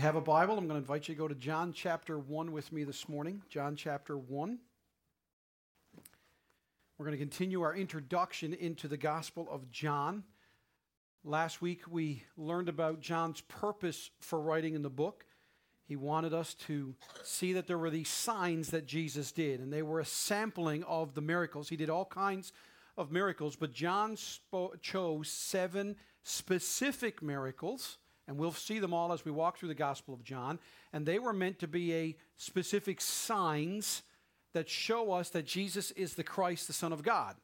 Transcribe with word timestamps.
have 0.00 0.16
a 0.16 0.20
Bible, 0.22 0.56
I'm 0.56 0.66
going 0.66 0.80
to 0.80 0.82
invite 0.82 1.08
you 1.08 1.14
to 1.14 1.18
go 1.18 1.28
to 1.28 1.34
John 1.34 1.74
chapter 1.74 2.18
1 2.18 2.52
with 2.52 2.72
me 2.72 2.84
this 2.84 3.06
morning. 3.06 3.42
John 3.50 3.76
chapter 3.76 4.16
1. 4.16 4.58
We're 6.96 7.04
going 7.04 7.18
to 7.18 7.22
continue 7.22 7.60
our 7.60 7.74
introduction 7.74 8.54
into 8.54 8.88
the 8.88 8.96
Gospel 8.96 9.46
of 9.50 9.70
John. 9.70 10.24
Last 11.22 11.60
week 11.60 11.82
we 11.86 12.24
learned 12.38 12.70
about 12.70 13.00
John's 13.00 13.42
purpose 13.42 14.08
for 14.20 14.40
writing 14.40 14.74
in 14.74 14.80
the 14.80 14.88
book. 14.88 15.26
He 15.84 15.96
wanted 15.96 16.32
us 16.32 16.54
to 16.66 16.94
see 17.22 17.52
that 17.52 17.66
there 17.66 17.76
were 17.76 17.90
these 17.90 18.08
signs 18.08 18.70
that 18.70 18.86
Jesus 18.86 19.32
did, 19.32 19.60
and 19.60 19.70
they 19.70 19.82
were 19.82 20.00
a 20.00 20.06
sampling 20.06 20.82
of 20.84 21.12
the 21.12 21.20
miracles. 21.20 21.68
He 21.68 21.76
did 21.76 21.90
all 21.90 22.06
kinds 22.06 22.54
of 22.96 23.12
miracles, 23.12 23.54
but 23.54 23.74
John 23.74 24.16
spo- 24.16 24.80
chose 24.80 25.28
seven 25.28 25.96
specific 26.22 27.20
miracles, 27.20 27.98
and 28.30 28.38
we'll 28.38 28.52
see 28.52 28.78
them 28.78 28.94
all 28.94 29.12
as 29.12 29.24
we 29.24 29.32
walk 29.32 29.58
through 29.58 29.70
the 29.70 29.74
Gospel 29.74 30.14
of 30.14 30.22
John. 30.22 30.60
And 30.92 31.04
they 31.04 31.18
were 31.18 31.32
meant 31.32 31.58
to 31.58 31.66
be 31.66 31.92
a 31.92 32.16
specific 32.36 33.00
signs 33.00 34.02
that 34.52 34.68
show 34.68 35.10
us 35.10 35.30
that 35.30 35.46
Jesus 35.46 35.90
is 35.90 36.14
the 36.14 36.22
Christ, 36.22 36.68
the 36.68 36.72
Son 36.72 36.92
of 36.92 37.02
God. 37.02 37.34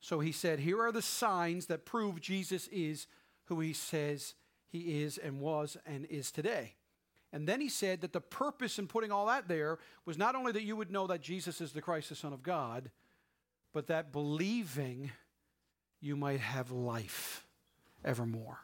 So 0.00 0.18
he 0.18 0.32
said, 0.32 0.58
Here 0.58 0.82
are 0.82 0.90
the 0.90 1.00
signs 1.00 1.66
that 1.66 1.84
prove 1.84 2.20
Jesus 2.20 2.66
is 2.72 3.06
who 3.44 3.60
he 3.60 3.72
says 3.72 4.34
he 4.68 5.02
is 5.02 5.16
and 5.16 5.38
was 5.38 5.76
and 5.86 6.06
is 6.06 6.32
today. 6.32 6.74
And 7.32 7.46
then 7.46 7.60
he 7.60 7.68
said 7.68 8.00
that 8.00 8.12
the 8.12 8.20
purpose 8.20 8.80
in 8.80 8.88
putting 8.88 9.12
all 9.12 9.26
that 9.26 9.46
there 9.46 9.78
was 10.04 10.18
not 10.18 10.34
only 10.34 10.50
that 10.50 10.64
you 10.64 10.74
would 10.74 10.90
know 10.90 11.06
that 11.06 11.22
Jesus 11.22 11.60
is 11.60 11.70
the 11.70 11.80
Christ, 11.80 12.08
the 12.08 12.16
Son 12.16 12.32
of 12.32 12.42
God, 12.42 12.90
but 13.72 13.86
that 13.86 14.10
believing 14.10 15.12
you 16.00 16.16
might 16.16 16.40
have 16.40 16.72
life 16.72 17.46
evermore. 18.04 18.58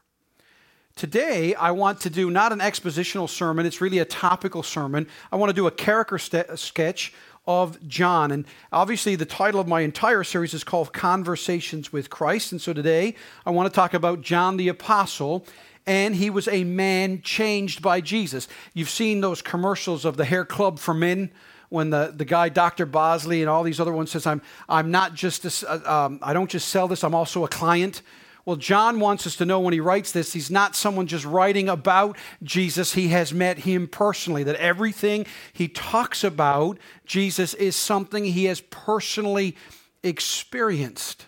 Today, 0.98 1.54
I 1.54 1.70
want 1.70 2.00
to 2.00 2.10
do 2.10 2.28
not 2.28 2.50
an 2.50 2.58
expositional 2.58 3.28
sermon, 3.28 3.64
it's 3.66 3.80
really 3.80 4.00
a 4.00 4.04
topical 4.04 4.64
sermon. 4.64 5.06
I 5.30 5.36
want 5.36 5.48
to 5.48 5.54
do 5.54 5.68
a 5.68 5.70
character 5.70 6.18
st- 6.18 6.58
sketch 6.58 7.14
of 7.46 7.78
John. 7.86 8.32
And 8.32 8.44
obviously, 8.72 9.14
the 9.14 9.24
title 9.24 9.60
of 9.60 9.68
my 9.68 9.82
entire 9.82 10.24
series 10.24 10.54
is 10.54 10.64
called 10.64 10.92
Conversations 10.92 11.92
with 11.92 12.10
Christ. 12.10 12.50
And 12.50 12.60
so 12.60 12.72
today, 12.72 13.14
I 13.46 13.50
want 13.50 13.72
to 13.72 13.72
talk 13.72 13.94
about 13.94 14.22
John 14.22 14.56
the 14.56 14.66
Apostle. 14.66 15.46
And 15.86 16.16
he 16.16 16.30
was 16.30 16.48
a 16.48 16.64
man 16.64 17.22
changed 17.22 17.80
by 17.80 18.00
Jesus. 18.00 18.48
You've 18.74 18.90
seen 18.90 19.20
those 19.20 19.40
commercials 19.40 20.04
of 20.04 20.16
the 20.16 20.24
hair 20.24 20.44
club 20.44 20.80
for 20.80 20.94
men 20.94 21.30
when 21.68 21.90
the, 21.90 22.12
the 22.16 22.24
guy 22.24 22.48
Dr. 22.48 22.86
Bosley 22.86 23.40
and 23.40 23.48
all 23.48 23.62
these 23.62 23.78
other 23.78 23.92
ones 23.92 24.10
says, 24.10 24.26
I'm, 24.26 24.42
I'm 24.68 24.90
not 24.90 25.14
just, 25.14 25.44
a, 25.44 25.70
uh, 25.70 26.06
um, 26.06 26.18
I 26.22 26.32
don't 26.32 26.50
just 26.50 26.70
sell 26.70 26.88
this, 26.88 27.04
I'm 27.04 27.14
also 27.14 27.44
a 27.44 27.48
client. 27.48 28.02
Well, 28.48 28.56
John 28.56 28.98
wants 28.98 29.26
us 29.26 29.36
to 29.36 29.44
know 29.44 29.60
when 29.60 29.74
he 29.74 29.80
writes 29.80 30.10
this, 30.10 30.32
he's 30.32 30.50
not 30.50 30.74
someone 30.74 31.06
just 31.06 31.26
writing 31.26 31.68
about 31.68 32.16
Jesus. 32.42 32.94
He 32.94 33.08
has 33.08 33.30
met 33.30 33.58
him 33.58 33.86
personally, 33.86 34.42
that 34.42 34.56
everything 34.56 35.26
he 35.52 35.68
talks 35.68 36.24
about 36.24 36.78
Jesus 37.04 37.52
is 37.52 37.76
something 37.76 38.24
he 38.24 38.46
has 38.46 38.62
personally 38.62 39.54
experienced. 40.02 41.26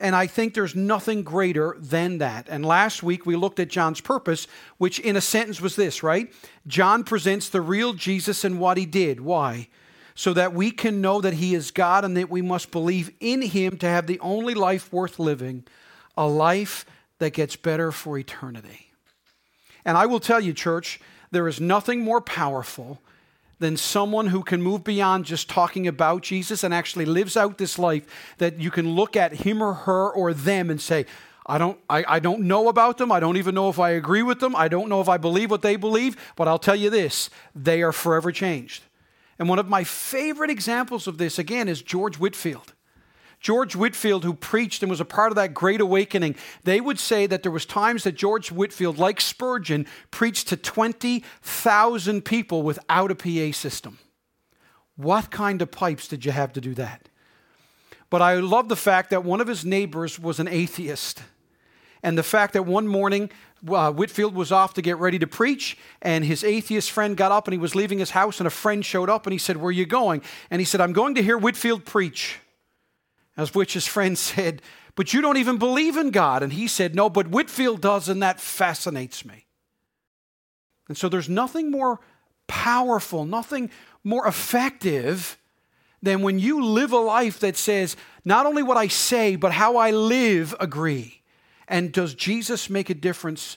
And 0.00 0.16
I 0.16 0.26
think 0.26 0.54
there's 0.54 0.74
nothing 0.74 1.22
greater 1.22 1.76
than 1.78 2.18
that. 2.18 2.48
And 2.48 2.66
last 2.66 3.04
week 3.04 3.24
we 3.24 3.36
looked 3.36 3.60
at 3.60 3.68
John's 3.68 4.00
purpose, 4.00 4.48
which 4.76 4.98
in 4.98 5.14
a 5.14 5.20
sentence 5.20 5.60
was 5.60 5.76
this, 5.76 6.02
right? 6.02 6.32
John 6.66 7.04
presents 7.04 7.48
the 7.48 7.60
real 7.60 7.92
Jesus 7.92 8.42
and 8.42 8.58
what 8.58 8.76
he 8.76 8.86
did. 8.86 9.20
Why? 9.20 9.68
So 10.16 10.32
that 10.32 10.52
we 10.52 10.72
can 10.72 11.00
know 11.00 11.20
that 11.20 11.34
he 11.34 11.54
is 11.54 11.70
God 11.70 12.04
and 12.04 12.16
that 12.16 12.28
we 12.28 12.42
must 12.42 12.72
believe 12.72 13.12
in 13.20 13.40
him 13.40 13.76
to 13.76 13.86
have 13.86 14.08
the 14.08 14.18
only 14.18 14.54
life 14.54 14.92
worth 14.92 15.20
living 15.20 15.64
a 16.16 16.26
life 16.26 16.84
that 17.18 17.32
gets 17.32 17.56
better 17.56 17.92
for 17.92 18.18
eternity. 18.18 18.92
And 19.84 19.96
I 19.96 20.06
will 20.06 20.20
tell 20.20 20.40
you, 20.40 20.52
church, 20.52 21.00
there 21.30 21.48
is 21.48 21.60
nothing 21.60 22.00
more 22.00 22.20
powerful 22.20 23.00
than 23.60 23.76
someone 23.76 24.28
who 24.28 24.42
can 24.42 24.62
move 24.62 24.82
beyond 24.82 25.26
just 25.26 25.48
talking 25.48 25.86
about 25.86 26.22
Jesus 26.22 26.64
and 26.64 26.72
actually 26.72 27.04
lives 27.04 27.36
out 27.36 27.58
this 27.58 27.78
life 27.78 28.34
that 28.38 28.58
you 28.58 28.70
can 28.70 28.94
look 28.94 29.16
at 29.16 29.32
him 29.32 29.62
or 29.62 29.74
her 29.74 30.10
or 30.10 30.32
them 30.32 30.70
and 30.70 30.80
say, 30.80 31.06
I 31.46 31.58
don't, 31.58 31.78
I, 31.88 32.04
I 32.06 32.18
don't 32.20 32.42
know 32.42 32.68
about 32.68 32.98
them. 32.98 33.12
I 33.12 33.20
don't 33.20 33.36
even 33.36 33.54
know 33.54 33.68
if 33.68 33.78
I 33.78 33.90
agree 33.90 34.22
with 34.22 34.40
them. 34.40 34.56
I 34.56 34.68
don't 34.68 34.88
know 34.88 35.00
if 35.00 35.08
I 35.08 35.18
believe 35.18 35.50
what 35.50 35.62
they 35.62 35.76
believe, 35.76 36.16
but 36.36 36.48
I'll 36.48 36.58
tell 36.58 36.76
you 36.76 36.90
this 36.90 37.28
they 37.54 37.82
are 37.82 37.92
forever 37.92 38.32
changed. 38.32 38.84
And 39.38 39.48
one 39.48 39.58
of 39.58 39.68
my 39.68 39.84
favorite 39.84 40.50
examples 40.50 41.06
of 41.06 41.18
this, 41.18 41.38
again, 41.38 41.68
is 41.68 41.82
George 41.82 42.18
Whitefield. 42.18 42.72
George 43.40 43.74
Whitefield, 43.74 44.22
who 44.22 44.34
preached 44.34 44.82
and 44.82 44.90
was 44.90 45.00
a 45.00 45.04
part 45.04 45.32
of 45.32 45.36
that 45.36 45.54
great 45.54 45.80
awakening, 45.80 46.36
they 46.64 46.80
would 46.80 46.98
say 46.98 47.26
that 47.26 47.42
there 47.42 47.50
was 47.50 47.64
times 47.64 48.04
that 48.04 48.12
George 48.12 48.52
Whitefield, 48.52 48.98
like 48.98 49.18
Spurgeon, 49.20 49.86
preached 50.10 50.48
to 50.48 50.58
20,000 50.58 52.24
people 52.24 52.62
without 52.62 53.10
a 53.10 53.14
PA 53.14 53.52
system. 53.52 53.98
What 54.96 55.30
kind 55.30 55.62
of 55.62 55.70
pipes 55.70 56.06
did 56.06 56.26
you 56.26 56.32
have 56.32 56.52
to 56.52 56.60
do 56.60 56.74
that? 56.74 57.08
But 58.10 58.20
I 58.20 58.34
love 58.40 58.68
the 58.68 58.76
fact 58.76 59.08
that 59.10 59.24
one 59.24 59.40
of 59.40 59.48
his 59.48 59.64
neighbors 59.64 60.18
was 60.18 60.38
an 60.38 60.48
atheist. 60.48 61.22
And 62.02 62.18
the 62.18 62.22
fact 62.22 62.52
that 62.52 62.64
one 62.64 62.88
morning 62.88 63.30
uh, 63.66 63.92
Whitefield 63.92 64.34
was 64.34 64.52
off 64.52 64.74
to 64.74 64.82
get 64.82 64.98
ready 64.98 65.18
to 65.18 65.26
preach, 65.26 65.78
and 66.02 66.24
his 66.24 66.44
atheist 66.44 66.90
friend 66.90 67.16
got 67.16 67.32
up 67.32 67.46
and 67.46 67.52
he 67.52 67.58
was 67.58 67.74
leaving 67.74 67.98
his 67.98 68.10
house, 68.10 68.40
and 68.40 68.46
a 68.46 68.50
friend 68.50 68.84
showed 68.84 69.08
up 69.08 69.26
and 69.26 69.32
he 69.32 69.38
said, 69.38 69.56
Where 69.56 69.68
are 69.68 69.72
you 69.72 69.86
going? 69.86 70.22
And 70.50 70.60
he 70.60 70.64
said, 70.64 70.80
I'm 70.80 70.92
going 70.92 71.14
to 71.14 71.22
hear 71.22 71.38
Whitefield 71.38 71.84
preach. 71.86 72.38
As 73.40 73.54
which 73.54 73.72
his 73.72 73.86
friend 73.86 74.18
said, 74.18 74.60
But 74.96 75.14
you 75.14 75.22
don't 75.22 75.38
even 75.38 75.56
believe 75.56 75.96
in 75.96 76.10
God. 76.10 76.42
And 76.42 76.52
he 76.52 76.68
said, 76.68 76.94
No, 76.94 77.08
but 77.08 77.28
Whitefield 77.28 77.80
does, 77.80 78.06
and 78.10 78.22
that 78.22 78.38
fascinates 78.38 79.24
me. 79.24 79.46
And 80.88 80.96
so 80.96 81.08
there's 81.08 81.28
nothing 81.28 81.70
more 81.70 82.00
powerful, 82.46 83.24
nothing 83.24 83.70
more 84.04 84.26
effective 84.26 85.38
than 86.02 86.20
when 86.20 86.38
you 86.38 86.62
live 86.62 86.92
a 86.92 86.98
life 86.98 87.40
that 87.40 87.56
says, 87.56 87.96
Not 88.26 88.44
only 88.44 88.62
what 88.62 88.76
I 88.76 88.88
say, 88.88 89.36
but 89.36 89.52
how 89.52 89.78
I 89.78 89.90
live 89.90 90.54
agree. 90.60 91.22
And 91.66 91.92
does 91.92 92.14
Jesus 92.14 92.68
make 92.68 92.90
a 92.90 92.94
difference 92.94 93.56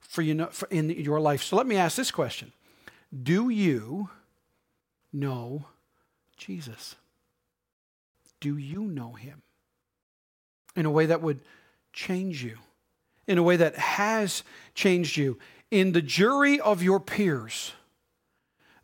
for 0.00 0.20
you 0.20 0.46
in 0.70 0.90
your 0.90 1.20
life? 1.20 1.42
So 1.42 1.56
let 1.56 1.66
me 1.66 1.76
ask 1.76 1.96
this 1.96 2.10
question 2.10 2.52
Do 3.22 3.48
you 3.48 4.10
know 5.10 5.68
Jesus? 6.36 6.96
Do 8.42 8.58
you 8.58 8.82
know 8.82 9.12
him? 9.12 9.40
In 10.76 10.84
a 10.84 10.90
way 10.90 11.06
that 11.06 11.22
would 11.22 11.40
change 11.92 12.42
you, 12.42 12.58
in 13.26 13.38
a 13.38 13.42
way 13.42 13.56
that 13.56 13.76
has 13.76 14.42
changed 14.74 15.16
you. 15.16 15.38
In 15.70 15.92
the 15.92 16.02
jury 16.02 16.60
of 16.60 16.82
your 16.82 17.00
peers, 17.00 17.72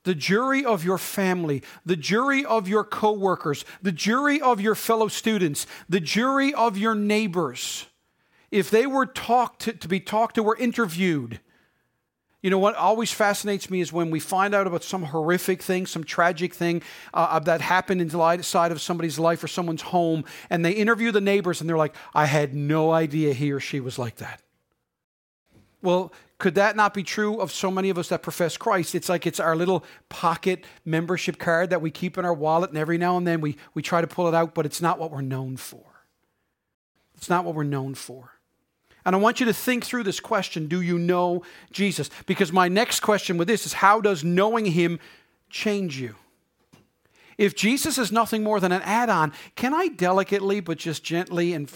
the 0.04 0.14
jury 0.14 0.64
of 0.64 0.84
your 0.84 0.96
family, 0.96 1.62
the 1.84 1.96
jury 1.96 2.44
of 2.44 2.68
your 2.68 2.84
coworkers, 2.84 3.64
the 3.82 3.92
jury 3.92 4.40
of 4.40 4.60
your 4.60 4.74
fellow 4.74 5.08
students, 5.08 5.66
the 5.88 6.00
jury 6.00 6.54
of 6.54 6.78
your 6.78 6.94
neighbors, 6.94 7.86
if 8.50 8.70
they 8.70 8.86
were 8.86 9.06
talked 9.06 9.62
to, 9.62 9.72
to 9.72 9.88
be 9.88 10.00
talked 10.00 10.36
to 10.36 10.44
or 10.44 10.56
interviewed, 10.56 11.40
you 12.42 12.50
know 12.50 12.58
what 12.58 12.76
always 12.76 13.10
fascinates 13.10 13.68
me 13.68 13.80
is 13.80 13.92
when 13.92 14.10
we 14.10 14.20
find 14.20 14.54
out 14.54 14.66
about 14.66 14.84
some 14.84 15.02
horrific 15.02 15.60
thing, 15.60 15.86
some 15.86 16.04
tragic 16.04 16.54
thing 16.54 16.82
uh, 17.12 17.38
that 17.40 17.60
happened 17.60 18.00
inside 18.00 18.70
of 18.70 18.80
somebody's 18.80 19.18
life 19.18 19.42
or 19.42 19.48
someone's 19.48 19.82
home, 19.82 20.24
and 20.48 20.64
they 20.64 20.72
interview 20.72 21.10
the 21.10 21.20
neighbors 21.20 21.60
and 21.60 21.68
they're 21.68 21.76
like, 21.76 21.96
I 22.14 22.26
had 22.26 22.54
no 22.54 22.92
idea 22.92 23.34
he 23.34 23.50
or 23.50 23.58
she 23.58 23.80
was 23.80 23.98
like 23.98 24.16
that. 24.16 24.40
Well, 25.82 26.12
could 26.38 26.54
that 26.54 26.76
not 26.76 26.94
be 26.94 27.02
true 27.02 27.40
of 27.40 27.50
so 27.50 27.70
many 27.70 27.90
of 27.90 27.98
us 27.98 28.08
that 28.08 28.22
profess 28.22 28.56
Christ? 28.56 28.94
It's 28.94 29.08
like 29.08 29.26
it's 29.26 29.40
our 29.40 29.56
little 29.56 29.84
pocket 30.08 30.64
membership 30.84 31.38
card 31.38 31.70
that 31.70 31.82
we 31.82 31.90
keep 31.90 32.16
in 32.16 32.24
our 32.24 32.34
wallet, 32.34 32.70
and 32.70 32.78
every 32.78 32.98
now 32.98 33.16
and 33.16 33.26
then 33.26 33.40
we, 33.40 33.56
we 33.74 33.82
try 33.82 34.00
to 34.00 34.06
pull 34.06 34.28
it 34.28 34.34
out, 34.34 34.54
but 34.54 34.64
it's 34.64 34.80
not 34.80 35.00
what 35.00 35.10
we're 35.10 35.20
known 35.20 35.56
for. 35.56 35.84
It's 37.16 37.28
not 37.28 37.44
what 37.44 37.56
we're 37.56 37.64
known 37.64 37.94
for. 37.94 38.37
And 39.04 39.14
I 39.14 39.18
want 39.18 39.40
you 39.40 39.46
to 39.46 39.52
think 39.52 39.84
through 39.84 40.04
this 40.04 40.20
question 40.20 40.66
Do 40.66 40.80
you 40.80 40.98
know 40.98 41.42
Jesus? 41.70 42.10
Because 42.26 42.52
my 42.52 42.68
next 42.68 43.00
question 43.00 43.38
with 43.38 43.48
this 43.48 43.66
is 43.66 43.74
How 43.74 44.00
does 44.00 44.24
knowing 44.24 44.66
him 44.66 44.98
change 45.50 46.00
you? 46.00 46.14
If 47.36 47.54
Jesus 47.54 47.98
is 47.98 48.10
nothing 48.10 48.42
more 48.42 48.58
than 48.58 48.72
an 48.72 48.82
add 48.82 49.08
on, 49.08 49.32
can 49.54 49.72
I 49.72 49.88
delicately 49.88 50.58
but 50.60 50.76
just 50.76 51.04
gently 51.04 51.52
and 51.54 51.70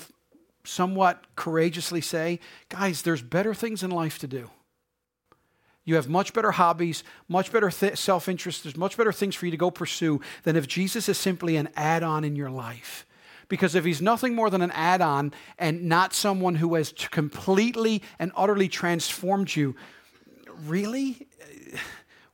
somewhat 0.64 1.24
courageously 1.36 2.00
say, 2.00 2.40
guys, 2.68 3.02
there's 3.02 3.22
better 3.22 3.54
things 3.54 3.84
in 3.84 3.90
life 3.90 4.18
to 4.18 4.26
do? 4.26 4.50
You 5.84 5.96
have 5.96 6.08
much 6.08 6.32
better 6.32 6.52
hobbies, 6.52 7.02
much 7.28 7.52
better 7.52 7.70
th- 7.70 7.96
self 7.96 8.28
interest, 8.28 8.64
there's 8.64 8.76
much 8.76 8.96
better 8.96 9.12
things 9.12 9.34
for 9.34 9.46
you 9.46 9.50
to 9.50 9.56
go 9.56 9.70
pursue 9.70 10.20
than 10.44 10.56
if 10.56 10.68
Jesus 10.68 11.08
is 11.08 11.18
simply 11.18 11.56
an 11.56 11.68
add 11.76 12.02
on 12.02 12.24
in 12.24 12.36
your 12.36 12.50
life. 12.50 13.06
Because 13.52 13.74
if 13.74 13.84
he's 13.84 14.00
nothing 14.00 14.34
more 14.34 14.48
than 14.48 14.62
an 14.62 14.70
add 14.70 15.02
on 15.02 15.30
and 15.58 15.82
not 15.82 16.14
someone 16.14 16.54
who 16.54 16.74
has 16.74 16.90
completely 16.90 18.00
and 18.18 18.32
utterly 18.34 18.66
transformed 18.66 19.54
you, 19.54 19.76
really? 20.64 21.28
Uh, 21.38 21.76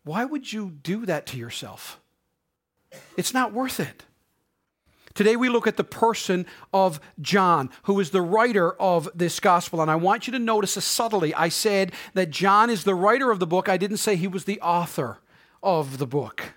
why 0.04 0.24
would 0.24 0.52
you 0.52 0.70
do 0.70 1.04
that 1.06 1.26
to 1.26 1.36
yourself? 1.36 1.98
It's 3.16 3.34
not 3.34 3.52
worth 3.52 3.80
it. 3.80 4.04
Today 5.14 5.34
we 5.34 5.48
look 5.48 5.66
at 5.66 5.76
the 5.76 5.82
person 5.82 6.46
of 6.72 7.00
John, 7.20 7.70
who 7.82 7.98
is 7.98 8.10
the 8.10 8.22
writer 8.22 8.80
of 8.80 9.08
this 9.12 9.40
gospel. 9.40 9.82
And 9.82 9.90
I 9.90 9.96
want 9.96 10.28
you 10.28 10.32
to 10.34 10.38
notice 10.38 10.76
a 10.76 10.80
subtlety. 10.80 11.34
I 11.34 11.48
said 11.48 11.90
that 12.14 12.30
John 12.30 12.70
is 12.70 12.84
the 12.84 12.94
writer 12.94 13.32
of 13.32 13.40
the 13.40 13.46
book, 13.48 13.68
I 13.68 13.76
didn't 13.76 13.96
say 13.96 14.14
he 14.14 14.28
was 14.28 14.44
the 14.44 14.60
author 14.60 15.18
of 15.64 15.98
the 15.98 16.06
book. 16.06 16.52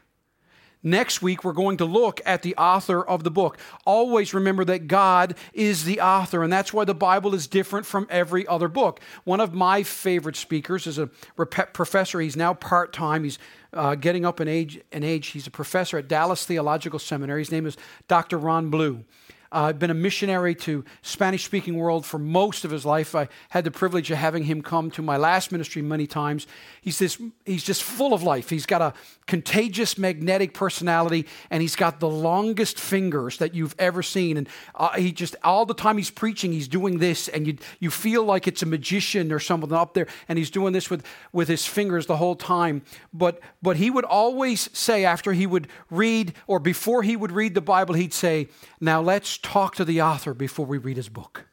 Next 0.83 1.21
week, 1.21 1.43
we're 1.43 1.53
going 1.53 1.77
to 1.77 1.85
look 1.85 2.21
at 2.25 2.41
the 2.41 2.55
author 2.55 3.03
of 3.03 3.23
the 3.23 3.29
book. 3.29 3.59
Always 3.85 4.33
remember 4.33 4.65
that 4.65 4.87
God 4.87 5.35
is 5.53 5.85
the 5.85 6.01
author, 6.01 6.43
and 6.43 6.51
that's 6.51 6.73
why 6.73 6.85
the 6.85 6.95
Bible 6.95 7.35
is 7.35 7.45
different 7.47 7.85
from 7.85 8.07
every 8.09 8.47
other 8.47 8.67
book. 8.67 8.99
One 9.23 9.39
of 9.39 9.53
my 9.53 9.83
favorite 9.83 10.35
speakers 10.35 10.87
is 10.87 10.97
a 10.97 11.07
professor. 11.37 12.19
He's 12.19 12.35
now 12.35 12.55
part 12.55 12.93
time. 12.93 13.23
He's 13.23 13.37
uh, 13.73 13.95
getting 13.95 14.25
up 14.25 14.41
in 14.41 14.47
age, 14.47 14.81
in 14.91 15.03
age. 15.03 15.27
He's 15.27 15.45
a 15.45 15.51
professor 15.51 15.97
at 15.99 16.07
Dallas 16.07 16.45
Theological 16.45 16.99
Seminary. 16.99 17.41
His 17.41 17.51
name 17.51 17.67
is 17.67 17.77
Dr. 18.07 18.37
Ron 18.37 18.69
Blue. 18.69 19.05
Uh, 19.53 19.63
I've 19.63 19.79
been 19.79 19.89
a 19.89 19.95
missionary 19.95 20.55
to 20.55 20.85
Spanish 21.01 21.43
speaking 21.43 21.75
world 21.75 22.05
for 22.05 22.17
most 22.17 22.63
of 22.63 22.71
his 22.71 22.85
life. 22.85 23.13
I 23.15 23.27
had 23.49 23.65
the 23.65 23.71
privilege 23.71 24.09
of 24.09 24.17
having 24.17 24.43
him 24.43 24.61
come 24.61 24.89
to 24.91 25.01
my 25.01 25.17
last 25.17 25.51
ministry 25.51 25.81
many 25.81 26.07
times. 26.07 26.47
He's, 26.79 26.99
this, 26.99 27.21
he's 27.45 27.63
just 27.63 27.83
full 27.83 28.13
of 28.13 28.23
life. 28.23 28.49
He's 28.49 28.65
got 28.65 28.81
a 28.81 28.93
contagious, 29.27 29.97
magnetic 29.97 30.53
personality, 30.53 31.27
and 31.49 31.61
he's 31.61 31.75
got 31.75 31.99
the 31.99 32.09
longest 32.09 32.79
fingers 32.79 33.37
that 33.39 33.53
you've 33.53 33.75
ever 33.77 34.01
seen. 34.01 34.37
And 34.37 34.47
uh, 34.73 34.91
he 34.91 35.11
just, 35.11 35.35
all 35.43 35.65
the 35.65 35.73
time 35.73 35.97
he's 35.97 36.11
preaching, 36.11 36.53
he's 36.53 36.69
doing 36.69 36.99
this, 36.99 37.27
and 37.27 37.45
you, 37.45 37.57
you 37.79 37.91
feel 37.91 38.23
like 38.23 38.47
it's 38.47 38.63
a 38.63 38.65
magician 38.65 39.33
or 39.33 39.39
something 39.39 39.73
up 39.73 39.93
there, 39.93 40.07
and 40.29 40.37
he's 40.37 40.49
doing 40.49 40.71
this 40.71 40.89
with, 40.89 41.05
with 41.33 41.49
his 41.49 41.65
fingers 41.65 42.05
the 42.05 42.17
whole 42.17 42.35
time. 42.35 42.83
But, 43.13 43.41
but 43.61 43.75
he 43.75 43.89
would 43.89 44.05
always 44.05 44.69
say, 44.77 45.03
after 45.03 45.33
he 45.33 45.45
would 45.45 45.67
read, 45.89 46.33
or 46.47 46.59
before 46.59 47.03
he 47.03 47.17
would 47.17 47.33
read 47.33 47.53
the 47.53 47.61
Bible, 47.61 47.95
he'd 47.95 48.13
say, 48.13 48.47
Now 48.79 49.01
let's 49.01 49.40
talk 49.41 49.75
to 49.75 49.85
the 49.85 50.01
author 50.01 50.33
before 50.33 50.65
we 50.65 50.77
read 50.77 50.97
his 50.97 51.09
book. 51.09 51.45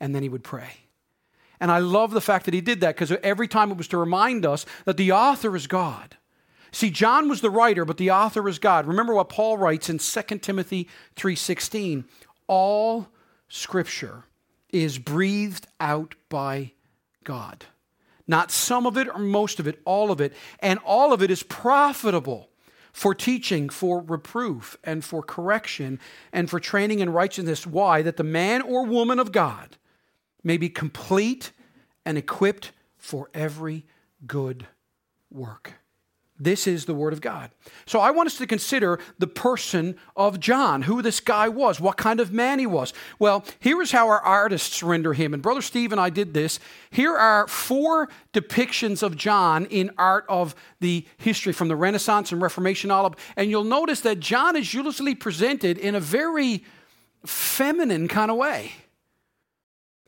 And 0.00 0.14
then 0.14 0.22
he 0.22 0.28
would 0.28 0.44
pray. 0.44 0.86
And 1.58 1.72
I 1.72 1.78
love 1.78 2.10
the 2.10 2.20
fact 2.20 2.44
that 2.44 2.54
he 2.54 2.60
did 2.60 2.80
that 2.80 2.96
because 2.96 3.12
every 3.22 3.48
time 3.48 3.70
it 3.70 3.78
was 3.78 3.88
to 3.88 3.98
remind 3.98 4.44
us 4.44 4.66
that 4.84 4.96
the 4.96 5.12
author 5.12 5.56
is 5.56 5.66
God. 5.66 6.16
See, 6.70 6.90
John 6.90 7.28
was 7.28 7.40
the 7.40 7.50
writer, 7.50 7.84
but 7.84 7.96
the 7.96 8.10
author 8.10 8.46
is 8.48 8.58
God. 8.58 8.86
Remember 8.86 9.14
what 9.14 9.30
Paul 9.30 9.56
writes 9.56 9.88
in 9.88 9.98
2 9.98 10.42
Timothy 10.42 10.88
3:16. 11.14 12.04
All 12.46 13.08
scripture 13.48 14.24
is 14.70 14.98
breathed 14.98 15.66
out 15.80 16.14
by 16.28 16.72
God. 17.24 17.64
Not 18.26 18.50
some 18.50 18.86
of 18.86 18.98
it 18.98 19.08
or 19.08 19.18
most 19.18 19.58
of 19.60 19.66
it, 19.66 19.80
all 19.84 20.10
of 20.10 20.20
it. 20.20 20.34
And 20.60 20.78
all 20.84 21.12
of 21.12 21.22
it 21.22 21.30
is 21.30 21.42
profitable 21.42 22.50
for 22.96 23.14
teaching, 23.14 23.68
for 23.68 24.00
reproof, 24.00 24.74
and 24.82 25.04
for 25.04 25.22
correction, 25.22 26.00
and 26.32 26.48
for 26.48 26.58
training 26.58 27.00
in 27.00 27.10
righteousness. 27.12 27.66
Why? 27.66 28.00
That 28.00 28.16
the 28.16 28.24
man 28.24 28.62
or 28.62 28.86
woman 28.86 29.18
of 29.18 29.32
God 29.32 29.76
may 30.42 30.56
be 30.56 30.70
complete 30.70 31.52
and 32.06 32.16
equipped 32.16 32.72
for 32.96 33.28
every 33.34 33.84
good 34.26 34.66
work. 35.30 35.74
This 36.38 36.66
is 36.66 36.84
the 36.84 36.94
Word 36.94 37.14
of 37.14 37.20
God. 37.20 37.50
So 37.86 38.00
I 38.00 38.10
want 38.10 38.26
us 38.26 38.36
to 38.38 38.46
consider 38.46 38.98
the 39.18 39.26
person 39.26 39.96
of 40.14 40.38
John, 40.38 40.82
who 40.82 41.00
this 41.00 41.18
guy 41.18 41.48
was, 41.48 41.80
what 41.80 41.96
kind 41.96 42.20
of 42.20 42.32
man 42.32 42.58
he 42.58 42.66
was. 42.66 42.92
Well, 43.18 43.44
here 43.58 43.80
is 43.80 43.90
how 43.90 44.08
our 44.08 44.20
artists 44.20 44.82
render 44.82 45.14
him. 45.14 45.32
And 45.32 45.42
Brother 45.42 45.62
Steve 45.62 45.92
and 45.92 46.00
I 46.00 46.10
did 46.10 46.34
this. 46.34 46.58
Here 46.90 47.16
are 47.16 47.46
four 47.46 48.10
depictions 48.34 49.02
of 49.02 49.16
John 49.16 49.64
in 49.66 49.90
art 49.96 50.26
of 50.28 50.54
the 50.80 51.06
history 51.16 51.54
from 51.54 51.68
the 51.68 51.76
Renaissance 51.76 52.32
and 52.32 52.42
Reformation 52.42 52.90
all 52.90 53.06
up. 53.06 53.18
And 53.36 53.50
you'll 53.50 53.64
notice 53.64 54.00
that 54.02 54.20
John 54.20 54.56
is 54.56 54.74
usually 54.74 55.14
presented 55.14 55.78
in 55.78 55.94
a 55.94 56.00
very 56.00 56.64
feminine 57.24 58.08
kind 58.08 58.30
of 58.30 58.36
way. 58.36 58.72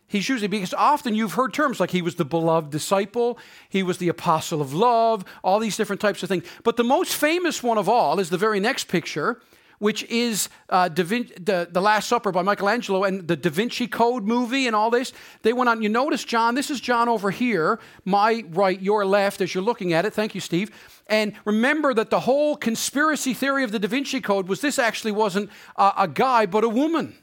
He's 0.09 0.29
usually, 0.29 0.49
because 0.49 0.73
often 0.73 1.15
you've 1.15 1.35
heard 1.35 1.53
terms 1.53 1.79
like 1.79 1.91
he 1.91 2.01
was 2.01 2.15
the 2.15 2.25
beloved 2.25 2.71
disciple, 2.71 3.39
he 3.69 3.83
was 3.83 3.99
the 3.99 4.09
apostle 4.09 4.63
of 4.63 4.73
love, 4.73 5.23
all 5.45 5.59
these 5.59 5.77
different 5.77 6.01
types 6.01 6.23
of 6.23 6.31
things. 6.31 6.45
But 6.65 6.77
the 6.77 6.85
most 6.85 7.15
famous 7.15 7.63
one 7.63 7.77
of 7.77 7.89
all 7.91 8.19
is 8.19 8.31
the 8.31 8.39
very 8.39 8.59
next 8.59 8.89
picture, 8.89 9.43
which 9.79 10.03
is 10.05 10.49
uh, 10.71 10.89
Vin- 10.95 11.31
the, 11.39 11.69
the 11.71 11.83
Last 11.83 12.09
Supper 12.09 12.33
by 12.33 12.41
Michelangelo 12.41 13.05
and 13.05 13.29
the 13.29 13.37
Da 13.37 13.51
Vinci 13.51 13.87
Code 13.87 14.25
movie 14.25 14.67
and 14.67 14.75
all 14.75 14.91
this. 14.91 15.13
They 15.43 15.53
went 15.53 15.69
on, 15.69 15.83
you 15.83 15.91
notice, 15.91 16.25
John, 16.25 16.55
this 16.55 16.71
is 16.71 16.81
John 16.81 17.09
over 17.09 17.31
here, 17.31 17.79
my 18.07 18.45
right, 18.49 18.81
your 18.81 19.05
left, 19.05 19.43
as 19.43 19.55
you're 19.55 19.63
looking 19.63 19.93
at 19.93 20.07
it. 20.07 20.15
Thank 20.15 20.35
you, 20.35 20.41
Steve. 20.41 20.71
And 21.07 21.35
remember 21.45 21.93
that 21.93 22.09
the 22.09 22.21
whole 22.21 22.57
conspiracy 22.57 23.35
theory 23.35 23.63
of 23.63 23.73
the 23.73 23.79
Da 23.79 23.89
Vinci 23.89 24.21
Code 24.23 24.49
was 24.49 24.63
this 24.63 24.79
actually 24.79 25.13
wasn't 25.13 25.51
a, 25.77 25.93
a 25.99 26.09
guy, 26.09 26.47
but 26.47 26.65
a 26.65 26.69
woman. 26.69 27.15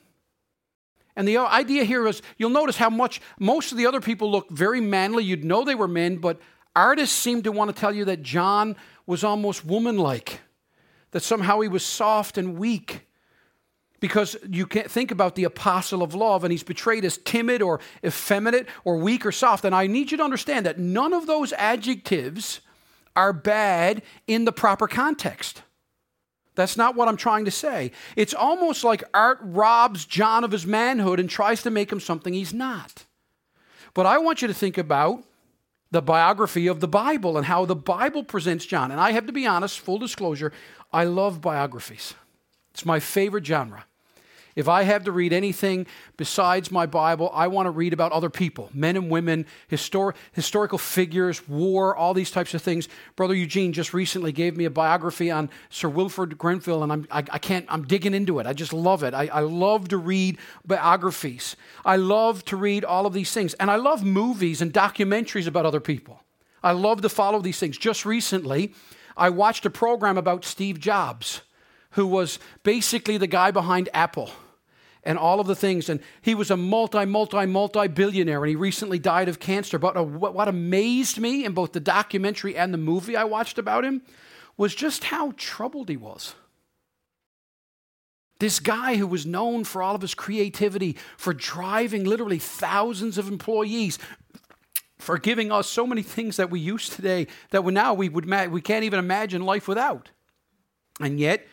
And 1.15 1.27
the 1.27 1.37
idea 1.37 1.83
here 1.85 2.05
is 2.07 2.21
you'll 2.37 2.49
notice 2.49 2.77
how 2.77 2.89
much 2.89 3.21
most 3.39 3.71
of 3.71 3.77
the 3.77 3.85
other 3.85 4.01
people 4.01 4.31
look 4.31 4.49
very 4.49 4.81
manly. 4.81 5.23
You'd 5.23 5.45
know 5.45 5.63
they 5.63 5.75
were 5.75 5.87
men, 5.87 6.17
but 6.17 6.39
artists 6.75 7.15
seem 7.15 7.41
to 7.43 7.51
want 7.51 7.73
to 7.73 7.79
tell 7.79 7.95
you 7.95 8.05
that 8.05 8.21
John 8.21 8.75
was 9.05 9.23
almost 9.23 9.63
womanlike, 9.63 10.41
that 11.11 11.23
somehow 11.23 11.61
he 11.61 11.69
was 11.69 11.85
soft 11.85 12.37
and 12.37 12.57
weak. 12.57 13.07
Because 14.01 14.35
you 14.47 14.67
can't 14.67 14.91
think 14.91 15.09
about 15.09 15.35
the 15.35 15.45
apostle 15.45 16.03
of 16.03 16.13
love 16.13 16.43
and 16.43 16.51
he's 16.51 16.63
portrayed 16.63 17.05
as 17.05 17.17
timid 17.17 17.61
or 17.61 17.79
effeminate 18.05 18.67
or 18.83 18.97
weak 18.97 19.25
or 19.25 19.31
soft. 19.31 19.63
And 19.63 19.73
I 19.73 19.87
need 19.87 20.11
you 20.11 20.17
to 20.17 20.23
understand 20.23 20.65
that 20.65 20.77
none 20.77 21.13
of 21.13 21.25
those 21.25 21.53
adjectives 21.53 22.59
are 23.15 23.31
bad 23.31 24.03
in 24.27 24.45
the 24.45 24.51
proper 24.51 24.87
context. 24.87 25.63
That's 26.55 26.77
not 26.77 26.95
what 26.95 27.07
I'm 27.07 27.17
trying 27.17 27.45
to 27.45 27.51
say. 27.51 27.91
It's 28.15 28.33
almost 28.33 28.83
like 28.83 29.03
art 29.13 29.39
robs 29.41 30.05
John 30.05 30.43
of 30.43 30.51
his 30.51 30.65
manhood 30.65 31.19
and 31.19 31.29
tries 31.29 31.61
to 31.63 31.69
make 31.69 31.91
him 31.91 31.99
something 31.99 32.33
he's 32.33 32.53
not. 32.53 33.05
But 33.93 34.05
I 34.05 34.17
want 34.17 34.41
you 34.41 34.47
to 34.47 34.53
think 34.53 34.77
about 34.77 35.23
the 35.91 36.01
biography 36.01 36.67
of 36.67 36.79
the 36.79 36.87
Bible 36.87 37.37
and 37.37 37.45
how 37.45 37.65
the 37.65 37.75
Bible 37.75 38.23
presents 38.23 38.65
John. 38.65 38.91
And 38.91 38.99
I 38.99 39.11
have 39.11 39.27
to 39.27 39.33
be 39.33 39.45
honest, 39.45 39.79
full 39.79 39.97
disclosure, 39.97 40.51
I 40.91 41.03
love 41.03 41.41
biographies. 41.41 42.13
It's 42.71 42.85
my 42.85 42.99
favorite 42.99 43.45
genre. 43.45 43.85
If 44.55 44.69
I 44.69 44.83
have 44.83 45.03
to 45.03 45.11
read 45.11 45.33
anything 45.33 45.85
besides 46.15 46.71
my 46.71 46.85
Bible, 46.85 47.29
I 47.33 47.47
want 47.47 47.65
to 47.65 47.71
read 47.71 47.91
about 47.91 48.13
other 48.13 48.29
people, 48.29 48.69
men 48.73 48.95
and 48.95 49.09
women, 49.09 49.45
histor- 49.69 50.15
historical 50.31 50.77
figures, 50.77 51.45
war, 51.49 51.93
all 51.93 52.13
these 52.13 52.31
types 52.31 52.53
of 52.53 52.61
things. 52.61 52.87
Brother 53.17 53.33
Eugene 53.33 53.73
just 53.73 53.93
recently 53.93 54.31
gave 54.31 54.55
me 54.55 54.63
a 54.63 54.69
biography 54.69 55.29
on 55.29 55.49
Sir 55.69 55.89
Wilfrid 55.89 56.37
Grenfell, 56.37 56.83
and 56.83 56.93
I'm, 56.93 57.07
I, 57.11 57.17
I 57.31 57.37
can't, 57.37 57.65
I'm 57.67 57.83
digging 57.83 58.13
into 58.13 58.39
it. 58.39 58.47
I 58.47 58.53
just 58.53 58.71
love 58.71 59.03
it. 59.03 59.13
I, 59.13 59.27
I 59.27 59.41
love 59.41 59.89
to 59.89 59.97
read 59.97 60.37
biographies. 60.65 61.57
I 61.83 61.97
love 61.97 62.45
to 62.45 62.55
read 62.55 62.85
all 62.85 63.05
of 63.05 63.11
these 63.11 63.33
things. 63.33 63.55
And 63.55 63.69
I 63.69 63.75
love 63.75 64.05
movies 64.05 64.61
and 64.61 64.73
documentaries 64.73 65.47
about 65.47 65.65
other 65.65 65.81
people. 65.81 66.21
I 66.63 66.71
love 66.71 67.01
to 67.01 67.09
follow 67.09 67.41
these 67.41 67.59
things. 67.59 67.77
Just 67.77 68.05
recently, 68.05 68.73
I 69.17 69.31
watched 69.31 69.65
a 69.65 69.69
program 69.69 70.17
about 70.17 70.45
Steve 70.45 70.79
Jobs, 70.79 71.41
who 71.91 72.07
was 72.07 72.39
basically 72.63 73.17
the 73.17 73.27
guy 73.27 73.51
behind 73.51 73.89
Apple 73.93 74.31
and 75.05 75.17
all 75.17 75.39
of 75.39 75.47
the 75.47 75.55
things. 75.55 75.87
And 75.87 76.01
he 76.21 76.35
was 76.35 76.51
a 76.51 76.57
multi, 76.57 77.05
multi, 77.05 77.45
multi 77.45 77.87
billionaire, 77.87 78.43
and 78.43 78.49
he 78.49 78.55
recently 78.55 78.99
died 78.99 79.29
of 79.29 79.39
cancer. 79.39 79.77
But 79.77 80.07
what 80.07 80.47
amazed 80.47 81.19
me 81.19 81.45
in 81.45 81.53
both 81.53 81.73
the 81.73 81.79
documentary 81.79 82.57
and 82.57 82.73
the 82.73 82.77
movie 82.77 83.15
I 83.15 83.23
watched 83.23 83.57
about 83.57 83.85
him 83.85 84.01
was 84.57 84.73
just 84.73 85.05
how 85.05 85.33
troubled 85.37 85.89
he 85.89 85.97
was. 85.97 86.35
This 88.39 88.59
guy 88.59 88.95
who 88.95 89.07
was 89.07 89.25
known 89.25 89.63
for 89.63 89.81
all 89.81 89.95
of 89.95 90.01
his 90.01 90.13
creativity, 90.13 90.97
for 91.17 91.33
driving 91.33 92.03
literally 92.03 92.39
thousands 92.39 93.17
of 93.17 93.29
employees, 93.29 93.97
for 94.97 95.17
giving 95.17 95.51
us 95.51 95.69
so 95.69 95.87
many 95.87 96.01
things 96.01 96.37
that 96.37 96.49
we 96.49 96.59
use 96.59 96.89
today 96.89 97.27
that 97.51 97.63
we 97.63 97.71
now 97.71 97.93
we 97.93 98.09
would 98.09 98.25
we 98.51 98.61
can't 98.61 98.83
even 98.83 98.99
imagine 98.99 99.45
life 99.45 99.67
without. 99.67 100.09
And 100.99 101.19
yet, 101.19 101.45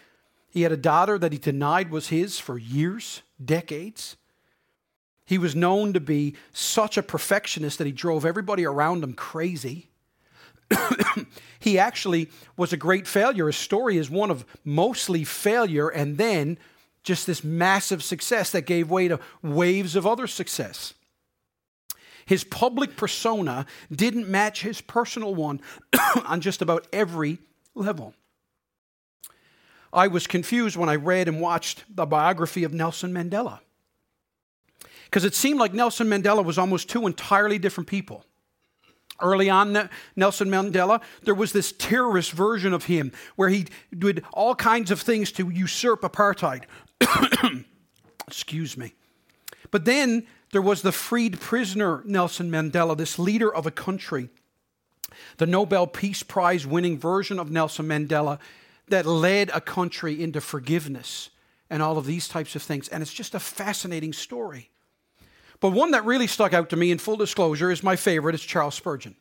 he 0.52 0.62
had 0.62 0.73
a 0.73 0.76
daughter 0.76 1.18
that 1.18 1.32
he 1.32 1.38
denied 1.38 1.90
was 1.90 2.09
his 2.09 2.38
for 2.38 2.59
years 2.59 3.23
decades. 3.42 4.18
He 5.25 5.38
was 5.38 5.56
known 5.56 5.94
to 5.94 6.00
be 6.00 6.37
such 6.52 6.99
a 6.99 7.02
perfectionist 7.02 7.78
that 7.78 7.87
he 7.87 7.92
drove 7.92 8.26
everybody 8.26 8.66
around 8.66 9.02
him 9.02 9.14
crazy. 9.14 9.88
he 11.59 11.78
actually 11.78 12.28
was 12.54 12.71
a 12.71 12.76
great 12.76 13.09
failure. 13.09 13.47
His 13.47 13.56
story 13.56 13.97
is 13.97 14.11
one 14.11 14.30
of 14.30 14.44
mostly 14.62 15.25
failure 15.25 15.88
and 15.88 16.18
then 16.18 16.59
just 17.02 17.26
this 17.26 17.42
massive 17.42 18.02
success 18.02 18.50
that 18.50 18.66
gave 18.66 18.90
way 18.90 19.09
to 19.09 19.21
waves 19.42 19.97
of 19.97 20.06
other 20.06 20.26
success. 20.26 20.92
His 22.26 22.44
public 22.44 22.99
persona 22.99 23.64
didn't 23.90 24.28
match 24.28 24.61
his 24.61 24.82
personal 24.82 25.35
one 25.35 25.62
on 26.26 26.42
just 26.42 26.61
about 26.61 26.87
every 26.92 27.38
level. 27.75 28.12
I 29.93 30.09
was 30.09 30.27
confused 30.27 30.77
when 30.77 30.89
I 30.89 30.97
read 30.97 31.29
and 31.29 31.41
watched 31.41 31.85
the 31.95 32.07
biography 32.07 32.65
of 32.65 32.73
Nelson 32.73 33.13
Mandela. 33.13 33.61
Because 35.05 35.25
it 35.25 35.35
seemed 35.35 35.61
like 35.61 35.75
Nelson 35.75 36.09
Mandela 36.09 36.43
was 36.43 36.57
almost 36.57 36.89
two 36.89 37.07
entirely 37.07 37.59
different 37.59 37.89
people. 37.89 38.25
Early 39.21 39.51
on, 39.51 39.91
Nelson 40.17 40.49
Mandela, 40.49 41.03
there 41.23 41.35
was 41.35 41.53
this 41.53 41.73
terrorist 41.73 42.33
version 42.33 42.73
of 42.73 42.87
him 42.87 43.13
where 43.37 43.51
he 43.51 43.67
did 43.97 44.25
all 44.33 44.55
kinds 44.55 44.91
of 44.91 45.01
things 45.01 45.31
to 45.33 45.51
usurp 45.51 46.01
apartheid. 46.01 46.65
Excuse 48.27 48.79
me. 48.79 48.95
But 49.71 49.85
then 49.85 50.27
there 50.53 50.63
was 50.63 50.83
the 50.83 50.93
freed 50.93 51.41
prisoner, 51.41 52.03
Nelson 52.07 52.51
Mandela, 52.51 52.97
this 52.97 53.19
leader 53.19 53.55
of 53.55 53.67
a 53.67 53.71
country, 53.71 54.31
the 55.37 55.47
Nobel 55.47 55.87
Peace 55.87 56.23
Prize 56.23 56.67
winning 56.67 56.99
version 56.99 57.39
of 57.39 57.51
Nelson 57.51 57.87
Mandela 57.87 58.39
that 58.89 59.07
led 59.07 59.51
a 59.55 59.61
country 59.61 60.23
into 60.23 60.41
forgiveness 60.41 61.31
and 61.71 61.83
all 61.83 61.99
of 61.99 62.07
these 62.07 62.29
types 62.29 62.55
of 62.57 62.62
things. 62.62 62.89
And 62.89 63.03
it's 63.03 63.12
just 63.12 63.35
a 63.35 63.41
fascinating 63.41 64.12
story. 64.12 64.71
But 65.61 65.71
one 65.71 65.93
that 65.93 66.05
really 66.05 66.27
stuck 66.27 66.53
out 66.53 66.71
to 66.71 66.77
me, 66.77 66.91
in 66.91 66.99
full 66.99 67.17
disclosure, 67.17 67.71
is 67.71 67.83
my 67.83 67.97
favorite. 67.97 68.35
It's 68.35 68.45
Charles 68.45 68.75
Spurgeon. 68.75 69.17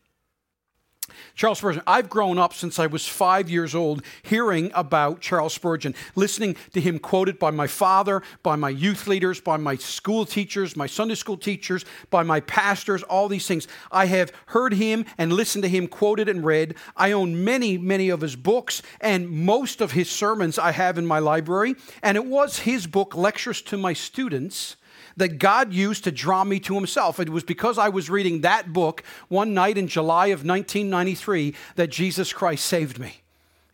Charles 1.35 1.59
Spurgeon, 1.59 1.81
I've 1.87 2.09
grown 2.09 2.37
up 2.37 2.53
since 2.53 2.79
I 2.79 2.87
was 2.87 3.07
five 3.07 3.49
years 3.49 3.75
old 3.75 4.03
hearing 4.23 4.71
about 4.73 5.21
Charles 5.21 5.53
Spurgeon, 5.53 5.95
listening 6.15 6.55
to 6.73 6.81
him 6.81 6.99
quoted 6.99 7.39
by 7.39 7.51
my 7.51 7.67
father, 7.67 8.21
by 8.43 8.55
my 8.55 8.69
youth 8.69 9.07
leaders, 9.07 9.39
by 9.39 9.57
my 9.57 9.75
school 9.75 10.25
teachers, 10.25 10.75
my 10.75 10.87
Sunday 10.87 11.15
school 11.15 11.37
teachers, 11.37 11.85
by 12.09 12.23
my 12.23 12.39
pastors, 12.41 13.03
all 13.03 13.27
these 13.27 13.47
things. 13.47 13.67
I 13.91 14.05
have 14.07 14.31
heard 14.47 14.73
him 14.73 15.05
and 15.17 15.33
listened 15.33 15.63
to 15.63 15.69
him 15.69 15.87
quoted 15.87 16.29
and 16.29 16.43
read. 16.43 16.75
I 16.95 17.11
own 17.11 17.43
many, 17.43 17.77
many 17.77 18.09
of 18.09 18.21
his 18.21 18.35
books, 18.35 18.81
and 18.99 19.29
most 19.29 19.81
of 19.81 19.91
his 19.91 20.09
sermons 20.09 20.59
I 20.59 20.71
have 20.71 20.97
in 20.97 21.05
my 21.05 21.19
library. 21.19 21.75
And 22.01 22.17
it 22.17 22.25
was 22.25 22.59
his 22.59 22.87
book, 22.87 23.15
Lectures 23.15 23.61
to 23.63 23.77
My 23.77 23.93
Students 23.93 24.75
that 25.17 25.39
God 25.39 25.73
used 25.73 26.03
to 26.03 26.11
draw 26.11 26.43
me 26.43 26.59
to 26.61 26.75
Himself. 26.75 27.19
It 27.19 27.29
was 27.29 27.43
because 27.43 27.77
I 27.77 27.89
was 27.89 28.09
reading 28.09 28.41
that 28.41 28.73
book 28.73 29.03
one 29.27 29.53
night 29.53 29.77
in 29.77 29.87
July 29.87 30.27
of 30.27 30.45
1993 30.45 31.55
that 31.75 31.89
Jesus 31.89 32.33
Christ 32.33 32.65
saved 32.65 32.99
me 32.99 33.21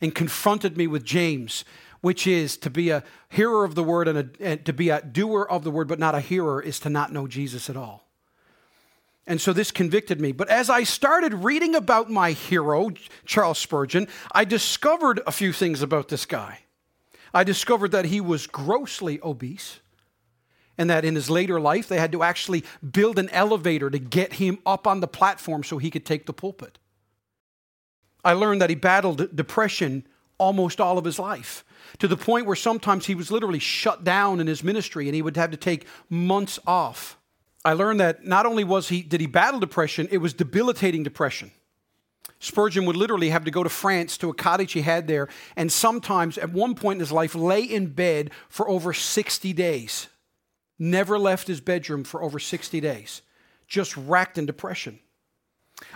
and 0.01 0.13
confronted 0.13 0.77
me 0.77 0.88
with 0.88 1.03
James, 1.03 1.65
which 2.01 2.27
is 2.27 2.58
to 2.58 2.70
be 2.70 2.89
a 2.89 3.03
hearer 3.29 3.63
of 3.63 3.75
the 3.75 3.84
word 3.84 4.08
and, 4.08 4.17
a, 4.17 4.29
and 4.39 4.65
to 4.65 4.74
be 4.74 4.89
a 4.89 5.01
doer 5.01 5.48
of 5.50 5.63
the 5.63 5.72
word, 5.72 5.88
but 5.88 6.00
not 6.00 6.15
a 6.15 6.22
hearer, 6.22 6.62
is 6.62 6.79
to 6.82 6.89
not 6.89 7.12
know 7.12 7.27
Jesus 7.27 7.70
at 7.70 7.77
all. 7.77 8.03
And 9.27 9.41
so 9.41 9.51
this 9.51 9.72
convicted 9.72 10.22
me. 10.22 10.32
But 10.32 10.48
as 10.48 10.70
I 10.70 10.84
started 10.84 11.34
reading 11.34 11.75
about 11.75 12.10
my 12.10 12.32
hero, 12.32 12.91
Charles 13.25 13.58
Spurgeon, 13.58 14.08
I 14.32 14.46
discovered 14.46 15.20
a 15.27 15.34
few 15.34 15.51
things 15.51 15.82
about 15.82 16.08
this 16.08 16.25
guy. 16.25 16.60
I 17.34 17.44
discovered 17.44 17.91
that 17.91 18.06
he 18.06 18.22
was 18.22 18.48
grossly 18.48 19.20
obese 19.22 19.82
and 20.77 20.89
that 20.89 21.05
in 21.05 21.15
his 21.15 21.29
later 21.29 21.60
life 21.60 21.88
they 21.88 22.00
had 22.00 22.12
to 22.12 22.24
actually 22.24 22.63
build 22.91 23.17
an 23.19 23.29
elevator 23.29 23.89
to 23.89 24.00
get 24.00 24.34
him 24.34 24.60
up 24.65 24.88
on 24.88 25.00
the 25.00 25.07
platform 25.07 25.63
so 25.63 25.77
he 25.77 25.91
could 25.91 26.05
take 26.05 26.25
the 26.25 26.34
pulpit. 26.34 26.77
I 28.24 28.34
learned 28.34 28.62
that 28.62 28.69
he 28.69 28.75
battled 28.75 29.36
depression 29.36 30.05
almost 30.38 30.79
all 30.79 30.98
of 30.98 31.05
his 31.05 31.17
life 31.17 31.63
to 32.00 32.07
the 32.07 32.17
point 32.17 32.46
where 32.46 32.55
sometimes 32.55 33.05
he 33.05 33.15
was 33.15 33.31
literally 33.31 33.60
shut 33.60 34.03
down 34.03 34.39
in 34.39 34.48
his 34.48 34.63
ministry 34.63 35.07
and 35.07 35.15
he 35.15 35.22
would 35.22 35.38
have 35.38 35.51
to 35.51 35.57
take 35.57 35.88
months 36.10 36.60
off. 36.67 37.17
I 37.65 37.74
learned 37.74 38.00
that 38.00 38.25
not 38.25 38.46
only 38.46 38.63
was 38.63 38.89
he 38.89 39.01
did 39.01 39.22
he 39.22 39.27
battle 39.27 39.60
depression, 39.60 40.07
it 40.12 40.19
was 40.19 40.34
debilitating 40.34 41.03
depression. 41.03 41.51
Spurgeon 42.39 42.86
would 42.86 42.96
literally 42.96 43.29
have 43.29 43.46
to 43.46 43.51
go 43.51 43.63
to 43.63 43.69
France 43.69 44.17
to 44.19 44.29
a 44.29 44.34
cottage 44.34 44.74
he 44.74 44.81
had 44.81 45.07
there 45.07 45.27
and 45.55 45.72
sometimes 45.72 46.38
at 46.38 46.51
one 46.51 46.75
point 46.75 46.98
in 46.98 47.00
his 47.00 47.12
life 47.12 47.34
lay 47.34 47.63
in 47.63 47.88
bed 47.88 48.29
for 48.48 48.69
over 48.69 48.93
60 48.93 49.53
days 49.53 50.07
never 50.79 51.17
left 51.17 51.48
his 51.48 51.62
bedroom 51.62 52.03
for 52.03 52.22
over 52.22 52.39
60 52.39 52.79
days, 52.79 53.22
just 53.67 53.96
racked 53.98 54.38
in 54.38 54.46
depression. 54.46 55.00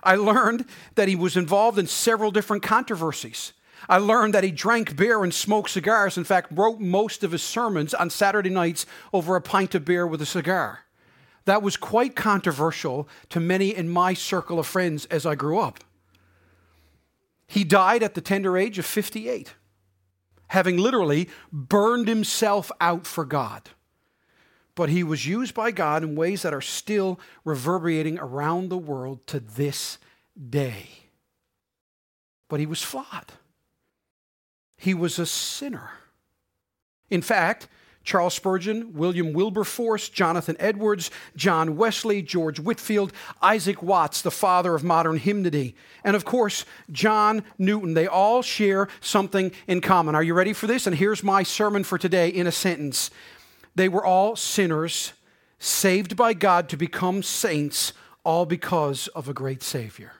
I 0.03 0.15
learned 0.15 0.65
that 0.95 1.07
he 1.07 1.15
was 1.15 1.37
involved 1.37 1.79
in 1.79 1.87
several 1.87 2.31
different 2.31 2.63
controversies. 2.63 3.53
I 3.89 3.97
learned 3.97 4.33
that 4.33 4.43
he 4.43 4.51
drank 4.51 4.95
beer 4.95 5.23
and 5.23 5.33
smoked 5.33 5.71
cigars. 5.71 6.17
In 6.17 6.23
fact, 6.23 6.51
wrote 6.51 6.79
most 6.79 7.23
of 7.23 7.31
his 7.31 7.41
sermons 7.41 7.93
on 7.93 8.09
Saturday 8.09 8.51
nights 8.51 8.85
over 9.11 9.35
a 9.35 9.41
pint 9.41 9.73
of 9.73 9.85
beer 9.85 10.05
with 10.05 10.21
a 10.21 10.25
cigar. 10.25 10.81
That 11.45 11.63
was 11.63 11.77
quite 11.77 12.15
controversial 12.15 13.09
to 13.29 13.39
many 13.39 13.75
in 13.75 13.89
my 13.89 14.13
circle 14.13 14.59
of 14.59 14.67
friends 14.67 15.05
as 15.05 15.25
I 15.25 15.33
grew 15.33 15.59
up. 15.59 15.83
He 17.47 17.63
died 17.63 18.03
at 18.03 18.13
the 18.13 18.21
tender 18.21 18.57
age 18.57 18.77
of 18.77 18.85
58, 18.85 19.55
having 20.49 20.77
literally 20.77 21.27
burned 21.51 22.07
himself 22.07 22.71
out 22.79 23.07
for 23.07 23.25
God 23.25 23.71
but 24.75 24.89
he 24.89 25.03
was 25.03 25.25
used 25.25 25.53
by 25.53 25.71
God 25.71 26.03
in 26.03 26.15
ways 26.15 26.41
that 26.41 26.53
are 26.53 26.61
still 26.61 27.19
reverberating 27.43 28.19
around 28.19 28.69
the 28.69 28.77
world 28.77 29.25
to 29.27 29.39
this 29.39 29.97
day. 30.49 30.89
But 32.47 32.59
he 32.59 32.65
was 32.65 32.81
flawed. 32.81 33.31
He 34.77 34.93
was 34.93 35.19
a 35.19 35.25
sinner. 35.25 35.91
In 37.09 37.21
fact, 37.21 37.67
Charles 38.03 38.33
Spurgeon, 38.33 38.93
William 38.93 39.31
Wilberforce, 39.31 40.09
Jonathan 40.09 40.55
Edwards, 40.59 41.11
John 41.35 41.77
Wesley, 41.77 42.21
George 42.21 42.59
Whitefield, 42.59 43.13
Isaac 43.41 43.83
Watts, 43.83 44.23
the 44.23 44.31
father 44.31 44.73
of 44.73 44.83
modern 44.83 45.17
hymnody, 45.17 45.75
and 46.03 46.15
of 46.15 46.25
course, 46.25 46.65
John 46.91 47.43
Newton. 47.59 47.93
They 47.93 48.07
all 48.07 48.41
share 48.41 48.87
something 49.01 49.51
in 49.67 49.81
common. 49.81 50.15
Are 50.15 50.23
you 50.23 50.33
ready 50.33 50.53
for 50.53 50.65
this? 50.65 50.87
And 50.87 50.95
here's 50.95 51.21
my 51.21 51.43
sermon 51.43 51.83
for 51.83 51.99
today 51.99 52.29
in 52.29 52.47
a 52.47 52.51
sentence 52.51 53.11
they 53.75 53.89
were 53.89 54.05
all 54.05 54.35
sinners, 54.35 55.13
saved 55.59 56.15
by 56.15 56.33
God 56.33 56.69
to 56.69 56.77
become 56.77 57.23
saints, 57.23 57.93
all 58.23 58.45
because 58.45 59.07
of 59.09 59.27
a 59.27 59.33
great 59.33 59.63
Savior. 59.63 60.13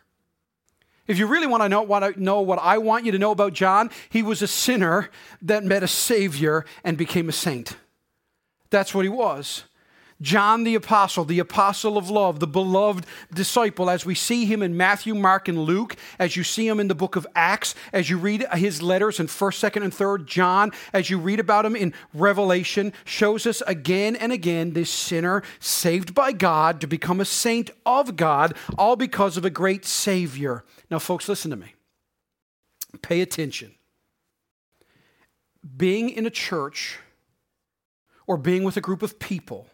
If 1.07 1.17
you 1.17 1.27
really 1.27 1.47
want 1.47 1.63
to 1.63 1.69
know 1.69 1.81
what, 1.81 2.03
I, 2.03 2.13
know 2.15 2.41
what 2.41 2.59
I 2.59 2.77
want 2.77 3.05
you 3.05 3.11
to 3.11 3.19
know 3.19 3.31
about 3.31 3.53
John, 3.53 3.89
he 4.09 4.23
was 4.23 4.41
a 4.41 4.47
sinner 4.47 5.09
that 5.41 5.63
met 5.63 5.83
a 5.83 5.87
Savior 5.87 6.65
and 6.83 6.97
became 6.97 7.27
a 7.27 7.33
saint. 7.33 7.75
That's 8.69 8.95
what 8.95 9.03
he 9.03 9.09
was. 9.09 9.65
John 10.21 10.63
the 10.63 10.75
Apostle, 10.75 11.25
the 11.25 11.39
apostle 11.39 11.97
of 11.97 12.09
love, 12.09 12.39
the 12.39 12.47
beloved 12.47 13.05
disciple, 13.33 13.89
as 13.89 14.05
we 14.05 14.13
see 14.13 14.45
him 14.45 14.61
in 14.61 14.77
Matthew, 14.77 15.15
Mark, 15.15 15.47
and 15.47 15.59
Luke, 15.59 15.95
as 16.19 16.35
you 16.35 16.43
see 16.43 16.67
him 16.67 16.79
in 16.79 16.87
the 16.87 16.95
book 16.95 17.15
of 17.15 17.25
Acts, 17.35 17.73
as 17.91 18.09
you 18.09 18.17
read 18.17 18.45
his 18.53 18.81
letters 18.81 19.19
in 19.19 19.25
1st, 19.27 19.71
2nd, 19.71 19.83
and 19.83 19.93
3rd 19.93 20.25
John, 20.25 20.71
as 20.93 21.09
you 21.09 21.17
read 21.17 21.39
about 21.39 21.65
him 21.65 21.75
in 21.75 21.93
Revelation, 22.13 22.93
shows 23.03 23.47
us 23.47 23.61
again 23.65 24.15
and 24.15 24.31
again 24.31 24.73
this 24.73 24.91
sinner 24.91 25.41
saved 25.59 26.13
by 26.13 26.31
God 26.31 26.79
to 26.81 26.87
become 26.87 27.19
a 27.19 27.25
saint 27.25 27.71
of 27.85 28.15
God, 28.15 28.55
all 28.77 28.95
because 28.95 29.37
of 29.37 29.45
a 29.45 29.49
great 29.49 29.85
Savior. 29.85 30.63
Now, 30.91 30.99
folks, 30.99 31.27
listen 31.27 31.49
to 31.49 31.57
me. 31.57 31.73
Pay 33.01 33.21
attention. 33.21 33.73
Being 35.77 36.09
in 36.09 36.25
a 36.25 36.29
church 36.29 36.99
or 38.27 38.37
being 38.37 38.63
with 38.63 38.77
a 38.77 38.81
group 38.81 39.01
of 39.01 39.17
people 39.17 39.67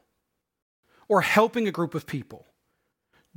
or 1.08 1.22
helping 1.22 1.68
a 1.68 1.72
group 1.72 1.96
of 1.96 2.06
people 2.06 2.46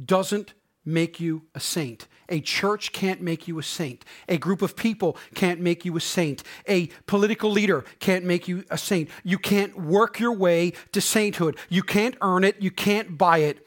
doesn't 0.03 0.55
make 0.85 1.21
you 1.21 1.43
a 1.55 1.61
saint. 1.61 2.09
A 2.29 2.41
church 2.41 2.93
can't 2.93 3.21
make 3.21 3.47
you 3.47 3.59
a 3.59 3.63
saint. 3.63 4.05
A 4.29 4.39
group 4.39 4.63
of 4.63 4.77
people 4.77 5.17
can't 5.35 5.61
make 5.61 5.85
you 5.85 5.97
a 5.97 6.01
saint. 6.01 6.43
A 6.69 6.87
political 7.07 7.51
leader 7.51 7.85
can't 7.99 8.25
make 8.25 8.49
you 8.49 8.65
a 8.71 8.79
saint. 8.79 9.11
You 9.25 9.39
can't 9.39 9.79
work 9.79 10.19
your 10.19 10.33
way 10.33 10.73
to 10.93 11.01
sainthood. 11.01 11.57
You 11.69 11.83
can't 11.83 12.17
earn 12.23 12.45
it. 12.45 12.61
You 12.61 12.71
can't 12.71 13.19
buy 13.19 13.39
it. 13.39 13.67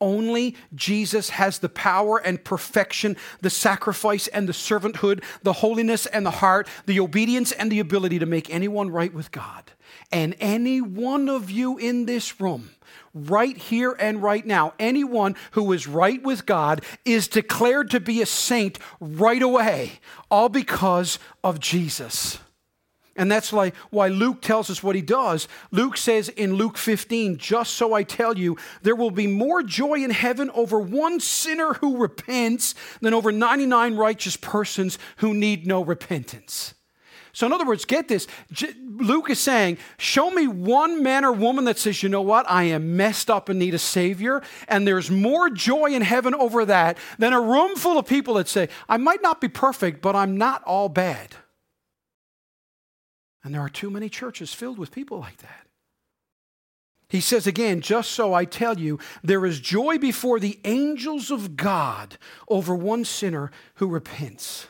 Only 0.00 0.56
Jesus 0.74 1.30
has 1.30 1.60
the 1.60 1.68
power 1.68 2.18
and 2.18 2.42
perfection, 2.42 3.16
the 3.40 3.50
sacrifice 3.50 4.26
and 4.26 4.48
the 4.48 4.52
servanthood, 4.52 5.22
the 5.44 5.52
holiness 5.52 6.06
and 6.06 6.26
the 6.26 6.32
heart, 6.32 6.66
the 6.86 6.98
obedience 6.98 7.52
and 7.52 7.70
the 7.70 7.78
ability 7.78 8.18
to 8.18 8.26
make 8.26 8.50
anyone 8.50 8.90
right 8.90 9.14
with 9.14 9.30
God. 9.30 9.70
And 10.10 10.34
any 10.40 10.80
one 10.80 11.28
of 11.28 11.52
you 11.52 11.78
in 11.78 12.06
this 12.06 12.40
room 12.40 12.70
right 13.14 13.56
here 13.56 13.94
and 13.98 14.22
right 14.22 14.44
now. 14.46 14.74
Anyone 14.78 15.36
who 15.52 15.72
is 15.72 15.86
right 15.86 16.22
with 16.22 16.46
God 16.46 16.84
is 17.04 17.28
declared 17.28 17.90
to 17.90 18.00
be 18.00 18.22
a 18.22 18.26
saint 18.26 18.78
right 19.00 19.42
away, 19.42 20.00
all 20.30 20.48
because 20.48 21.18
of 21.44 21.60
Jesus. 21.60 22.38
And 23.14 23.30
that's 23.30 23.52
why, 23.52 23.72
why 23.90 24.08
Luke 24.08 24.40
tells 24.40 24.70
us 24.70 24.82
what 24.82 24.96
he 24.96 25.02
does. 25.02 25.46
Luke 25.70 25.98
says 25.98 26.30
in 26.30 26.54
Luke 26.54 26.78
15, 26.78 27.36
just 27.36 27.74
so 27.74 27.92
I 27.92 28.04
tell 28.04 28.38
you, 28.38 28.56
there 28.82 28.96
will 28.96 29.10
be 29.10 29.26
more 29.26 29.62
joy 29.62 30.02
in 30.02 30.10
heaven 30.10 30.50
over 30.54 30.78
one 30.78 31.20
sinner 31.20 31.74
who 31.74 31.98
repents 31.98 32.74
than 33.02 33.12
over 33.12 33.30
99 33.30 33.96
righteous 33.96 34.36
persons 34.36 34.98
who 35.16 35.34
need 35.34 35.66
no 35.66 35.84
repentance. 35.84 36.74
So, 37.34 37.46
in 37.46 37.52
other 37.52 37.64
words, 37.64 37.86
get 37.86 38.08
this. 38.08 38.26
Luke 38.78 39.30
is 39.30 39.38
saying, 39.38 39.78
Show 39.96 40.30
me 40.30 40.46
one 40.46 41.02
man 41.02 41.24
or 41.24 41.32
woman 41.32 41.64
that 41.64 41.78
says, 41.78 42.02
You 42.02 42.10
know 42.10 42.20
what? 42.20 42.48
I 42.48 42.64
am 42.64 42.96
messed 42.96 43.30
up 43.30 43.48
and 43.48 43.58
need 43.58 43.72
a 43.72 43.78
Savior. 43.78 44.42
And 44.68 44.86
there's 44.86 45.10
more 45.10 45.48
joy 45.48 45.92
in 45.92 46.02
heaven 46.02 46.34
over 46.34 46.66
that 46.66 46.98
than 47.18 47.32
a 47.32 47.40
room 47.40 47.74
full 47.76 47.98
of 47.98 48.06
people 48.06 48.34
that 48.34 48.48
say, 48.48 48.68
I 48.86 48.98
might 48.98 49.22
not 49.22 49.40
be 49.40 49.48
perfect, 49.48 50.02
but 50.02 50.14
I'm 50.14 50.36
not 50.36 50.62
all 50.64 50.90
bad. 50.90 51.36
And 53.42 53.54
there 53.54 53.62
are 53.62 53.70
too 53.70 53.90
many 53.90 54.10
churches 54.10 54.52
filled 54.52 54.78
with 54.78 54.92
people 54.92 55.18
like 55.18 55.38
that. 55.38 55.66
He 57.08 57.20
says 57.20 57.46
again, 57.46 57.80
just 57.80 58.10
so 58.12 58.32
I 58.32 58.44
tell 58.44 58.78
you, 58.78 58.98
there 59.22 59.44
is 59.44 59.60
joy 59.60 59.98
before 59.98 60.38
the 60.38 60.58
angels 60.64 61.30
of 61.30 61.56
God 61.56 62.16
over 62.48 62.74
one 62.74 63.04
sinner 63.04 63.50
who 63.74 63.86
repents. 63.86 64.66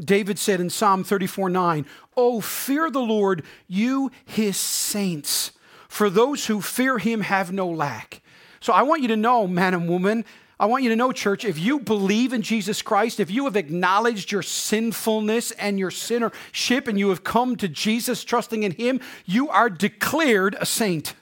David 0.00 0.38
said 0.38 0.60
in 0.60 0.70
Psalm 0.70 1.04
34 1.04 1.50
9, 1.50 1.86
Oh, 2.16 2.40
fear 2.40 2.90
the 2.90 3.00
Lord, 3.00 3.44
you 3.68 4.10
his 4.24 4.56
saints, 4.56 5.52
For 5.88 6.08
those 6.08 6.46
who 6.46 6.60
fear 6.60 6.98
him 6.98 7.20
have 7.20 7.52
no 7.52 7.68
lack. 7.68 8.22
So 8.60 8.72
I 8.72 8.82
want 8.82 9.02
you 9.02 9.08
to 9.08 9.16
know, 9.16 9.46
man 9.46 9.74
and 9.74 9.88
woman, 9.88 10.24
I 10.60 10.66
want 10.66 10.82
you 10.82 10.90
to 10.90 10.96
know, 10.96 11.10
church, 11.10 11.46
if 11.46 11.58
you 11.58 11.80
believe 11.80 12.34
in 12.34 12.42
Jesus 12.42 12.82
Christ, 12.82 13.18
if 13.18 13.30
you 13.30 13.46
have 13.46 13.56
acknowledged 13.56 14.30
your 14.30 14.42
sinfulness 14.42 15.52
and 15.52 15.78
your 15.78 15.90
sinnership, 15.90 16.86
and 16.86 16.98
you 16.98 17.08
have 17.08 17.24
come 17.24 17.56
to 17.56 17.66
Jesus 17.66 18.22
trusting 18.24 18.62
in 18.62 18.72
Him, 18.72 19.00
you 19.24 19.48
are 19.48 19.70
declared 19.70 20.54
a 20.60 20.66
saint. 20.66 21.14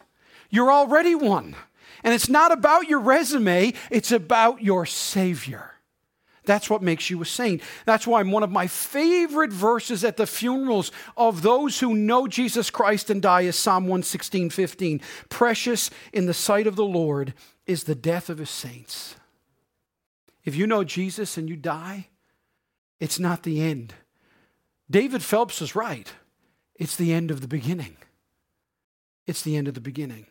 You're 0.51 0.73
already 0.73 1.15
one. 1.15 1.55
And 2.03 2.15
it's 2.15 2.29
not 2.29 2.51
about 2.51 2.89
your 2.89 2.99
resume, 2.99 3.75
it's 3.93 4.11
about 4.11 4.61
your 4.61 4.87
Savior. 4.87 5.78
That's 6.49 6.71
what 6.71 6.83
makes 6.83 7.11
you 7.11 7.21
a 7.21 7.27
saint. 7.27 7.63
That's 7.85 8.07
why 8.07 8.23
one 8.23 8.43
of 8.43 8.51
my 8.51 8.67
favorite 8.67 9.53
verses 9.53 10.03
at 10.03 10.17
the 10.17 10.27
funerals 10.27 10.91
of 11.17 11.43
those 11.43 11.79
who 11.79 11.95
know 11.95 12.27
Jesus 12.27 12.71
Christ 12.71 13.11
and 13.11 13.21
die 13.21 13.43
is 13.43 13.55
Psalm 13.55 13.85
116, 13.85 14.51
15. 14.51 15.01
Precious 15.29 15.91
in 16.13 16.25
the 16.27 16.35
sight 16.35 16.67
of 16.67 16.75
the 16.75 16.85
Lord 16.85 17.35
is 17.67 17.85
the 17.85 17.95
death 17.95 18.31
of 18.31 18.39
his 18.39 18.51
saints. 18.51 19.15
If 20.45 20.57
you 20.57 20.67
know 20.67 20.83
Jesus 20.83 21.37
and 21.37 21.49
you 21.49 21.57
die, 21.57 22.09
it's 22.99 23.19
not 23.19 23.43
the 23.43 23.61
end. 23.61 23.93
David 24.91 25.23
Phelps 25.23 25.61
is 25.61 25.77
right. 25.77 26.11
It's 26.75 26.97
the 26.97 27.13
end 27.13 27.31
of 27.31 27.43
the 27.43 27.49
beginning. 27.49 27.99
It's 29.27 29.43
the 29.43 29.57
end 29.57 29.69
of 29.69 29.75
the 29.75 29.81
beginning. 29.81 30.27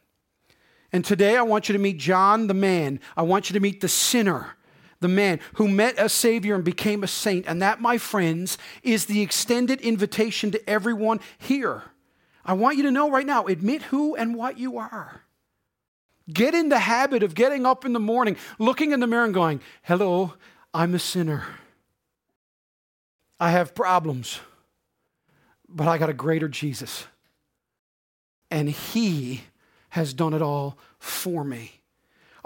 And 0.92 1.06
today 1.06 1.38
I 1.38 1.44
want 1.44 1.70
you 1.70 1.74
to 1.74 1.80
meet 1.80 2.00
John 2.00 2.48
the 2.48 2.56
man. 2.56 3.00
I 3.16 3.22
want 3.22 3.50
you 3.50 3.54
to 3.54 3.60
meet 3.60 3.82
the 3.82 3.88
sinner, 3.88 4.57
the 5.00 5.08
man 5.08 5.40
who 5.56 5.68
met 5.68 5.96
a 5.98 6.10
Savior 6.10 6.56
and 6.56 6.64
became 6.64 7.04
a 7.04 7.08
saint. 7.08 7.46
And 7.48 7.62
that, 7.62 7.82
my 7.82 7.98
friends, 7.98 8.58
is 8.84 9.06
the 9.06 9.22
extended 9.22 9.82
invitation 9.82 10.52
to 10.52 10.70
everyone 10.70 11.20
here. 11.38 11.84
I 12.46 12.54
want 12.54 12.78
you 12.78 12.84
to 12.84 12.92
know 12.92 13.12
right 13.12 13.26
now 13.26 13.46
admit 13.46 13.84
who 13.84 14.16
and 14.16 14.36
what 14.36 14.58
you 14.58 14.78
are. 14.78 15.22
Get 16.32 16.54
in 16.54 16.70
the 16.70 16.80
habit 16.80 17.24
of 17.24 17.36
getting 17.36 17.66
up 17.66 17.86
in 17.86 17.94
the 17.94 18.00
morning, 18.00 18.38
looking 18.60 18.92
in 18.92 19.00
the 19.00 19.08
mirror 19.08 19.26
and 19.26 19.34
going, 19.34 19.62
Hello, 19.84 20.34
I'm 20.74 20.94
a 20.94 21.00
sinner. 21.00 21.46
I 23.40 23.52
have 23.52 23.76
problems, 23.76 24.40
but 25.70 25.88
I 25.88 25.98
got 25.98 26.10
a 26.10 26.14
greater 26.14 26.48
Jesus. 26.48 27.06
And 28.50 28.70
He 28.70 29.44
has 29.90 30.14
done 30.14 30.34
it 30.34 30.42
all 30.42 30.78
for 31.00 31.44
me. 31.44 31.77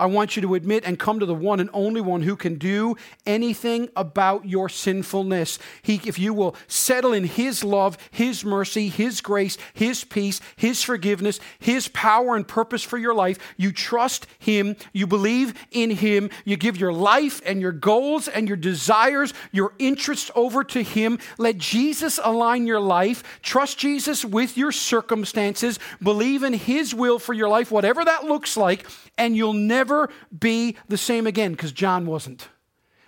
I 0.01 0.07
want 0.07 0.35
you 0.35 0.41
to 0.41 0.55
admit 0.55 0.83
and 0.83 0.97
come 0.97 1.19
to 1.19 1.27
the 1.27 1.35
one 1.35 1.59
and 1.59 1.69
only 1.73 2.01
one 2.01 2.23
who 2.23 2.35
can 2.35 2.55
do 2.55 2.95
anything 3.27 3.87
about 3.95 4.47
your 4.47 4.67
sinfulness. 4.67 5.59
He, 5.83 6.01
if 6.05 6.17
you 6.17 6.33
will 6.33 6.55
settle 6.67 7.13
in 7.13 7.23
His 7.23 7.63
love, 7.63 7.99
His 8.09 8.43
mercy, 8.43 8.89
His 8.89 9.21
grace, 9.21 9.59
His 9.75 10.03
peace, 10.03 10.41
His 10.55 10.81
forgiveness, 10.81 11.39
His 11.59 11.87
power 11.87 12.35
and 12.35 12.47
purpose 12.47 12.81
for 12.81 12.97
your 12.97 13.13
life, 13.13 13.37
you 13.57 13.71
trust 13.71 14.25
Him, 14.39 14.75
you 14.91 15.05
believe 15.05 15.53
in 15.69 15.91
Him, 15.91 16.31
you 16.45 16.57
give 16.57 16.77
your 16.77 16.93
life 16.93 17.39
and 17.45 17.61
your 17.61 17.71
goals 17.71 18.27
and 18.27 18.47
your 18.47 18.57
desires, 18.57 19.35
your 19.51 19.75
interests 19.77 20.31
over 20.33 20.63
to 20.63 20.81
Him. 20.81 21.19
Let 21.37 21.59
Jesus 21.59 22.19
align 22.23 22.65
your 22.65 22.79
life. 22.79 23.39
Trust 23.43 23.77
Jesus 23.77 24.25
with 24.25 24.57
your 24.57 24.71
circumstances. 24.71 25.77
Believe 26.01 26.41
in 26.41 26.53
His 26.53 26.95
will 26.95 27.19
for 27.19 27.33
your 27.33 27.49
life, 27.49 27.69
whatever 27.69 28.03
that 28.03 28.23
looks 28.23 28.57
like, 28.57 28.87
and 29.15 29.37
you'll 29.37 29.53
never 29.53 29.90
be 30.37 30.77
the 30.87 30.97
same 30.97 31.27
again 31.27 31.51
because 31.51 31.71
John 31.71 32.05
wasn't. 32.05 32.47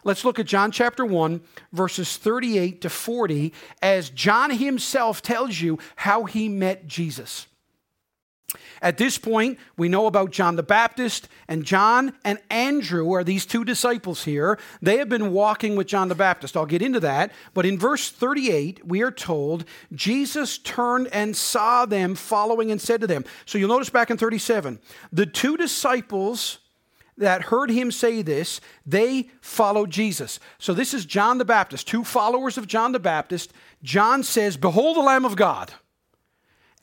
Let's 0.04 0.26
look 0.26 0.40
at 0.40 0.46
John 0.46 0.72
chapter 0.72 1.06
1, 1.06 1.42
verses 1.72 2.18
38 2.18 2.82
to 2.82 2.90
40, 2.90 3.54
as 3.82 4.10
John 4.10 4.52
himself 4.52 5.22
tells 5.22 5.62
you 5.62 5.80
how 5.96 6.26
he 6.26 6.50
met 6.50 6.88
Jesus. 6.88 7.48
At 8.82 8.98
this 8.98 9.18
point, 9.18 9.58
we 9.78 9.88
know 9.88 10.06
about 10.08 10.32
John 10.32 10.58
the 10.58 10.64
Baptist, 10.64 11.30
and 11.48 11.64
John 11.64 12.14
and 12.24 12.40
Andrew 12.50 13.14
are 13.14 13.24
these 13.24 13.46
two 13.46 13.64
disciples 13.64 14.26
here. 14.26 14.60
They 14.82 14.98
have 14.98 15.10
been 15.10 15.32
walking 15.32 15.76
with 15.76 15.88
John 15.88 16.10
the 16.10 16.16
Baptist. 16.16 16.58
I'll 16.58 16.66
get 16.66 16.82
into 16.82 17.00
that. 17.00 17.32
But 17.54 17.66
in 17.66 17.80
verse 17.80 18.10
38, 18.10 18.86
we 18.86 19.02
are 19.02 19.12
told 19.12 19.66
Jesus 19.94 20.58
turned 20.58 21.08
and 21.08 21.36
saw 21.36 21.86
them 21.86 22.14
following 22.14 22.72
and 22.72 22.82
said 22.82 23.02
to 23.02 23.08
them. 23.08 23.24
So 23.46 23.58
you'll 23.58 23.70
notice 23.70 23.90
back 23.90 24.12
in 24.12 24.18
37, 24.18 24.80
the 25.12 25.26
two 25.26 25.56
disciples 25.58 26.60
that 27.18 27.44
heard 27.44 27.70
him 27.70 27.92
say 27.92 28.22
this, 28.22 28.60
they 28.86 29.30
followed 29.42 29.92
Jesus. 29.92 30.40
So 30.58 30.74
this 30.74 30.94
is 30.94 31.06
John 31.06 31.38
the 31.38 31.46
Baptist, 31.46 31.88
two 31.88 32.04
followers 32.04 32.58
of 32.58 32.68
John 32.68 32.92
the 32.92 33.00
Baptist. 33.00 33.54
John 33.84 34.24
says, 34.24 34.58
Behold 34.58 34.98
the 34.98 35.02
Lamb 35.02 35.26
of 35.26 35.36
God. 35.36 35.74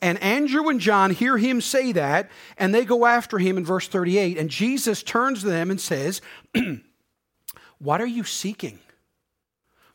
And 0.02 0.22
Andrew 0.22 0.68
and 0.68 0.80
John 0.80 1.10
hear 1.10 1.36
him 1.36 1.60
say 1.60 1.92
that, 1.92 2.30
and 2.56 2.74
they 2.74 2.84
go 2.84 3.04
after 3.04 3.38
him 3.38 3.58
in 3.58 3.64
verse 3.64 3.86
38. 3.86 4.38
And 4.38 4.48
Jesus 4.48 5.02
turns 5.02 5.40
to 5.40 5.46
them 5.46 5.70
and 5.70 5.80
says, 5.80 6.22
What 7.78 8.00
are 8.00 8.06
you 8.06 8.24
seeking? 8.24 8.78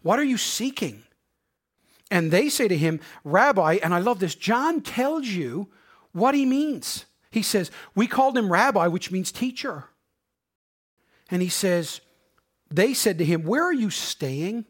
What 0.02 0.19
are 0.19 0.24
you 0.24 0.38
seeking? 0.38 1.04
And 2.12 2.30
they 2.30 2.50
say 2.50 2.67
to 2.67 2.78
him, 2.78 3.00
Rabbi, 3.24 3.80
and 3.82 3.93
I 3.93 4.00
love 4.00 4.19
this, 4.19 4.36
John 4.36 4.82
tells 4.82 5.28
you 5.28 5.69
what 6.12 6.36
he 6.36 6.45
means. 6.45 7.06
He 7.32 7.41
says, 7.41 7.71
We 7.95 8.06
called 8.06 8.38
him 8.38 8.52
Rabbi, 8.52 8.88
which 8.88 9.12
means 9.12 9.32
teacher. 9.32 9.86
And 11.30 11.42
he 11.42 11.50
says, 11.50 12.02
They 12.70 12.94
said 12.94 13.18
to 13.20 13.26
him, 13.26 13.44
Where 13.44 13.64
are 13.64 13.74
you 13.74 13.90
staying? 13.90 14.66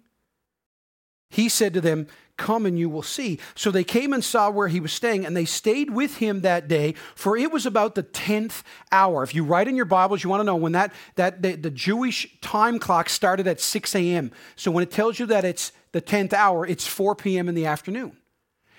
He 1.29 1.49
said 1.49 1.73
to 1.73 1.81
them, 1.81 2.07
Come 2.37 2.65
and 2.65 2.77
you 2.77 2.89
will 2.89 3.01
see. 3.01 3.39
So 3.55 3.71
they 3.71 3.85
came 3.85 4.11
and 4.11 4.23
saw 4.23 4.49
where 4.49 4.67
he 4.67 4.81
was 4.81 4.91
staying, 4.91 5.25
and 5.25 5.37
they 5.37 5.45
stayed 5.45 5.89
with 5.89 6.17
him 6.17 6.41
that 6.41 6.67
day, 6.67 6.93
for 7.15 7.37
it 7.37 7.51
was 7.51 7.65
about 7.65 7.95
the 7.95 8.03
10th 8.03 8.61
hour. 8.91 9.23
If 9.23 9.33
you 9.33 9.45
write 9.45 9.69
in 9.69 9.75
your 9.77 9.85
Bibles, 9.85 10.23
you 10.23 10.29
want 10.29 10.41
to 10.41 10.45
know 10.45 10.57
when 10.57 10.73
that, 10.73 10.93
that 11.15 11.41
the, 11.41 11.55
the 11.55 11.69
Jewish 11.69 12.27
time 12.41 12.77
clock 12.77 13.09
started 13.09 13.47
at 13.47 13.61
6 13.61 13.95
a.m. 13.95 14.31
So 14.57 14.69
when 14.69 14.83
it 14.83 14.91
tells 14.91 15.17
you 15.17 15.25
that 15.27 15.45
it's 15.45 15.71
the 15.93 16.01
10th 16.01 16.33
hour, 16.33 16.65
it's 16.65 16.85
4 16.85 17.15
p.m. 17.15 17.47
in 17.47 17.55
the 17.55 17.67
afternoon. 17.67 18.17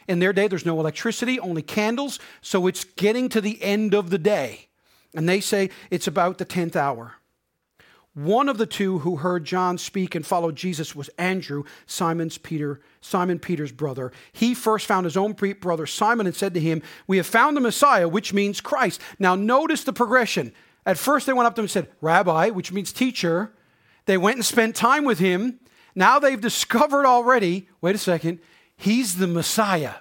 In 0.06 0.18
their 0.18 0.34
day, 0.34 0.48
there's 0.48 0.66
no 0.66 0.78
electricity, 0.78 1.40
only 1.40 1.62
candles, 1.62 2.18
so 2.42 2.66
it's 2.66 2.84
getting 2.84 3.30
to 3.30 3.40
the 3.40 3.62
end 3.62 3.94
of 3.94 4.10
the 4.10 4.18
day. 4.18 4.68
And 5.14 5.26
they 5.26 5.40
say 5.40 5.70
it's 5.90 6.06
about 6.06 6.36
the 6.36 6.46
10th 6.46 6.76
hour. 6.76 7.14
One 8.16 8.48
of 8.48 8.56
the 8.56 8.64
two 8.64 9.00
who 9.00 9.16
heard 9.16 9.44
John 9.44 9.76
speak 9.76 10.14
and 10.14 10.24
followed 10.24 10.56
Jesus 10.56 10.96
was 10.96 11.10
Andrew, 11.18 11.64
Simon's 11.84 12.38
Peter, 12.38 12.80
Simon 13.02 13.38
Peter's 13.38 13.72
brother. 13.72 14.10
He 14.32 14.54
first 14.54 14.86
found 14.86 15.04
his 15.04 15.18
own 15.18 15.34
brother 15.34 15.84
Simon 15.84 16.26
and 16.26 16.34
said 16.34 16.54
to 16.54 16.60
him, 16.60 16.80
"We 17.06 17.18
have 17.18 17.26
found 17.26 17.58
the 17.58 17.60
Messiah, 17.60 18.08
which 18.08 18.32
means 18.32 18.62
Christ." 18.62 19.02
Now 19.18 19.34
notice 19.34 19.84
the 19.84 19.92
progression. 19.92 20.54
At 20.86 20.96
first 20.96 21.26
they 21.26 21.34
went 21.34 21.46
up 21.46 21.56
to 21.56 21.60
him 21.60 21.64
and 21.64 21.70
said, 21.70 21.90
"Rabbi," 22.00 22.48
which 22.48 22.72
means 22.72 22.90
teacher. 22.90 23.52
They 24.06 24.16
went 24.16 24.36
and 24.36 24.46
spent 24.46 24.74
time 24.76 25.04
with 25.04 25.18
him. 25.18 25.60
Now 25.94 26.18
they've 26.18 26.40
discovered 26.40 27.04
already, 27.04 27.68
wait 27.82 27.96
a 27.96 27.98
second, 27.98 28.38
he's 28.78 29.16
the 29.16 29.26
Messiah. 29.26 29.96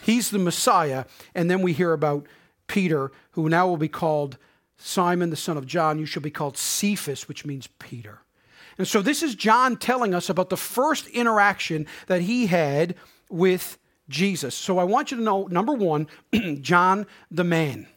He's 0.00 0.30
the 0.30 0.38
Messiah. 0.38 1.04
And 1.34 1.50
then 1.50 1.60
we 1.60 1.74
hear 1.74 1.92
about 1.92 2.26
Peter, 2.66 3.12
who 3.32 3.50
now 3.50 3.66
will 3.68 3.76
be 3.76 3.88
called 3.88 4.38
Simon, 4.78 5.30
the 5.30 5.36
son 5.36 5.56
of 5.56 5.66
John, 5.66 5.98
you 5.98 6.06
shall 6.06 6.22
be 6.22 6.30
called 6.30 6.56
Cephas, 6.56 7.28
which 7.28 7.44
means 7.44 7.66
Peter. 7.78 8.20
And 8.78 8.86
so 8.86 9.00
this 9.00 9.22
is 9.22 9.34
John 9.34 9.76
telling 9.76 10.14
us 10.14 10.28
about 10.28 10.50
the 10.50 10.56
first 10.56 11.06
interaction 11.08 11.86
that 12.08 12.22
he 12.22 12.46
had 12.46 12.94
with 13.30 13.78
Jesus. 14.08 14.54
So 14.54 14.78
I 14.78 14.84
want 14.84 15.10
you 15.10 15.16
to 15.16 15.22
know 15.22 15.46
number 15.46 15.72
one, 15.72 16.08
John 16.60 17.06
the 17.30 17.44
man. 17.44 17.88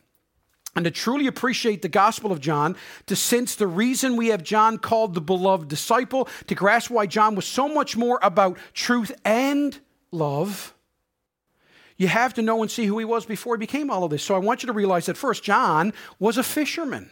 And 0.75 0.85
to 0.85 0.91
truly 0.91 1.27
appreciate 1.27 1.81
the 1.81 1.89
Gospel 1.89 2.31
of 2.31 2.39
John, 2.39 2.77
to 3.07 3.15
sense 3.15 3.55
the 3.55 3.67
reason 3.67 4.15
we 4.15 4.27
have 4.27 4.43
John 4.43 4.77
called 4.77 5.13
the 5.13 5.21
beloved 5.21 5.67
disciple, 5.67 6.29
to 6.47 6.55
grasp 6.55 6.89
why 6.89 7.07
John 7.07 7.35
was 7.35 7.45
so 7.45 7.67
much 7.67 7.97
more 7.97 8.19
about 8.21 8.57
truth 8.73 9.11
and 9.25 9.77
love 10.11 10.73
you 11.99 12.07
have 12.07 12.33
to 12.35 12.41
know 12.41 12.61
and 12.61 12.71
see 12.71 12.85
who 12.85 12.97
he 12.97 13.05
was 13.05 13.25
before 13.25 13.55
he 13.55 13.59
became 13.59 13.91
all 13.91 14.05
of 14.05 14.09
this. 14.09 14.23
So 14.23 14.33
I 14.33 14.39
want 14.39 14.63
you 14.63 14.67
to 14.67 14.73
realize 14.73 15.05
that 15.07 15.17
first, 15.17 15.43
John 15.43 15.93
was 16.17 16.37
a 16.37 16.43
fisherman. 16.43 17.11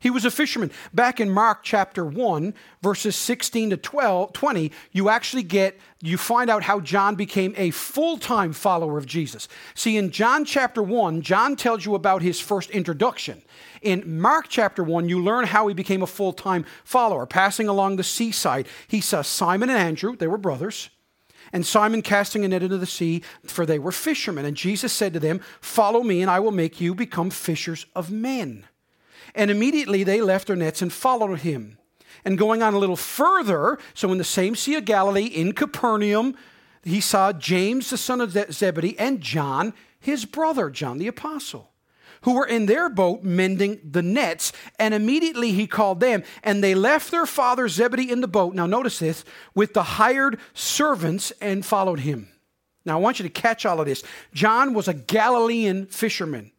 He 0.00 0.10
was 0.10 0.24
a 0.24 0.30
fisherman. 0.30 0.72
Back 0.94 1.20
in 1.20 1.30
Mark 1.30 1.60
chapter 1.62 2.04
1, 2.04 2.54
verses 2.82 3.14
16 3.14 3.70
to 3.70 3.76
12, 3.76 4.32
20, 4.32 4.72
you 4.92 5.10
actually 5.10 5.42
get, 5.42 5.78
you 6.00 6.16
find 6.16 6.48
out 6.48 6.64
how 6.64 6.80
John 6.80 7.16
became 7.16 7.54
a 7.56 7.70
full 7.70 8.16
time 8.16 8.54
follower 8.54 8.96
of 8.96 9.04
Jesus. 9.04 9.46
See, 9.74 9.98
in 9.98 10.10
John 10.10 10.46
chapter 10.46 10.82
1, 10.82 11.20
John 11.20 11.54
tells 11.54 11.84
you 11.84 11.94
about 11.94 12.22
his 12.22 12.40
first 12.40 12.70
introduction. 12.70 13.42
In 13.82 14.20
Mark 14.20 14.46
chapter 14.48 14.82
1, 14.82 15.08
you 15.10 15.22
learn 15.22 15.44
how 15.44 15.68
he 15.68 15.74
became 15.74 16.02
a 16.02 16.06
full 16.06 16.32
time 16.32 16.64
follower. 16.82 17.26
Passing 17.26 17.68
along 17.68 17.96
the 17.96 18.02
seaside, 18.02 18.66
he 18.88 19.02
saw 19.02 19.20
Simon 19.20 19.68
and 19.68 19.78
Andrew, 19.78 20.16
they 20.16 20.26
were 20.26 20.38
brothers 20.38 20.88
and 21.52 21.66
Simon 21.66 22.00
casting 22.00 22.44
a 22.44 22.48
net 22.48 22.62
into 22.62 22.78
the 22.78 22.86
sea, 22.86 23.22
for 23.44 23.66
they 23.66 23.78
were 23.78 23.92
fishermen. 23.92 24.46
And 24.46 24.56
Jesus 24.56 24.92
said 24.92 25.12
to 25.12 25.20
them, 25.20 25.40
Follow 25.60 26.02
me, 26.02 26.22
and 26.22 26.30
I 26.30 26.40
will 26.40 26.50
make 26.52 26.80
you 26.80 26.94
become 26.94 27.30
fishers 27.30 27.86
of 27.94 28.10
men. 28.10 28.64
And 29.34 29.50
immediately 29.50 30.04
they 30.04 30.20
left 30.20 30.46
their 30.46 30.56
nets 30.56 30.82
and 30.82 30.92
followed 30.92 31.40
him. 31.40 31.78
And 32.24 32.38
going 32.38 32.62
on 32.62 32.74
a 32.74 32.78
little 32.78 32.96
further, 32.96 33.78
so 33.94 34.12
in 34.12 34.18
the 34.18 34.24
same 34.24 34.54
Sea 34.54 34.76
of 34.76 34.84
Galilee, 34.84 35.26
in 35.26 35.52
Capernaum, 35.52 36.36
he 36.84 37.00
saw 37.00 37.32
James, 37.32 37.90
the 37.90 37.96
son 37.96 38.20
of 38.20 38.32
Zebedee, 38.52 38.98
and 38.98 39.20
John, 39.20 39.74
his 39.98 40.24
brother, 40.24 40.70
John 40.70 40.98
the 40.98 41.06
Apostle, 41.06 41.71
who 42.22 42.34
were 42.34 42.46
in 42.46 42.66
their 42.66 42.88
boat 42.88 43.22
mending 43.22 43.80
the 43.84 44.02
nets. 44.02 44.52
And 44.78 44.94
immediately 44.94 45.52
he 45.52 45.66
called 45.66 46.00
them, 46.00 46.22
and 46.42 46.62
they 46.62 46.74
left 46.74 47.10
their 47.10 47.26
father 47.26 47.68
Zebedee 47.68 48.10
in 48.10 48.20
the 48.20 48.28
boat. 48.28 48.54
Now, 48.54 48.66
notice 48.66 48.98
this 48.98 49.24
with 49.54 49.74
the 49.74 49.82
hired 49.82 50.38
servants 50.54 51.32
and 51.40 51.64
followed 51.64 52.00
him. 52.00 52.28
Now, 52.84 52.98
I 52.98 53.00
want 53.00 53.18
you 53.18 53.22
to 53.24 53.30
catch 53.30 53.64
all 53.64 53.80
of 53.80 53.86
this. 53.86 54.02
John 54.34 54.74
was 54.74 54.88
a 54.88 54.94
Galilean 54.94 55.86
fisherman. 55.86 56.50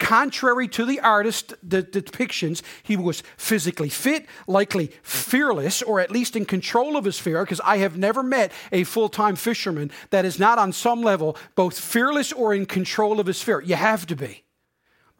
Contrary 0.00 0.66
to 0.66 0.86
the 0.86 0.98
artist 1.00 1.52
the, 1.62 1.82
depictions, 1.82 2.62
he 2.82 2.96
was 2.96 3.22
physically 3.36 3.90
fit, 3.90 4.26
likely 4.46 4.90
fearless, 5.02 5.82
or 5.82 6.00
at 6.00 6.10
least 6.10 6.36
in 6.36 6.46
control 6.46 6.96
of 6.96 7.04
his 7.04 7.18
fear, 7.18 7.44
because 7.44 7.60
I 7.60 7.76
have 7.78 7.98
never 7.98 8.22
met 8.22 8.50
a 8.72 8.84
full 8.84 9.10
time 9.10 9.36
fisherman 9.36 9.90
that 10.08 10.24
is 10.24 10.38
not 10.38 10.58
on 10.58 10.72
some 10.72 11.02
level 11.02 11.36
both 11.54 11.78
fearless 11.78 12.32
or 12.32 12.54
in 12.54 12.64
control 12.64 13.20
of 13.20 13.26
his 13.26 13.42
fear. 13.42 13.60
You 13.60 13.74
have 13.74 14.06
to 14.06 14.16
be. 14.16 14.44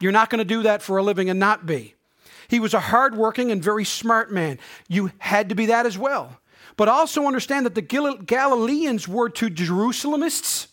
You're 0.01 0.11
not 0.11 0.29
going 0.29 0.39
to 0.39 0.45
do 0.45 0.63
that 0.63 0.81
for 0.81 0.97
a 0.97 1.03
living 1.03 1.29
and 1.29 1.39
not 1.39 1.65
be. 1.65 1.95
He 2.47 2.59
was 2.59 2.73
a 2.73 2.79
hardworking 2.79 3.51
and 3.51 3.63
very 3.63 3.85
smart 3.85 4.31
man. 4.31 4.59
You 4.89 5.11
had 5.19 5.49
to 5.49 5.55
be 5.55 5.67
that 5.67 5.85
as 5.85 5.97
well. 5.97 6.39
But 6.75 6.89
also 6.89 7.27
understand 7.27 7.65
that 7.65 7.75
the 7.75 7.81
Galileans 7.81 9.07
were 9.07 9.29
to 9.29 9.49
Jerusalemists 9.49 10.67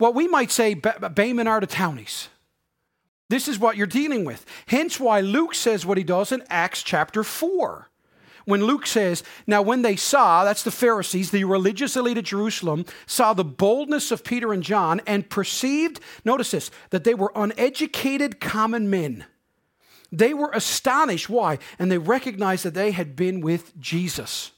what 0.00 0.14
we 0.14 0.26
might 0.26 0.50
say 0.50 0.74
Bayman 0.74 1.46
are 1.46 1.60
to 1.60 1.66
townies. 1.66 2.30
This 3.28 3.48
is 3.48 3.58
what 3.58 3.76
you're 3.76 3.86
dealing 3.86 4.24
with. 4.24 4.46
Hence 4.66 4.98
why 4.98 5.20
Luke 5.20 5.54
says 5.54 5.84
what 5.84 5.98
he 5.98 6.04
does 6.04 6.32
in 6.32 6.42
Acts 6.48 6.82
chapter 6.82 7.22
4. 7.22 7.89
When 8.50 8.64
Luke 8.64 8.86
says, 8.86 9.22
Now 9.46 9.62
when 9.62 9.82
they 9.82 9.96
saw, 9.96 10.44
that's 10.44 10.62
the 10.62 10.70
Pharisees, 10.70 11.30
the 11.30 11.44
religious 11.44 11.96
elite 11.96 12.18
of 12.18 12.24
Jerusalem, 12.24 12.84
saw 13.06 13.32
the 13.32 13.44
boldness 13.44 14.10
of 14.10 14.24
Peter 14.24 14.52
and 14.52 14.62
John 14.62 15.00
and 15.06 15.30
perceived, 15.30 16.00
notice 16.24 16.50
this, 16.50 16.70
that 16.90 17.04
they 17.04 17.14
were 17.14 17.32
uneducated 17.34 18.40
common 18.40 18.90
men. 18.90 19.24
They 20.12 20.34
were 20.34 20.50
astonished. 20.52 21.30
Why? 21.30 21.58
And 21.78 21.90
they 21.90 21.98
recognized 21.98 22.64
that 22.64 22.74
they 22.74 22.90
had 22.90 23.16
been 23.16 23.40
with 23.40 23.78
Jesus. 23.78 24.50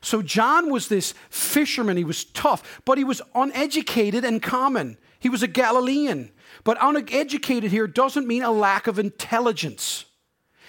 So 0.00 0.22
John 0.22 0.70
was 0.70 0.88
this 0.88 1.14
fisherman. 1.28 1.96
He 1.96 2.04
was 2.04 2.24
tough, 2.24 2.80
but 2.84 2.98
he 2.98 3.04
was 3.04 3.22
uneducated 3.34 4.24
and 4.24 4.42
common. 4.42 4.96
He 5.18 5.28
was 5.28 5.42
a 5.42 5.48
Galilean. 5.48 6.30
But 6.64 6.78
uneducated 6.80 7.70
here 7.70 7.86
doesn't 7.86 8.26
mean 8.26 8.42
a 8.42 8.50
lack 8.50 8.86
of 8.86 8.98
intelligence. 8.98 10.06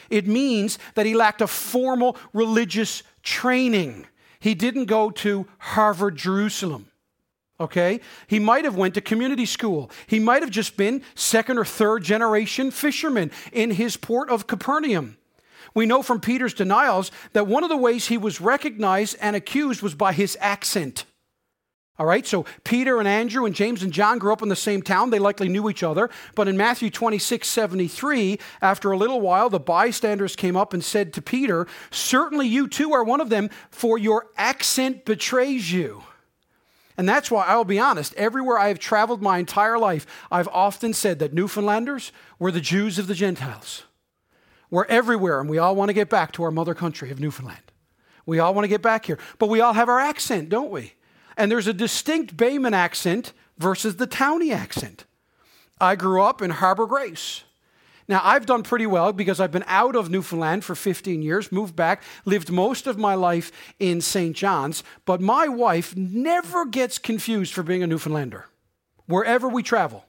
It 0.09 0.27
means 0.27 0.79
that 0.95 1.05
he 1.05 1.13
lacked 1.13 1.41
a 1.41 1.47
formal 1.47 2.17
religious 2.33 3.03
training. 3.23 4.07
He 4.39 4.53
didn't 4.53 4.85
go 4.85 5.11
to 5.11 5.47
Harvard, 5.59 6.15
Jerusalem. 6.15 6.87
Okay? 7.59 7.99
He 8.25 8.39
might 8.39 8.65
have 8.65 8.75
went 8.75 8.95
to 8.95 9.01
community 9.01 9.45
school. 9.45 9.91
He 10.07 10.19
might 10.19 10.41
have 10.41 10.49
just 10.49 10.77
been 10.77 11.03
second 11.13 11.59
or 11.59 11.65
third 11.65 12.03
generation 12.03 12.71
fisherman 12.71 13.31
in 13.51 13.71
his 13.71 13.97
port 13.97 14.29
of 14.29 14.47
Capernaum. 14.47 15.17
We 15.73 15.85
know 15.85 16.01
from 16.01 16.19
Peter's 16.19 16.53
denials 16.53 17.11
that 17.33 17.47
one 17.47 17.63
of 17.63 17.69
the 17.69 17.77
ways 17.77 18.07
he 18.07 18.17
was 18.17 18.41
recognized 18.41 19.15
and 19.21 19.35
accused 19.35 19.81
was 19.81 19.95
by 19.95 20.11
his 20.11 20.37
accent. 20.41 21.05
All 21.99 22.05
right, 22.05 22.25
so 22.25 22.45
Peter 22.63 22.99
and 22.99 23.07
Andrew 23.07 23.45
and 23.45 23.53
James 23.53 23.83
and 23.83 23.91
John 23.91 24.17
grew 24.17 24.33
up 24.33 24.41
in 24.41 24.49
the 24.49 24.55
same 24.55 24.81
town. 24.81 25.09
They 25.09 25.19
likely 25.19 25.49
knew 25.49 25.69
each 25.69 25.83
other. 25.83 26.09
But 26.35 26.47
in 26.47 26.57
Matthew 26.57 26.89
26 26.89 27.47
73, 27.47 28.39
after 28.61 28.91
a 28.91 28.97
little 28.97 29.21
while, 29.21 29.49
the 29.49 29.59
bystanders 29.59 30.35
came 30.35 30.55
up 30.55 30.73
and 30.73 30.83
said 30.83 31.13
to 31.13 31.21
Peter, 31.21 31.67
Certainly 31.91 32.47
you 32.47 32.67
too 32.67 32.93
are 32.93 33.03
one 33.03 33.21
of 33.21 33.29
them, 33.29 33.49
for 33.69 33.97
your 33.97 34.27
accent 34.35 35.05
betrays 35.05 35.71
you. 35.71 36.03
And 36.97 37.07
that's 37.07 37.29
why 37.29 37.45
I'll 37.45 37.65
be 37.65 37.79
honest, 37.79 38.13
everywhere 38.15 38.57
I 38.57 38.69
have 38.69 38.79
traveled 38.79 39.21
my 39.21 39.37
entire 39.37 39.77
life, 39.77 40.05
I've 40.31 40.47
often 40.49 40.93
said 40.93 41.19
that 41.19 41.33
Newfoundlanders 41.33 42.11
were 42.39 42.51
the 42.51 42.61
Jews 42.61 42.99
of 42.99 43.07
the 43.07 43.15
Gentiles. 43.15 43.83
We're 44.69 44.85
everywhere, 44.85 45.39
and 45.39 45.49
we 45.49 45.57
all 45.57 45.75
want 45.75 45.89
to 45.89 45.93
get 45.93 46.09
back 46.09 46.31
to 46.33 46.43
our 46.43 46.51
mother 46.51 46.73
country 46.73 47.11
of 47.11 47.19
Newfoundland. 47.19 47.71
We 48.25 48.39
all 48.39 48.53
want 48.53 48.63
to 48.63 48.69
get 48.69 48.81
back 48.81 49.05
here. 49.05 49.19
But 49.39 49.49
we 49.49 49.61
all 49.61 49.73
have 49.73 49.89
our 49.89 49.99
accent, 49.99 50.49
don't 50.49 50.71
we? 50.71 50.93
And 51.37 51.51
there's 51.51 51.67
a 51.67 51.73
distinct 51.73 52.35
Bayman 52.35 52.73
accent 52.73 53.33
versus 53.57 53.95
the 53.95 54.07
towny 54.07 54.51
accent. 54.51 55.05
I 55.79 55.95
grew 55.95 56.21
up 56.21 56.41
in 56.41 56.51
Harbour 56.51 56.85
Grace. 56.85 57.43
Now, 58.07 58.21
I've 58.23 58.45
done 58.45 58.63
pretty 58.63 58.85
well 58.85 59.13
because 59.13 59.39
I've 59.39 59.51
been 59.51 59.63
out 59.67 59.95
of 59.95 60.09
Newfoundland 60.09 60.65
for 60.65 60.75
15 60.75 61.21
years, 61.21 61.51
moved 61.51 61.75
back, 61.75 62.03
lived 62.25 62.51
most 62.51 62.85
of 62.85 62.97
my 62.97 63.15
life 63.15 63.51
in 63.79 64.01
St. 64.01 64.35
John's, 64.35 64.83
but 65.05 65.21
my 65.21 65.47
wife 65.47 65.95
never 65.95 66.65
gets 66.65 66.97
confused 66.97 67.53
for 67.53 67.63
being 67.63 67.83
a 67.83 67.87
Newfoundlander. 67.87 68.45
Wherever 69.05 69.47
we 69.47 69.63
travel, 69.63 70.05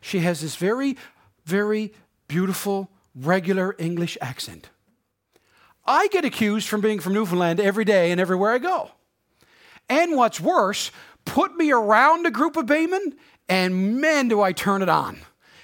she 0.00 0.20
has 0.20 0.40
this 0.40 0.56
very, 0.56 0.96
very 1.44 1.92
beautiful, 2.28 2.90
regular 3.14 3.74
English 3.78 4.16
accent. 4.20 4.70
I 5.84 6.08
get 6.08 6.24
accused 6.24 6.68
from 6.68 6.80
being 6.80 7.00
from 7.00 7.12
Newfoundland 7.12 7.60
every 7.60 7.84
day 7.84 8.10
and 8.10 8.20
everywhere 8.20 8.52
I 8.52 8.58
go. 8.58 8.92
And 9.88 10.16
what's 10.16 10.40
worse, 10.40 10.90
put 11.24 11.56
me 11.56 11.70
around 11.70 12.26
a 12.26 12.30
group 12.30 12.56
of 12.56 12.66
Baymen, 12.66 13.14
and 13.48 14.00
man, 14.00 14.28
do 14.28 14.42
I 14.42 14.52
turn 14.52 14.82
it 14.82 14.88
on. 14.88 15.18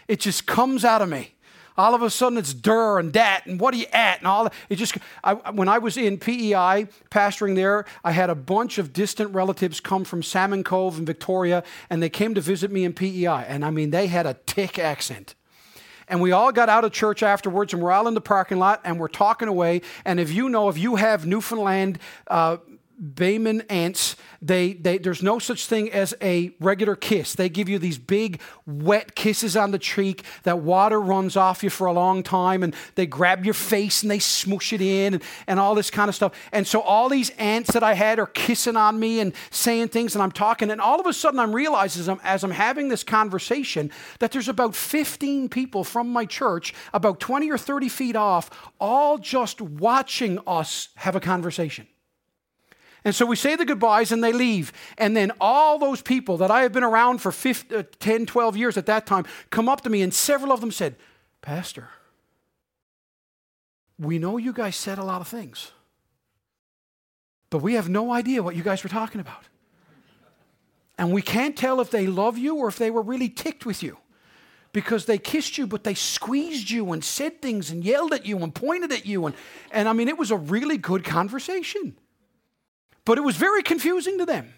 It 0.08 0.20
just 0.20 0.46
comes 0.46 0.84
out 0.84 1.02
of 1.02 1.08
me. 1.08 1.34
All 1.76 1.94
of 1.94 2.02
a 2.02 2.10
sudden, 2.10 2.36
it's 2.36 2.52
dur 2.52 2.98
and 2.98 3.12
dat 3.12 3.46
and 3.46 3.58
what 3.58 3.72
are 3.72 3.78
you 3.78 3.86
at 3.92 4.18
and 4.18 4.26
all. 4.26 4.50
It 4.68 4.76
just 4.76 4.98
I, 5.24 5.34
when 5.34 5.68
I 5.68 5.78
was 5.78 5.96
in 5.96 6.18
PEI 6.18 6.86
pastoring 7.10 7.54
there, 7.54 7.86
I 8.04 8.12
had 8.12 8.28
a 8.28 8.34
bunch 8.34 8.76
of 8.76 8.92
distant 8.92 9.34
relatives 9.34 9.80
come 9.80 10.04
from 10.04 10.22
Salmon 10.22 10.64
Cove 10.64 10.98
and 10.98 11.06
Victoria, 11.06 11.64
and 11.88 12.02
they 12.02 12.10
came 12.10 12.34
to 12.34 12.42
visit 12.42 12.70
me 12.70 12.84
in 12.84 12.92
PEI. 12.92 13.46
And 13.48 13.64
I 13.64 13.70
mean, 13.70 13.90
they 13.90 14.06
had 14.06 14.26
a 14.26 14.34
tick 14.44 14.78
accent. 14.78 15.34
And 16.08 16.20
we 16.20 16.32
all 16.32 16.52
got 16.52 16.68
out 16.68 16.84
of 16.84 16.92
church 16.92 17.22
afterwards, 17.22 17.72
and 17.72 17.82
we're 17.82 17.92
all 17.92 18.06
in 18.06 18.12
the 18.12 18.20
parking 18.20 18.58
lot, 18.58 18.82
and 18.84 19.00
we're 19.00 19.08
talking 19.08 19.48
away. 19.48 19.80
And 20.04 20.20
if 20.20 20.30
you 20.30 20.50
know, 20.50 20.68
if 20.68 20.76
you 20.76 20.96
have 20.96 21.24
Newfoundland 21.24 21.98
uh, 22.26 22.58
Bayman 23.02 23.64
aunts, 23.68 24.14
they, 24.40 24.74
they, 24.74 24.98
there's 24.98 25.24
no 25.24 25.40
such 25.40 25.66
thing 25.66 25.90
as 25.90 26.14
a 26.22 26.54
regular 26.60 26.94
kiss. 26.94 27.34
They 27.34 27.48
give 27.48 27.68
you 27.68 27.80
these 27.80 27.98
big, 27.98 28.40
wet 28.64 29.16
kisses 29.16 29.56
on 29.56 29.72
the 29.72 29.78
cheek 29.78 30.24
that 30.44 30.60
water 30.60 31.00
runs 31.00 31.36
off 31.36 31.64
you 31.64 31.70
for 31.70 31.88
a 31.88 31.92
long 31.92 32.22
time, 32.22 32.62
and 32.62 32.74
they 32.94 33.06
grab 33.06 33.44
your 33.44 33.54
face 33.54 34.02
and 34.02 34.10
they 34.10 34.18
smoosh 34.18 34.72
it 34.72 34.80
in 34.80 35.14
and, 35.14 35.22
and 35.48 35.58
all 35.58 35.74
this 35.74 35.90
kind 35.90 36.08
of 36.08 36.14
stuff. 36.14 36.32
And 36.52 36.64
so 36.64 36.80
all 36.80 37.08
these 37.08 37.30
aunts 37.30 37.72
that 37.72 37.82
I 37.82 37.94
had 37.94 38.20
are 38.20 38.26
kissing 38.26 38.76
on 38.76 39.00
me 39.00 39.18
and 39.18 39.32
saying 39.50 39.88
things, 39.88 40.14
and 40.14 40.22
I'm 40.22 40.32
talking, 40.32 40.70
and 40.70 40.80
all 40.80 41.00
of 41.00 41.06
a 41.06 41.12
sudden 41.12 41.40
I'm 41.40 41.54
realizing 41.54 42.00
as 42.00 42.08
I'm, 42.08 42.20
as 42.22 42.44
I'm 42.44 42.52
having 42.52 42.88
this 42.88 43.02
conversation 43.02 43.90
that 44.20 44.30
there's 44.30 44.48
about 44.48 44.76
15 44.76 45.48
people 45.48 45.82
from 45.82 46.08
my 46.12 46.24
church, 46.24 46.72
about 46.92 47.18
20 47.18 47.50
or 47.50 47.58
30 47.58 47.88
feet 47.88 48.14
off, 48.14 48.48
all 48.78 49.18
just 49.18 49.60
watching 49.60 50.38
us 50.46 50.88
have 50.96 51.16
a 51.16 51.20
conversation. 51.20 51.88
And 53.04 53.14
so 53.14 53.26
we 53.26 53.36
say 53.36 53.56
the 53.56 53.64
goodbyes 53.64 54.12
and 54.12 54.22
they 54.22 54.32
leave. 54.32 54.72
And 54.96 55.16
then 55.16 55.32
all 55.40 55.78
those 55.78 56.02
people 56.02 56.36
that 56.38 56.50
I 56.50 56.62
have 56.62 56.72
been 56.72 56.84
around 56.84 57.18
for 57.18 57.32
15, 57.32 57.78
uh, 57.78 57.82
10, 57.98 58.26
12 58.26 58.56
years 58.56 58.76
at 58.76 58.86
that 58.86 59.06
time 59.06 59.24
come 59.50 59.68
up 59.68 59.80
to 59.82 59.90
me, 59.90 60.02
and 60.02 60.14
several 60.14 60.52
of 60.52 60.60
them 60.60 60.70
said, 60.70 60.96
Pastor, 61.40 61.88
we 63.98 64.18
know 64.18 64.36
you 64.36 64.52
guys 64.52 64.76
said 64.76 64.98
a 64.98 65.04
lot 65.04 65.20
of 65.20 65.28
things, 65.28 65.72
but 67.50 67.58
we 67.58 67.74
have 67.74 67.88
no 67.88 68.12
idea 68.12 68.42
what 68.42 68.54
you 68.54 68.62
guys 68.62 68.84
were 68.84 68.90
talking 68.90 69.20
about. 69.20 69.44
And 70.96 71.12
we 71.12 71.22
can't 71.22 71.56
tell 71.56 71.80
if 71.80 71.90
they 71.90 72.06
love 72.06 72.38
you 72.38 72.56
or 72.56 72.68
if 72.68 72.78
they 72.78 72.90
were 72.90 73.02
really 73.02 73.28
ticked 73.28 73.66
with 73.66 73.82
you 73.82 73.98
because 74.72 75.06
they 75.06 75.18
kissed 75.18 75.58
you, 75.58 75.66
but 75.66 75.82
they 75.82 75.94
squeezed 75.94 76.70
you 76.70 76.92
and 76.92 77.02
said 77.02 77.42
things 77.42 77.70
and 77.70 77.84
yelled 77.84 78.12
at 78.12 78.24
you 78.24 78.38
and 78.38 78.54
pointed 78.54 78.92
at 78.92 79.04
you. 79.04 79.26
And, 79.26 79.34
and 79.72 79.88
I 79.88 79.92
mean, 79.92 80.08
it 80.08 80.16
was 80.16 80.30
a 80.30 80.36
really 80.36 80.78
good 80.78 81.02
conversation 81.02 81.96
but 83.04 83.18
it 83.18 83.22
was 83.22 83.36
very 83.36 83.62
confusing 83.62 84.18
to 84.18 84.26
them. 84.26 84.52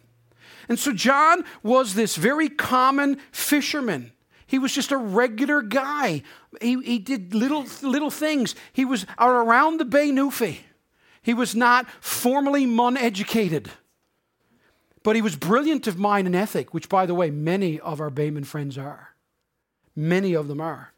And 0.69 0.79
so 0.79 0.93
John 0.93 1.45
was 1.63 1.95
this 1.95 2.17
very 2.17 2.49
common 2.49 3.19
fisherman. 3.33 4.13
He 4.47 4.59
was 4.59 4.73
just 4.73 4.93
a 4.93 4.97
regular 4.97 5.63
guy. 5.63 6.23
He, 6.61 6.81
he 6.83 6.99
did 6.99 7.35
little, 7.35 7.67
little 7.83 8.11
things. 8.11 8.55
He 8.73 8.85
was 8.85 9.07
around 9.19 9.79
the 9.79 9.85
Bay 9.85 10.11
Newfie. 10.11 10.59
He 11.23 11.35
was 11.35 11.55
not 11.55 11.91
formally 12.01 12.67
Mun 12.67 12.97
educated, 12.99 13.71
but 15.03 15.17
he 15.17 15.23
was 15.23 15.37
brilliant 15.37 15.87
of 15.87 15.99
mind 15.99 16.27
and 16.27 16.37
ethic, 16.37 16.75
which, 16.75 16.89
by 16.89 17.07
the 17.07 17.15
way, 17.15 17.31
many 17.31 17.81
of 17.81 18.01
our 18.01 18.11
Bayman 18.11 18.45
friends 18.45 18.77
are. 18.77 19.15
Many 19.97 20.35
of 20.35 20.49
them 20.49 20.61
are. 20.61 20.93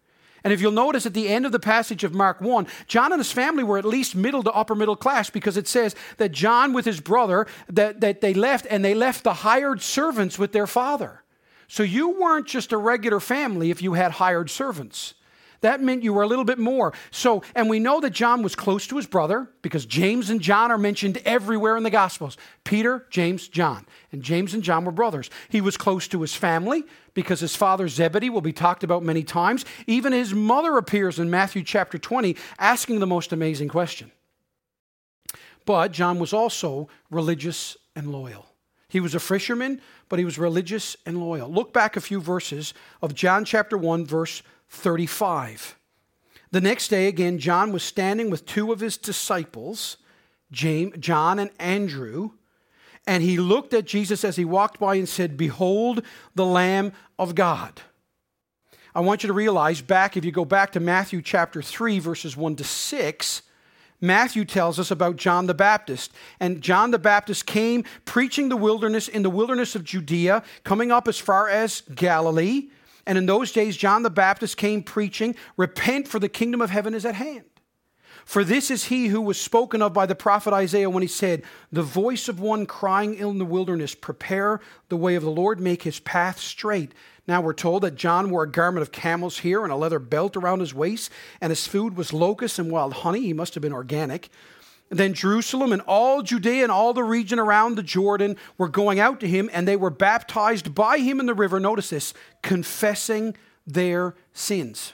And 0.46 0.52
if 0.52 0.60
you'll 0.60 0.70
notice 0.70 1.06
at 1.06 1.12
the 1.12 1.28
end 1.28 1.44
of 1.44 1.50
the 1.50 1.58
passage 1.58 2.04
of 2.04 2.14
Mark 2.14 2.40
1, 2.40 2.68
John 2.86 3.10
and 3.10 3.18
his 3.18 3.32
family 3.32 3.64
were 3.64 3.78
at 3.78 3.84
least 3.84 4.14
middle 4.14 4.44
to 4.44 4.52
upper 4.52 4.76
middle 4.76 4.94
class 4.94 5.28
because 5.28 5.56
it 5.56 5.66
says 5.66 5.96
that 6.18 6.30
John 6.30 6.72
with 6.72 6.84
his 6.84 7.00
brother 7.00 7.48
that, 7.68 8.00
that 8.00 8.20
they 8.20 8.32
left 8.32 8.64
and 8.70 8.84
they 8.84 8.94
left 8.94 9.24
the 9.24 9.34
hired 9.34 9.82
servants 9.82 10.38
with 10.38 10.52
their 10.52 10.68
father. 10.68 11.24
So 11.66 11.82
you 11.82 12.10
weren't 12.10 12.46
just 12.46 12.70
a 12.70 12.76
regular 12.76 13.18
family 13.18 13.72
if 13.72 13.82
you 13.82 13.94
had 13.94 14.12
hired 14.12 14.48
servants. 14.48 15.14
That 15.60 15.80
meant 15.80 16.02
you 16.02 16.12
were 16.12 16.22
a 16.22 16.26
little 16.26 16.44
bit 16.44 16.58
more. 16.58 16.92
So, 17.10 17.42
and 17.54 17.68
we 17.68 17.78
know 17.78 18.00
that 18.00 18.10
John 18.10 18.42
was 18.42 18.54
close 18.54 18.86
to 18.88 18.96
his 18.96 19.06
brother 19.06 19.48
because 19.62 19.86
James 19.86 20.30
and 20.30 20.40
John 20.40 20.70
are 20.70 20.78
mentioned 20.78 21.18
everywhere 21.24 21.76
in 21.76 21.82
the 21.82 21.90
Gospels 21.90 22.36
Peter, 22.64 23.06
James, 23.10 23.48
John. 23.48 23.86
And 24.12 24.22
James 24.22 24.54
and 24.54 24.62
John 24.62 24.84
were 24.84 24.92
brothers. 24.92 25.30
He 25.48 25.60
was 25.60 25.76
close 25.76 26.08
to 26.08 26.20
his 26.20 26.34
family 26.34 26.84
because 27.14 27.40
his 27.40 27.56
father 27.56 27.88
Zebedee 27.88 28.30
will 28.30 28.40
be 28.40 28.52
talked 28.52 28.84
about 28.84 29.02
many 29.02 29.24
times. 29.24 29.64
Even 29.86 30.12
his 30.12 30.34
mother 30.34 30.76
appears 30.76 31.18
in 31.18 31.30
Matthew 31.30 31.62
chapter 31.62 31.98
20 31.98 32.36
asking 32.58 33.00
the 33.00 33.06
most 33.06 33.32
amazing 33.32 33.68
question. 33.68 34.12
But 35.64 35.92
John 35.92 36.18
was 36.18 36.32
also 36.32 36.88
religious 37.10 37.76
and 37.96 38.12
loyal. 38.12 38.46
He 38.88 39.00
was 39.00 39.14
a 39.14 39.20
fisherman, 39.20 39.80
but 40.08 40.18
he 40.18 40.24
was 40.24 40.38
religious 40.38 40.96
and 41.04 41.18
loyal. 41.18 41.50
Look 41.50 41.72
back 41.72 41.96
a 41.96 42.00
few 42.00 42.20
verses 42.20 42.72
of 43.02 43.14
John 43.14 43.44
chapter 43.44 43.76
1, 43.76 44.06
verse 44.06 44.42
35. 44.68 45.76
The 46.50 46.60
next 46.60 46.88
day, 46.88 47.08
again, 47.08 47.38
John 47.38 47.72
was 47.72 47.82
standing 47.82 48.30
with 48.30 48.46
two 48.46 48.72
of 48.72 48.80
his 48.80 48.96
disciples, 48.96 49.96
James, 50.50 50.94
John 50.98 51.38
and 51.38 51.50
Andrew, 51.58 52.30
and 53.06 53.22
he 53.22 53.38
looked 53.38 53.72
at 53.72 53.84
Jesus 53.84 54.24
as 54.24 54.36
he 54.36 54.44
walked 54.44 54.80
by 54.80 54.96
and 54.96 55.08
said, 55.08 55.36
Behold 55.36 56.02
the 56.34 56.44
Lamb 56.46 56.92
of 57.18 57.34
God. 57.34 57.80
I 58.94 59.00
want 59.00 59.22
you 59.22 59.26
to 59.28 59.34
realize 59.34 59.82
back, 59.82 60.16
if 60.16 60.24
you 60.24 60.32
go 60.32 60.44
back 60.44 60.72
to 60.72 60.80
Matthew 60.80 61.20
chapter 61.20 61.62
3, 61.62 61.98
verses 61.98 62.36
1 62.36 62.56
to 62.56 62.64
6, 62.64 63.42
Matthew 64.00 64.44
tells 64.44 64.78
us 64.78 64.90
about 64.90 65.16
John 65.16 65.46
the 65.46 65.54
Baptist. 65.54 66.12
And 66.40 66.60
John 66.60 66.90
the 66.90 66.98
Baptist 66.98 67.46
came 67.46 67.84
preaching 68.04 68.48
the 68.48 68.56
wilderness 68.56 69.08
in 69.08 69.22
the 69.22 69.30
wilderness 69.30 69.74
of 69.74 69.84
Judea, 69.84 70.42
coming 70.64 70.90
up 70.90 71.08
as 71.08 71.18
far 71.18 71.48
as 71.48 71.82
Galilee. 71.94 72.70
And 73.06 73.16
in 73.16 73.26
those 73.26 73.52
days, 73.52 73.76
John 73.76 74.02
the 74.02 74.10
Baptist 74.10 74.56
came 74.56 74.82
preaching, 74.82 75.36
Repent, 75.56 76.08
for 76.08 76.18
the 76.18 76.28
kingdom 76.28 76.60
of 76.60 76.70
heaven 76.70 76.94
is 76.94 77.04
at 77.04 77.14
hand. 77.14 77.44
For 78.24 78.42
this 78.42 78.72
is 78.72 78.86
he 78.86 79.06
who 79.06 79.20
was 79.20 79.40
spoken 79.40 79.80
of 79.80 79.92
by 79.92 80.04
the 80.04 80.16
prophet 80.16 80.52
Isaiah 80.52 80.90
when 80.90 81.02
he 81.02 81.08
said, 81.08 81.44
The 81.70 81.84
voice 81.84 82.28
of 82.28 82.40
one 82.40 82.66
crying 82.66 83.14
in 83.14 83.38
the 83.38 83.44
wilderness, 83.44 83.94
Prepare 83.94 84.60
the 84.88 84.96
way 84.96 85.14
of 85.14 85.22
the 85.22 85.30
Lord, 85.30 85.60
make 85.60 85.84
his 85.84 86.00
path 86.00 86.40
straight. 86.40 86.92
Now 87.28 87.40
we're 87.40 87.52
told 87.52 87.84
that 87.84 87.94
John 87.94 88.30
wore 88.30 88.42
a 88.42 88.50
garment 88.50 88.82
of 88.82 88.90
camel's 88.90 89.40
hair 89.40 89.62
and 89.62 89.72
a 89.72 89.76
leather 89.76 90.00
belt 90.00 90.36
around 90.36 90.58
his 90.58 90.74
waist, 90.74 91.10
and 91.40 91.52
his 91.52 91.68
food 91.68 91.96
was 91.96 92.12
locusts 92.12 92.58
and 92.58 92.70
wild 92.70 92.94
honey. 92.94 93.20
He 93.20 93.32
must 93.32 93.54
have 93.54 93.62
been 93.62 93.72
organic. 93.72 94.28
Then 94.88 95.14
Jerusalem 95.14 95.72
and 95.72 95.82
all 95.82 96.22
Judea 96.22 96.62
and 96.62 96.70
all 96.70 96.94
the 96.94 97.02
region 97.02 97.38
around 97.38 97.74
the 97.74 97.82
Jordan 97.82 98.36
were 98.56 98.68
going 98.68 99.00
out 99.00 99.18
to 99.20 99.28
him, 99.28 99.50
and 99.52 99.66
they 99.66 99.76
were 99.76 99.90
baptized 99.90 100.74
by 100.74 100.98
him 100.98 101.18
in 101.18 101.26
the 101.26 101.34
river. 101.34 101.58
Notice 101.58 101.90
this 101.90 102.14
confessing 102.42 103.36
their 103.66 104.14
sins. 104.32 104.92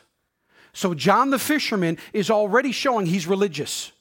So 0.73 0.95
John 0.95 1.29
the 1.29 1.39
fisherman 1.39 1.99
is 2.15 2.31
already 2.31 2.73
showing 2.73 3.05
he's 3.05 3.27
religious. 3.27 3.93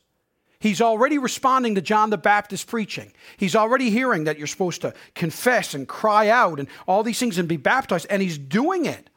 He's 0.59 0.79
already 0.79 1.17
responding 1.17 1.75
to 1.75 1.81
John 1.81 2.11
the 2.11 2.17
Baptist 2.17 2.67
preaching. 2.67 3.11
He's 3.35 3.55
already 3.55 3.89
hearing 3.89 4.25
that 4.25 4.37
you're 4.37 4.47
supposed 4.47 4.81
to 4.81 4.93
confess 5.15 5.73
and 5.73 5.87
cry 5.87 6.29
out 6.29 6.59
and 6.59 6.69
all 6.87 7.03
these 7.03 7.19
things 7.19 7.37
and 7.37 7.49
be 7.49 7.57
baptized, 7.57 8.05
and 8.09 8.21
he's 8.21 8.37
doing 8.37 8.85
it. 8.85 9.09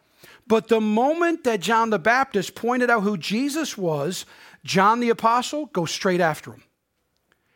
But 0.46 0.68
the 0.68 0.80
moment 0.80 1.44
that 1.44 1.60
John 1.60 1.90
the 1.90 1.98
Baptist 1.98 2.54
pointed 2.54 2.90
out 2.90 3.02
who 3.02 3.16
Jesus 3.16 3.78
was, 3.78 4.26
John 4.64 5.00
the 5.00 5.10
Apostle 5.10 5.66
goes 5.66 5.90
straight 5.90 6.20
after 6.20 6.52
him. 6.52 6.62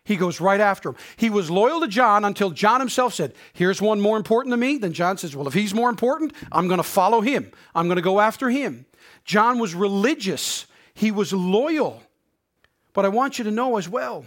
He 0.04 0.16
goes 0.16 0.40
right 0.40 0.60
after 0.60 0.90
him. 0.90 0.96
He 1.16 1.28
was 1.28 1.50
loyal 1.50 1.80
to 1.80 1.88
John 1.88 2.24
until 2.24 2.50
John 2.50 2.80
himself 2.80 3.12
said, 3.12 3.34
Here's 3.52 3.82
one 3.82 4.00
more 4.00 4.16
important 4.16 4.52
to 4.52 4.56
me. 4.56 4.78
Then 4.78 4.92
John 4.92 5.18
says, 5.18 5.36
Well, 5.36 5.46
if 5.48 5.54
he's 5.54 5.74
more 5.74 5.90
important, 5.90 6.32
I'm 6.50 6.66
going 6.66 6.78
to 6.78 6.84
follow 6.84 7.20
him. 7.20 7.52
I'm 7.74 7.88
going 7.88 7.96
to 7.96 8.02
go 8.02 8.20
after 8.20 8.48
him. 8.48 8.86
John 9.24 9.58
was 9.58 9.74
religious, 9.74 10.66
he 10.94 11.10
was 11.10 11.32
loyal. 11.32 12.02
But 12.94 13.04
I 13.04 13.08
want 13.08 13.38
you 13.38 13.44
to 13.44 13.50
know 13.50 13.76
as 13.76 13.88
well 13.88 14.26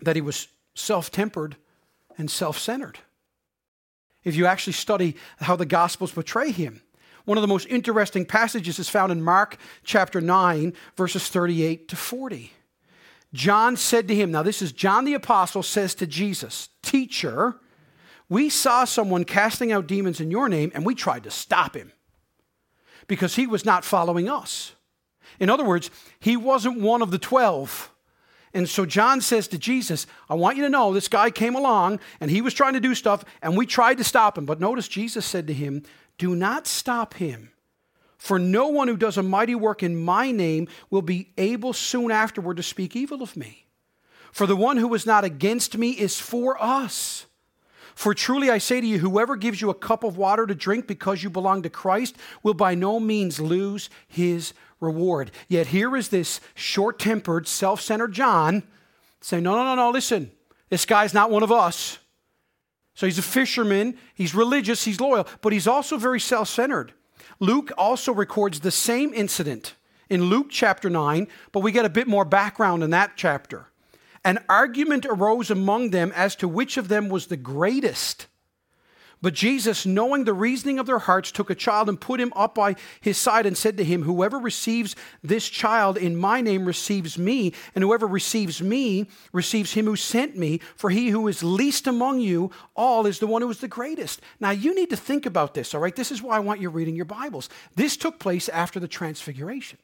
that 0.00 0.16
he 0.16 0.22
was 0.22 0.48
self 0.74 1.10
tempered 1.10 1.56
and 2.16 2.30
self 2.30 2.58
centered. 2.58 2.98
If 4.24 4.36
you 4.36 4.46
actually 4.46 4.74
study 4.74 5.16
how 5.40 5.56
the 5.56 5.66
Gospels 5.66 6.12
portray 6.12 6.50
him, 6.50 6.80
one 7.24 7.38
of 7.38 7.42
the 7.42 7.48
most 7.48 7.66
interesting 7.68 8.26
passages 8.26 8.78
is 8.78 8.88
found 8.88 9.12
in 9.12 9.22
Mark 9.22 9.56
chapter 9.84 10.20
9, 10.20 10.72
verses 10.96 11.28
38 11.28 11.88
to 11.88 11.96
40. 11.96 12.52
John 13.32 13.76
said 13.76 14.08
to 14.08 14.14
him, 14.14 14.30
now 14.30 14.42
this 14.42 14.60
is 14.60 14.72
John 14.72 15.04
the 15.04 15.14
Apostle 15.14 15.62
says 15.62 15.94
to 15.96 16.06
Jesus, 16.06 16.68
Teacher, 16.82 17.56
we 18.28 18.48
saw 18.48 18.84
someone 18.84 19.24
casting 19.24 19.72
out 19.72 19.86
demons 19.86 20.20
in 20.20 20.30
your 20.30 20.48
name 20.48 20.72
and 20.74 20.84
we 20.84 20.94
tried 20.94 21.24
to 21.24 21.30
stop 21.30 21.76
him 21.76 21.92
because 23.06 23.36
he 23.36 23.46
was 23.46 23.64
not 23.64 23.84
following 23.84 24.28
us. 24.28 24.72
In 25.40 25.50
other 25.50 25.64
words, 25.64 25.90
he 26.20 26.36
wasn't 26.36 26.80
one 26.80 27.02
of 27.02 27.10
the 27.10 27.18
12. 27.18 27.90
And 28.54 28.68
so 28.68 28.84
John 28.84 29.22
says 29.22 29.48
to 29.48 29.58
Jesus, 29.58 30.06
I 30.28 30.34
want 30.34 30.58
you 30.58 30.62
to 30.64 30.68
know 30.68 30.92
this 30.92 31.08
guy 31.08 31.30
came 31.30 31.54
along 31.54 32.00
and 32.20 32.30
he 32.30 32.42
was 32.42 32.52
trying 32.52 32.74
to 32.74 32.80
do 32.80 32.94
stuff 32.94 33.24
and 33.40 33.56
we 33.56 33.64
tried 33.64 33.98
to 33.98 34.04
stop 34.04 34.36
him. 34.36 34.44
But 34.44 34.60
notice 34.60 34.88
Jesus 34.88 35.24
said 35.24 35.46
to 35.46 35.54
him, 35.54 35.82
Do 36.18 36.34
not 36.34 36.66
stop 36.66 37.14
him. 37.14 37.52
For 38.18 38.38
no 38.38 38.68
one 38.68 38.86
who 38.86 38.96
does 38.96 39.18
a 39.18 39.22
mighty 39.22 39.54
work 39.54 39.82
in 39.82 40.00
my 40.00 40.30
name 40.30 40.68
will 40.90 41.02
be 41.02 41.32
able 41.36 41.72
soon 41.72 42.12
afterward 42.12 42.56
to 42.58 42.62
speak 42.62 42.94
evil 42.94 43.22
of 43.22 43.36
me. 43.36 43.66
For 44.30 44.46
the 44.46 44.56
one 44.56 44.76
who 44.76 44.94
is 44.94 45.04
not 45.04 45.24
against 45.24 45.76
me 45.76 45.90
is 45.90 46.20
for 46.20 46.62
us. 46.62 47.26
For 47.94 48.14
truly 48.14 48.50
I 48.50 48.58
say 48.58 48.80
to 48.80 48.86
you, 48.86 48.98
whoever 48.98 49.36
gives 49.36 49.60
you 49.60 49.70
a 49.70 49.74
cup 49.74 50.04
of 50.04 50.16
water 50.16 50.46
to 50.46 50.54
drink 50.54 50.86
because 50.86 51.22
you 51.22 51.30
belong 51.30 51.62
to 51.62 51.70
Christ 51.70 52.16
will 52.42 52.54
by 52.54 52.74
no 52.74 52.98
means 52.98 53.40
lose 53.40 53.90
his 54.06 54.54
reward. 54.80 55.30
Yet 55.48 55.68
here 55.68 55.96
is 55.96 56.08
this 56.08 56.40
short 56.54 56.98
tempered, 56.98 57.46
self 57.46 57.80
centered 57.80 58.12
John 58.12 58.62
saying, 59.20 59.42
No, 59.42 59.54
no, 59.54 59.64
no, 59.64 59.74
no, 59.74 59.90
listen, 59.90 60.30
this 60.68 60.86
guy's 60.86 61.12
not 61.12 61.30
one 61.30 61.42
of 61.42 61.52
us. 61.52 61.98
So 62.94 63.06
he's 63.06 63.18
a 63.18 63.22
fisherman, 63.22 63.96
he's 64.14 64.34
religious, 64.34 64.84
he's 64.84 65.00
loyal, 65.00 65.26
but 65.40 65.52
he's 65.52 65.66
also 65.66 65.96
very 65.96 66.20
self 66.20 66.48
centered. 66.48 66.92
Luke 67.40 67.72
also 67.76 68.12
records 68.12 68.60
the 68.60 68.70
same 68.70 69.12
incident 69.14 69.74
in 70.08 70.24
Luke 70.24 70.48
chapter 70.50 70.90
9, 70.90 71.26
but 71.52 71.60
we 71.60 71.72
get 71.72 71.84
a 71.84 71.90
bit 71.90 72.06
more 72.06 72.24
background 72.24 72.82
in 72.82 72.90
that 72.90 73.12
chapter. 73.16 73.68
An 74.24 74.44
argument 74.48 75.06
arose 75.08 75.50
among 75.50 75.90
them 75.90 76.12
as 76.14 76.36
to 76.36 76.48
which 76.48 76.76
of 76.76 76.88
them 76.88 77.08
was 77.08 77.26
the 77.26 77.36
greatest. 77.36 78.26
But 79.22 79.34
Jesus, 79.34 79.86
knowing 79.86 80.24
the 80.24 80.34
reasoning 80.34 80.80
of 80.80 80.86
their 80.86 80.98
hearts, 80.98 81.30
took 81.30 81.48
a 81.48 81.54
child 81.54 81.88
and 81.88 82.00
put 82.00 82.20
him 82.20 82.32
up 82.34 82.56
by 82.56 82.74
his 83.00 83.16
side 83.16 83.46
and 83.46 83.56
said 83.56 83.76
to 83.76 83.84
him, 83.84 84.02
Whoever 84.02 84.38
receives 84.38 84.96
this 85.22 85.48
child 85.48 85.96
in 85.96 86.16
my 86.16 86.40
name 86.40 86.66
receives 86.66 87.16
me, 87.16 87.54
and 87.76 87.84
whoever 87.84 88.08
receives 88.08 88.60
me 88.60 89.06
receives 89.32 89.74
him 89.74 89.86
who 89.86 89.94
sent 89.94 90.36
me. 90.36 90.60
For 90.74 90.90
he 90.90 91.10
who 91.10 91.28
is 91.28 91.44
least 91.44 91.86
among 91.86 92.18
you 92.18 92.50
all 92.74 93.06
is 93.06 93.20
the 93.20 93.28
one 93.28 93.42
who 93.42 93.50
is 93.50 93.60
the 93.60 93.68
greatest. 93.68 94.20
Now 94.40 94.50
you 94.50 94.74
need 94.74 94.90
to 94.90 94.96
think 94.96 95.24
about 95.24 95.54
this, 95.54 95.72
all 95.72 95.80
right? 95.80 95.94
This 95.94 96.10
is 96.10 96.20
why 96.20 96.36
I 96.36 96.40
want 96.40 96.60
you 96.60 96.68
reading 96.68 96.96
your 96.96 97.04
Bibles. 97.04 97.48
This 97.76 97.96
took 97.96 98.18
place 98.18 98.48
after 98.48 98.80
the 98.80 98.88
transfiguration 98.88 99.78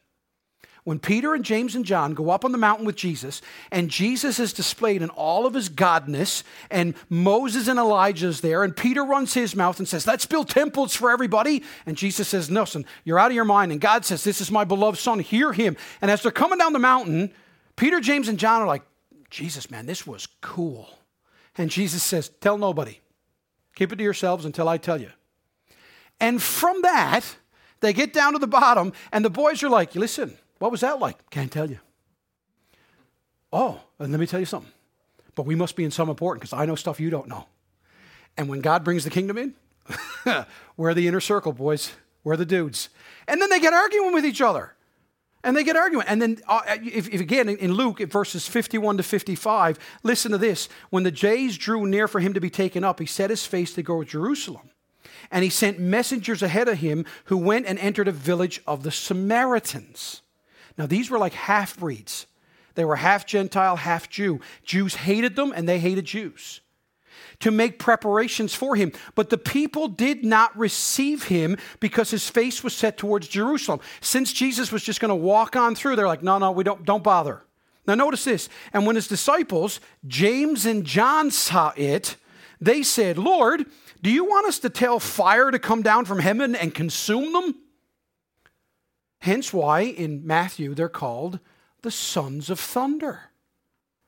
when 0.85 0.99
Peter 0.99 1.35
and 1.35 1.45
James 1.45 1.75
and 1.75 1.85
John 1.85 2.15
go 2.15 2.31
up 2.31 2.45
on 2.45 2.53
the 2.53 2.59
mountain 2.59 2.87
with 2.87 2.97
Jesus, 2.97 3.43
and 3.71 3.91
Jesus 3.91 4.39
is 4.39 4.53
displayed 4.53 5.03
in 5.03 5.11
all 5.11 5.47
of 5.47 5.55
his 5.55 5.69
godness, 5.69 6.43
and 6.71 6.95
Moses 7.09 7.69
and 7.69 7.79
Elijah 7.79 8.29
is 8.29 8.41
there, 8.41 8.65
and 8.65 8.77
Peter 8.77 9.05
runs 9.05 9.35
his 9.35 9.55
mouth 9.55 9.79
and 9.79 9.89
says, 9.89 10.07
Let's 10.07 10.27
build 10.27 10.49
temples 10.49 10.95
for 10.95 11.11
everybody. 11.11 11.63
And 11.87 11.97
Jesus 11.97 12.29
says, 12.29 12.51
No, 12.51 12.65
son, 12.65 12.85
you're 13.05 13.19
out 13.19 13.31
of 13.31 13.35
your 13.35 13.45
mind. 13.45 13.73
And 13.73 13.81
God 13.81 14.05
says, 14.05 14.25
This 14.25 14.41
is 14.41 14.51
my 14.51 14.65
beloved 14.65 14.99
son, 14.99 15.19
hear 15.19 15.53
him. 15.53 15.77
And 16.01 16.11
as 16.11 16.23
they're 16.23 16.33
coming 16.33 16.59
down 16.59 16.73
the 16.73 16.79
mountain, 16.79 17.33
Peter, 17.77 18.01
James, 18.01 18.29
and 18.29 18.39
John 18.39 18.63
are 18.63 18.67
like, 18.67 18.83
Jesus, 19.31 19.71
man, 19.71 19.87
this 19.87 20.07
was 20.07 20.27
cool. 20.41 20.89
And 21.57 21.71
Jesus 21.71 22.03
says, 22.03 22.31
Tell 22.41 22.59
nobody. 22.59 23.01
Keep 23.75 23.93
it 23.93 23.97
to 23.97 24.03
yourselves 24.03 24.45
until 24.45 24.69
I 24.69 24.79
tell 24.79 25.01
you. 25.01 25.11
And 26.21 26.43
from 26.43 26.83
that, 26.83 27.37
they 27.81 27.93
get 27.93 28.13
down 28.13 28.33
to 28.33 28.39
the 28.39 28.49
bottom, 28.49 28.93
and 29.13 29.25
the 29.25 29.31
boys 29.31 29.63
are 29.63 29.69
like, 29.69 29.95
Listen, 29.95 30.37
what 30.59 30.71
was 30.71 30.81
that 30.81 30.99
like? 30.99 31.31
Can't 31.31 31.51
tell 31.51 31.71
you. 31.71 31.79
Oh, 33.53 33.81
and 33.99 34.11
let 34.11 34.21
me 34.21 34.27
tell 34.27 34.41
you 34.41 34.47
something. 34.47 34.73
But 35.35 35.47
we 35.47 35.55
must 35.55 35.77
be 35.77 35.85
in 35.85 35.91
some 35.91 36.09
important 36.09 36.43
because 36.43 36.53
I 36.53 36.67
know 36.67 36.75
stuff 36.75 37.01
you 37.01 37.11
don't 37.11 37.29
know. 37.29 37.47
And 38.37 38.49
when 38.49 38.61
God 38.61 38.85
brings 38.85 39.05
the 39.05 39.11
kingdom 39.11 39.39
in, 39.39 39.55
we're 40.77 40.95
the 40.95 41.09
inner 41.09 41.21
circle, 41.21 41.53
boys. 41.53 41.93
We're 42.25 42.37
the 42.37 42.47
dudes. 42.47 42.89
And 43.27 43.41
then 43.41 43.49
they 43.49 43.61
get 43.61 43.73
arguing 43.73 44.13
with 44.13 44.27
each 44.27 44.41
other. 44.41 44.75
And 45.45 45.57
they 45.57 45.65
get 45.65 45.77
arguing. 45.77 46.07
And 46.09 46.21
then, 46.21 46.39
uh, 46.49 46.61
if, 46.67 47.09
if, 47.09 47.21
again, 47.21 47.49
in 47.49 47.73
Luke, 47.73 48.01
in 48.01 48.09
verses 48.09 48.47
51 48.49 48.97
to 48.99 49.03
55, 49.03 49.79
listen 50.03 50.33
to 50.33 50.39
this. 50.39 50.69
When 50.91 51.05
the 51.05 51.11
days 51.11 51.57
drew 51.57 51.87
near 51.87 52.09
for 52.09 52.21
him 52.21 52.35
to 52.35 52.41
be 52.41 52.51
taken 52.51 52.83
up, 52.83 52.99
he 52.99 53.07
set 53.07 53.31
his 53.31 53.47
face 53.47 53.73
to 53.75 53.83
go 53.83 54.03
to 54.03 54.09
Jerusalem. 54.09 54.71
And 55.31 55.45
he 55.45 55.51
sent 55.51 55.79
messengers 55.79 56.43
ahead 56.43 56.69
of 56.69 56.79
him 56.79 57.05
who 57.25 57.37
went 57.37 57.67
and 57.67 57.79
entered 57.79 58.09
a 58.09 58.13
village 58.13 58.61
of 58.67 58.83
the 58.83 58.91
Samaritans. 58.91 60.23
Now, 60.79 60.87
these 60.87 61.11
were 61.11 61.19
like 61.19 61.35
half 61.35 61.77
breeds. 61.77 62.27
They 62.77 62.85
were 62.85 62.97
half 62.97 63.27
Gentile, 63.27 63.77
half 63.77 64.09
Jew. 64.09 64.41
Jews 64.65 64.95
hated 64.95 65.35
them, 65.35 65.53
and 65.55 65.69
they 65.69 65.81
hated 65.81 66.05
Jews. 66.05 66.61
to 67.41 67.51
make 67.51 67.79
preparations 67.79 68.55
for 68.55 68.77
him. 68.77 68.93
But 69.15 69.31
the 69.31 69.39
people 69.39 69.89
did 69.89 70.25
not 70.25 70.57
receive 70.57 71.25
him 71.25 71.57
because 71.81 72.11
his 72.11 72.29
face 72.29 72.65
was 72.65 72.75
set 72.75 72.97
towards 72.97 73.29
Jerusalem. 73.29 73.81
Since 74.01 74.33
Jesus 74.33 74.73
was 74.73 74.83
just 74.83 75.01
going 75.01 75.11
to 75.11 75.15
walk 75.15 75.57
on 75.57 75.75
through, 75.75 75.97
they're 75.97 76.07
like, 76.07 76.23
no, 76.23 76.39
no, 76.39 76.51
we 76.51 76.65
don't, 76.65 76.85
don't 76.85 77.05
bother. 77.05 77.43
Now 77.87 77.95
notice 77.95 78.25
this. 78.25 78.49
And 78.73 78.87
when 78.87 78.97
his 78.97 79.09
disciples, 79.09 79.81
James 80.07 80.67
and 80.67 80.85
John, 80.85 81.31
saw 81.31 81.73
it, 81.77 82.17
they 82.61 82.83
said, 82.83 83.19
Lord, 83.19 83.67
do 84.03 84.11
you 84.11 84.25
want 84.25 84.47
us 84.47 84.59
to 84.61 84.71
tell 84.71 85.01
fire 85.01 85.51
to 85.51 85.59
come 85.59 85.83
down 85.83 86.05
from 86.05 86.19
heaven 86.19 86.55
and 86.55 86.75
consume 86.75 87.33
them? 87.33 87.55
Hence 89.21 89.53
why 89.53 89.81
in 89.81 90.27
Matthew 90.27 90.75
they're 90.75 90.89
called 90.89 91.41
the 91.83 91.91
sons 91.91 92.51
of 92.51 92.61
thunder. 92.61 93.21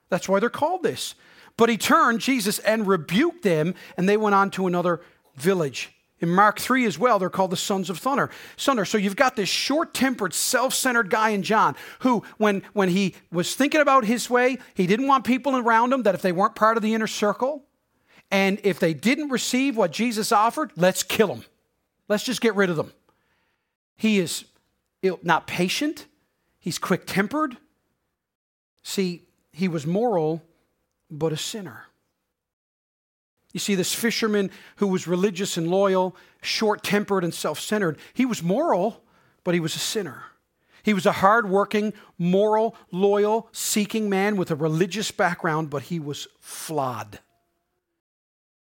That's 0.08 0.28
why 0.28 0.40
they're 0.40 0.50
called 0.50 0.82
this. 0.82 1.14
But 1.56 1.68
he 1.68 1.76
turned, 1.76 2.20
Jesus, 2.20 2.58
and 2.60 2.86
rebuked 2.86 3.42
them, 3.42 3.74
and 3.96 4.08
they 4.08 4.16
went 4.16 4.34
on 4.34 4.50
to 4.52 4.66
another 4.66 5.00
village. 5.36 5.90
In 6.20 6.28
Mark 6.28 6.58
3 6.58 6.84
as 6.84 6.98
well, 6.98 7.18
they're 7.18 7.30
called 7.30 7.50
the 7.50 7.56
sons 7.56 7.88
of 7.88 7.98
thunder. 7.98 8.30
Thunder. 8.58 8.84
So 8.84 8.98
you've 8.98 9.16
got 9.16 9.36
this 9.36 9.48
short-tempered, 9.48 10.34
self-centered 10.34 11.08
guy 11.08 11.30
in 11.30 11.42
John 11.42 11.76
who, 12.00 12.22
when, 12.36 12.62
when 12.72 12.90
he 12.90 13.14
was 13.32 13.54
thinking 13.54 13.80
about 13.80 14.04
his 14.04 14.28
way, 14.28 14.58
he 14.74 14.86
didn't 14.86 15.06
want 15.06 15.24
people 15.24 15.56
around 15.56 15.92
him 15.92 16.02
that 16.02 16.14
if 16.14 16.22
they 16.22 16.32
weren't 16.32 16.54
part 16.54 16.76
of 16.76 16.82
the 16.82 16.94
inner 16.94 17.06
circle, 17.06 17.64
and 18.30 18.60
if 18.62 18.78
they 18.78 18.94
didn't 18.94 19.30
receive 19.30 19.76
what 19.76 19.92
Jesus 19.92 20.30
offered, 20.30 20.72
let's 20.76 21.02
kill 21.02 21.28
them. 21.28 21.44
Let's 22.06 22.24
just 22.24 22.40
get 22.40 22.54
rid 22.54 22.70
of 22.70 22.76
them. 22.76 22.92
He 23.96 24.18
is 24.18 24.44
not 25.22 25.46
patient. 25.46 26.06
He's 26.58 26.78
quick-tempered. 26.78 27.56
See, 28.82 29.22
he 29.52 29.68
was 29.68 29.86
moral, 29.86 30.42
but 31.10 31.32
a 31.32 31.36
sinner. 31.36 31.86
You 33.52 33.60
see, 33.60 33.74
this 33.74 33.94
fisherman 33.94 34.50
who 34.76 34.86
was 34.86 35.06
religious 35.06 35.56
and 35.56 35.68
loyal, 35.68 36.16
short 36.40 36.82
tempered 36.82 37.24
and 37.24 37.34
self 37.34 37.58
centered, 37.58 37.98
he 38.14 38.24
was 38.24 38.42
moral, 38.42 39.02
but 39.42 39.54
he 39.54 39.60
was 39.60 39.74
a 39.74 39.80
sinner. 39.80 40.22
He 40.82 40.94
was 40.94 41.04
a 41.04 41.12
hard-working, 41.12 41.92
moral, 42.16 42.74
loyal, 42.90 43.48
seeking 43.52 44.08
man 44.08 44.36
with 44.36 44.50
a 44.50 44.56
religious 44.56 45.10
background, 45.10 45.68
but 45.68 45.84
he 45.84 46.00
was 46.00 46.26
flawed. 46.38 47.18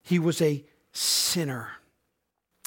He 0.02 0.18
was 0.18 0.40
a 0.40 0.64
sinner. 0.92 1.68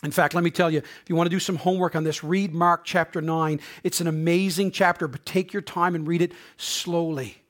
In 0.04 0.12
fact, 0.12 0.34
let 0.34 0.44
me 0.44 0.50
tell 0.50 0.72
you, 0.72 0.80
if 0.80 1.04
you 1.08 1.16
want 1.16 1.28
to 1.28 1.36
do 1.36 1.40
some 1.40 1.58
homework 1.58 1.96
on 1.96 2.04
this, 2.04 2.24
read 2.24 2.54
Mark 2.54 2.86
chapter 2.86 3.22
9. 3.22 3.60
It's 3.84 4.02
an 4.02 4.08
amazing 4.08 4.72
chapter, 4.72 5.08
but 5.08 5.26
take 5.26 5.54
your 5.54 5.62
time 5.62 5.94
and 5.94 6.08
read 6.08 6.22
it 6.22 6.34
slowly 6.58 7.42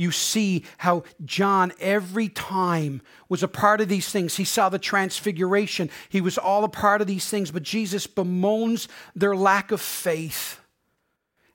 you 0.00 0.10
see 0.10 0.64
how 0.78 1.02
John 1.26 1.74
every 1.78 2.30
time 2.30 3.02
was 3.28 3.42
a 3.42 3.48
part 3.48 3.82
of 3.82 3.88
these 3.90 4.08
things. 4.08 4.36
He 4.36 4.46
saw 4.46 4.70
the 4.70 4.78
transfiguration, 4.78 5.90
he 6.08 6.22
was 6.22 6.38
all 6.38 6.64
a 6.64 6.70
part 6.70 7.02
of 7.02 7.06
these 7.06 7.28
things, 7.28 7.50
but 7.50 7.62
Jesus 7.62 8.06
bemoans 8.06 8.88
their 9.14 9.36
lack 9.36 9.70
of 9.70 9.80
faith. 9.82 10.58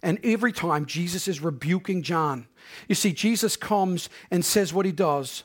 And 0.03 0.19
every 0.23 0.51
time 0.51 0.85
Jesus 0.85 1.27
is 1.27 1.41
rebuking 1.41 2.03
John. 2.03 2.45
You 2.87 2.93
see, 2.93 3.13
Jesus 3.13 3.57
comes 3.57 4.09
and 4.29 4.45
says 4.45 4.71
what 4.71 4.85
he 4.85 4.91
does. 4.91 5.43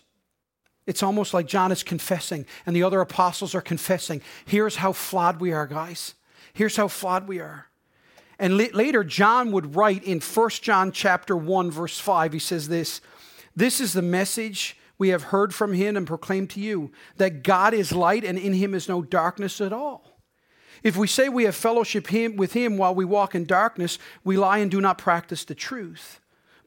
It's 0.90 1.04
almost 1.04 1.32
like 1.32 1.46
John 1.46 1.70
is 1.70 1.84
confessing 1.84 2.46
and 2.66 2.74
the 2.74 2.82
other 2.82 3.00
apostles 3.00 3.54
are 3.54 3.60
confessing. 3.60 4.22
Here's 4.44 4.74
how 4.74 4.92
flawed 4.92 5.40
we 5.40 5.52
are, 5.52 5.68
guys. 5.68 6.14
Here's 6.52 6.74
how 6.74 6.88
flawed 6.88 7.28
we 7.28 7.38
are. 7.38 7.68
And 8.40 8.56
later, 8.56 9.04
John 9.04 9.52
would 9.52 9.76
write 9.76 10.02
in 10.02 10.18
1 10.18 10.50
John 10.62 10.90
chapter 10.90 11.36
1, 11.36 11.70
verse 11.70 12.00
5, 12.00 12.32
he 12.32 12.40
says 12.40 12.66
this, 12.66 13.00
This 13.54 13.80
is 13.80 13.92
the 13.92 14.02
message 14.02 14.76
we 14.98 15.10
have 15.10 15.22
heard 15.22 15.54
from 15.54 15.74
him 15.74 15.96
and 15.96 16.08
proclaimed 16.08 16.50
to 16.50 16.60
you, 16.60 16.90
that 17.18 17.44
God 17.44 17.72
is 17.72 17.92
light 17.92 18.24
and 18.24 18.36
in 18.36 18.54
him 18.54 18.74
is 18.74 18.88
no 18.88 19.00
darkness 19.00 19.60
at 19.60 19.72
all. 19.72 20.18
If 20.82 20.96
we 20.96 21.06
say 21.06 21.28
we 21.28 21.44
have 21.44 21.54
fellowship 21.54 22.08
him, 22.08 22.34
with 22.34 22.54
him 22.54 22.76
while 22.76 22.96
we 22.96 23.04
walk 23.04 23.36
in 23.36 23.44
darkness, 23.44 23.96
we 24.24 24.36
lie 24.36 24.58
and 24.58 24.72
do 24.72 24.80
not 24.80 24.98
practice 24.98 25.44
the 25.44 25.54
truth. 25.54 26.18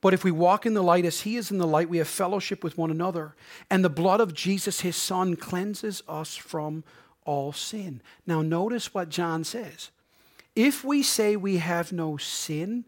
But 0.04 0.14
if 0.14 0.26
we 0.26 0.32
walk 0.32 0.66
in 0.66 0.74
the 0.74 0.84
light 0.84 1.06
as 1.06 1.22
he 1.22 1.38
is 1.38 1.50
in 1.50 1.60
the 1.60 1.66
light, 1.66 1.88
we 1.88 2.00
have 2.00 2.10
fellowship 2.10 2.62
with 2.62 2.78
one 2.78 2.92
another. 2.92 3.36
And 3.70 3.86
the 3.86 3.90
blood 3.90 4.20
of 4.20 4.34
Jesus, 4.34 4.82
his 4.82 4.98
son, 4.98 5.38
cleanses 5.38 6.04
us 6.10 6.36
from 6.36 6.84
all 7.24 7.54
sin. 7.54 8.02
Now, 8.28 8.42
notice 8.42 8.94
what 8.94 9.08
John 9.08 9.46
says. 9.46 9.92
If 10.58 10.84
we 10.84 11.04
say 11.04 11.38
we 11.38 11.56
have 11.60 11.94
no 11.94 12.18
sin, 12.18 12.84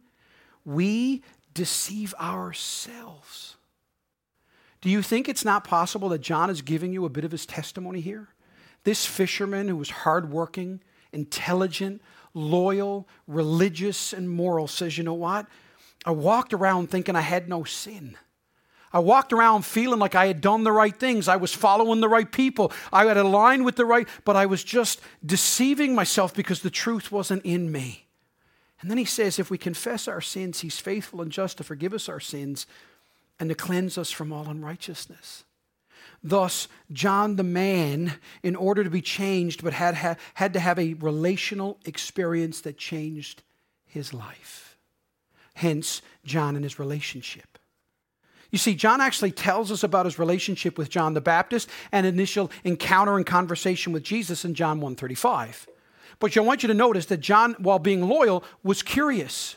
we 0.65 1.23
deceive 1.53 2.13
ourselves. 2.19 3.55
Do 4.81 4.89
you 4.89 5.01
think 5.01 5.29
it's 5.29 5.45
not 5.45 5.63
possible 5.63 6.09
that 6.09 6.19
John 6.19 6.49
is 6.49 6.61
giving 6.61 6.91
you 6.91 7.05
a 7.05 7.09
bit 7.09 7.23
of 7.23 7.31
his 7.31 7.45
testimony 7.45 8.01
here? 8.01 8.27
This 8.83 9.05
fisherman 9.05 9.69
who 9.69 9.77
was 9.77 9.89
hardworking, 9.89 10.81
intelligent, 11.13 12.01
loyal, 12.33 13.07
religious, 13.25 14.11
and 14.11 14.29
moral 14.29 14.67
says, 14.67 14.97
You 14.97 15.05
know 15.05 15.13
what? 15.13 15.47
I 16.05 16.11
walked 16.11 16.53
around 16.53 16.89
thinking 16.89 17.15
I 17.15 17.21
had 17.21 17.49
no 17.49 17.63
sin. 17.63 18.15
I 18.93 18.99
walked 18.99 19.33
around 19.33 19.65
feeling 19.65 19.99
like 19.99 20.15
I 20.15 20.27
had 20.27 20.39
done 20.39 20.63
the 20.63 20.71
right 20.71 20.97
things. 20.97 21.27
I 21.27 21.35
was 21.35 21.53
following 21.53 21.99
the 21.99 22.07
right 22.07 22.31
people. 22.31 22.71
I 22.93 23.05
had 23.05 23.17
aligned 23.17 23.65
with 23.65 23.75
the 23.75 23.85
right, 23.85 24.07
but 24.23 24.37
I 24.37 24.45
was 24.45 24.63
just 24.63 25.01
deceiving 25.25 25.93
myself 25.93 26.33
because 26.33 26.61
the 26.61 26.69
truth 26.69 27.11
wasn't 27.11 27.43
in 27.43 27.71
me. 27.71 28.05
And 28.79 28.89
then 28.89 28.97
he 28.97 29.03
says, 29.05 29.39
if 29.39 29.49
we 29.49 29.57
confess 29.57 30.07
our 30.07 30.21
sins, 30.21 30.61
he's 30.61 30.79
faithful 30.79 31.21
and 31.21 31.31
just 31.31 31.57
to 31.57 31.63
forgive 31.63 31.93
us 31.93 32.07
our 32.07 32.19
sins 32.19 32.67
and 33.39 33.49
to 33.49 33.55
cleanse 33.55 33.97
us 33.97 34.11
from 34.11 34.31
all 34.31 34.47
unrighteousness. 34.47 35.43
Thus, 36.23 36.67
John 36.91 37.35
the 37.35 37.43
man, 37.43 38.13
in 38.43 38.55
order 38.55 38.83
to 38.83 38.89
be 38.89 39.01
changed, 39.01 39.63
but 39.63 39.73
had, 39.73 40.17
had, 40.35 40.53
to 40.53 40.59
have 40.59 40.79
a 40.79 40.93
relational 40.95 41.79
experience 41.85 42.61
that 42.61 42.77
changed 42.77 43.43
his 43.85 44.13
life. 44.13 44.74
Hence, 45.55 46.01
John 46.23 46.55
and 46.55 46.63
his 46.63 46.79
relationship. 46.79 47.57
You 48.51 48.57
see, 48.57 48.75
John 48.75 49.01
actually 49.01 49.31
tells 49.31 49.71
us 49.71 49.83
about 49.83 50.05
his 50.05 50.19
relationship 50.19 50.77
with 50.77 50.89
John 50.89 51.13
the 51.13 51.21
Baptist 51.21 51.69
and 51.91 52.05
initial 52.05 52.51
encounter 52.63 53.17
and 53.17 53.25
conversation 53.25 53.91
with 53.91 54.03
Jesus 54.03 54.45
in 54.45 54.53
John 54.53 54.79
1:35. 54.79 55.67
But 56.19 56.37
I 56.37 56.41
want 56.41 56.63
you 56.63 56.67
to 56.67 56.73
notice 56.73 57.07
that 57.07 57.19
John, 57.19 57.55
while 57.59 57.79
being 57.79 58.07
loyal, 58.07 58.43
was 58.63 58.81
curious. 58.81 59.55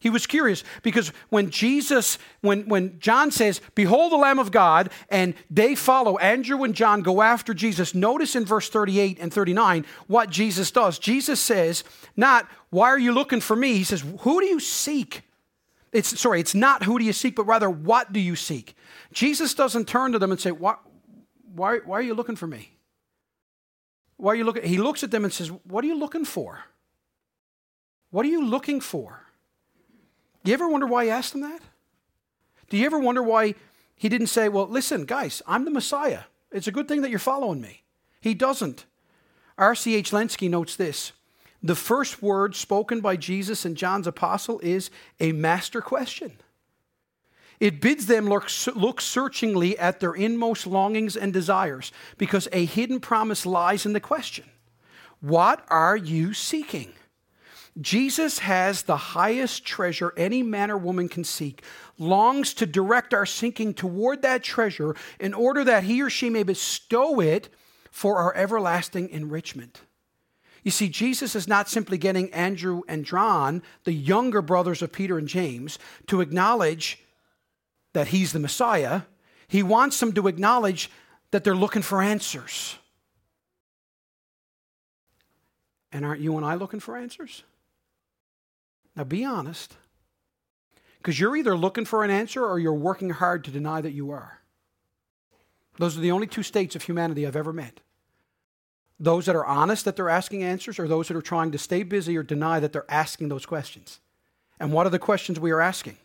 He 0.00 0.10
was 0.10 0.26
curious 0.26 0.64
because 0.82 1.12
when 1.28 1.50
Jesus, 1.50 2.18
when, 2.40 2.66
when 2.66 2.98
John 2.98 3.30
says, 3.30 3.60
Behold 3.76 4.10
the 4.10 4.16
Lamb 4.16 4.40
of 4.40 4.50
God, 4.50 4.90
and 5.08 5.34
they 5.48 5.76
follow, 5.76 6.18
Andrew 6.18 6.64
and 6.64 6.74
John 6.74 7.02
go 7.02 7.22
after 7.22 7.54
Jesus, 7.54 7.94
notice 7.94 8.34
in 8.34 8.44
verse 8.44 8.68
38 8.68 9.18
and 9.20 9.32
39 9.32 9.86
what 10.08 10.28
Jesus 10.28 10.72
does. 10.72 10.98
Jesus 10.98 11.40
says, 11.40 11.84
Not, 12.16 12.48
why 12.70 12.88
are 12.88 12.98
you 12.98 13.12
looking 13.12 13.40
for 13.40 13.54
me? 13.54 13.74
He 13.74 13.84
says, 13.84 14.04
Who 14.20 14.40
do 14.40 14.46
you 14.46 14.58
seek? 14.58 15.22
It's 15.92 16.18
sorry, 16.18 16.40
it's 16.40 16.54
not 16.54 16.84
who 16.84 16.98
do 16.98 17.04
you 17.04 17.12
seek, 17.12 17.36
but 17.36 17.44
rather 17.44 17.68
what 17.68 18.12
do 18.12 18.20
you 18.20 18.34
seek? 18.34 18.74
Jesus 19.12 19.52
doesn't 19.52 19.86
turn 19.86 20.12
to 20.12 20.18
them 20.18 20.30
and 20.30 20.40
say, 20.40 20.50
Why, 20.50 20.76
why, 21.54 21.78
why 21.84 21.98
are 21.98 22.02
you 22.02 22.14
looking 22.14 22.36
for 22.36 22.46
me? 22.46 22.72
Why 24.16 24.32
are 24.32 24.36
you 24.36 24.44
looking? 24.44 24.64
He 24.64 24.78
looks 24.78 25.02
at 25.02 25.10
them 25.10 25.24
and 25.24 25.32
says, 25.32 25.48
What 25.48 25.84
are 25.84 25.88
you 25.88 25.98
looking 25.98 26.24
for? 26.24 26.60
What 28.10 28.24
are 28.24 28.30
you 28.30 28.44
looking 28.44 28.80
for? 28.80 29.20
Do 30.44 30.50
you 30.50 30.54
ever 30.54 30.68
wonder 30.68 30.86
why 30.86 31.04
he 31.04 31.10
asked 31.10 31.32
them 31.32 31.42
that? 31.42 31.60
Do 32.70 32.76
you 32.76 32.86
ever 32.86 32.98
wonder 32.98 33.22
why 33.22 33.54
he 33.94 34.08
didn't 34.08 34.28
say, 34.28 34.48
Well, 34.48 34.66
listen, 34.66 35.04
guys, 35.04 35.42
I'm 35.46 35.66
the 35.66 35.70
Messiah. 35.70 36.22
It's 36.50 36.66
a 36.66 36.72
good 36.72 36.88
thing 36.88 37.02
that 37.02 37.10
you're 37.10 37.18
following 37.18 37.60
me. 37.60 37.82
He 38.20 38.34
doesn't. 38.34 38.86
R.C.H. 39.58 40.10
Lenski 40.10 40.48
notes 40.48 40.76
this 40.76 41.12
the 41.62 41.74
first 41.74 42.22
word 42.22 42.56
spoken 42.56 43.00
by 43.00 43.16
Jesus 43.16 43.64
and 43.64 43.76
John's 43.76 44.06
apostle 44.06 44.60
is 44.62 44.90
a 45.20 45.32
master 45.32 45.80
question. 45.80 46.32
It 47.60 47.80
bids 47.80 48.06
them 48.06 48.28
look, 48.28 48.50
look, 48.74 49.00
searchingly 49.00 49.78
at 49.78 50.00
their 50.00 50.14
inmost 50.14 50.66
longings 50.66 51.16
and 51.16 51.32
desires 51.32 51.92
because 52.18 52.48
a 52.50 52.64
hidden 52.64 52.98
promise 52.98 53.46
lies 53.46 53.86
in 53.86 53.92
the 53.92 54.00
question 54.00 54.46
What 55.20 55.64
are 55.68 55.96
you 55.96 56.34
seeking? 56.34 56.92
Jesus 57.80 58.40
has 58.40 58.82
the 58.82 58.96
highest 58.96 59.64
treasure 59.64 60.12
any 60.16 60.42
man 60.42 60.70
or 60.70 60.76
woman 60.76 61.08
can 61.08 61.24
seek, 61.24 61.62
longs 61.98 62.52
to 62.54 62.66
direct 62.66 63.14
our 63.14 63.24
seeking 63.24 63.72
toward 63.72 64.22
that 64.22 64.42
treasure 64.42 64.94
in 65.18 65.32
order 65.32 65.64
that 65.64 65.84
he 65.84 66.02
or 66.02 66.10
she 66.10 66.28
may 66.28 66.42
bestow 66.42 67.20
it 67.20 67.48
for 67.90 68.18
our 68.18 68.34
everlasting 68.34 69.08
enrichment. 69.08 69.80
You 70.62 70.70
see, 70.70 70.88
Jesus 70.88 71.34
is 71.34 71.48
not 71.48 71.68
simply 71.68 71.98
getting 71.98 72.32
Andrew 72.32 72.82
and 72.86 73.04
John, 73.04 73.62
the 73.84 73.92
younger 73.92 74.42
brothers 74.42 74.80
of 74.80 74.92
Peter 74.92 75.18
and 75.18 75.26
James, 75.26 75.78
to 76.06 76.20
acknowledge 76.20 77.00
that 77.92 78.08
he's 78.08 78.32
the 78.32 78.38
Messiah. 78.38 79.02
He 79.48 79.62
wants 79.62 79.98
them 79.98 80.12
to 80.12 80.28
acknowledge 80.28 80.90
that 81.32 81.44
they're 81.44 81.54
looking 81.54 81.82
for 81.82 82.00
answers. 82.00 82.76
And 85.90 86.04
aren't 86.04 86.20
you 86.20 86.36
and 86.36 86.46
I 86.46 86.54
looking 86.54 86.80
for 86.80 86.96
answers? 86.96 87.42
Now 88.96 89.04
be 89.04 89.24
honest. 89.24 89.76
Because 90.98 91.18
you're 91.18 91.36
either 91.36 91.56
looking 91.56 91.84
for 91.84 92.04
an 92.04 92.10
answer 92.10 92.44
or 92.44 92.60
you're 92.60 92.72
working 92.72 93.10
hard 93.10 93.44
to 93.44 93.50
deny 93.50 93.80
that 93.80 93.92
you 93.92 94.12
are. 94.12 94.38
Those 95.78 95.98
are 95.98 96.00
the 96.00 96.12
only 96.12 96.26
two 96.28 96.44
states 96.44 96.76
of 96.76 96.82
humanity 96.82 97.26
I've 97.26 97.36
ever 97.36 97.52
met. 97.52 97.80
Those 99.00 99.26
that 99.26 99.34
are 99.34 99.44
honest 99.44 99.84
that 99.84 99.96
they're 99.96 100.08
asking 100.08 100.42
answers, 100.42 100.78
or 100.78 100.86
those 100.86 101.08
that 101.08 101.16
are 101.16 101.22
trying 101.22 101.52
to 101.52 101.58
stay 101.58 101.82
busy 101.82 102.16
or 102.16 102.22
deny 102.22 102.60
that 102.60 102.72
they're 102.72 102.90
asking 102.90 103.28
those 103.28 103.46
questions. 103.46 103.98
And 104.60 104.72
what 104.72 104.86
are 104.86 104.90
the 104.90 104.98
questions 104.98 105.40
we 105.40 105.50
are 105.50 105.60
asking? 105.60 105.96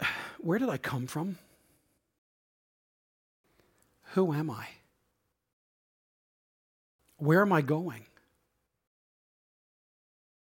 Where 0.38 0.58
did 0.58 0.68
I 0.68 0.78
come 0.78 1.06
from? 1.06 1.38
Who 4.14 4.32
am 4.32 4.50
I? 4.50 4.66
Where 7.18 7.42
am 7.42 7.52
I 7.52 7.62
going? 7.62 8.06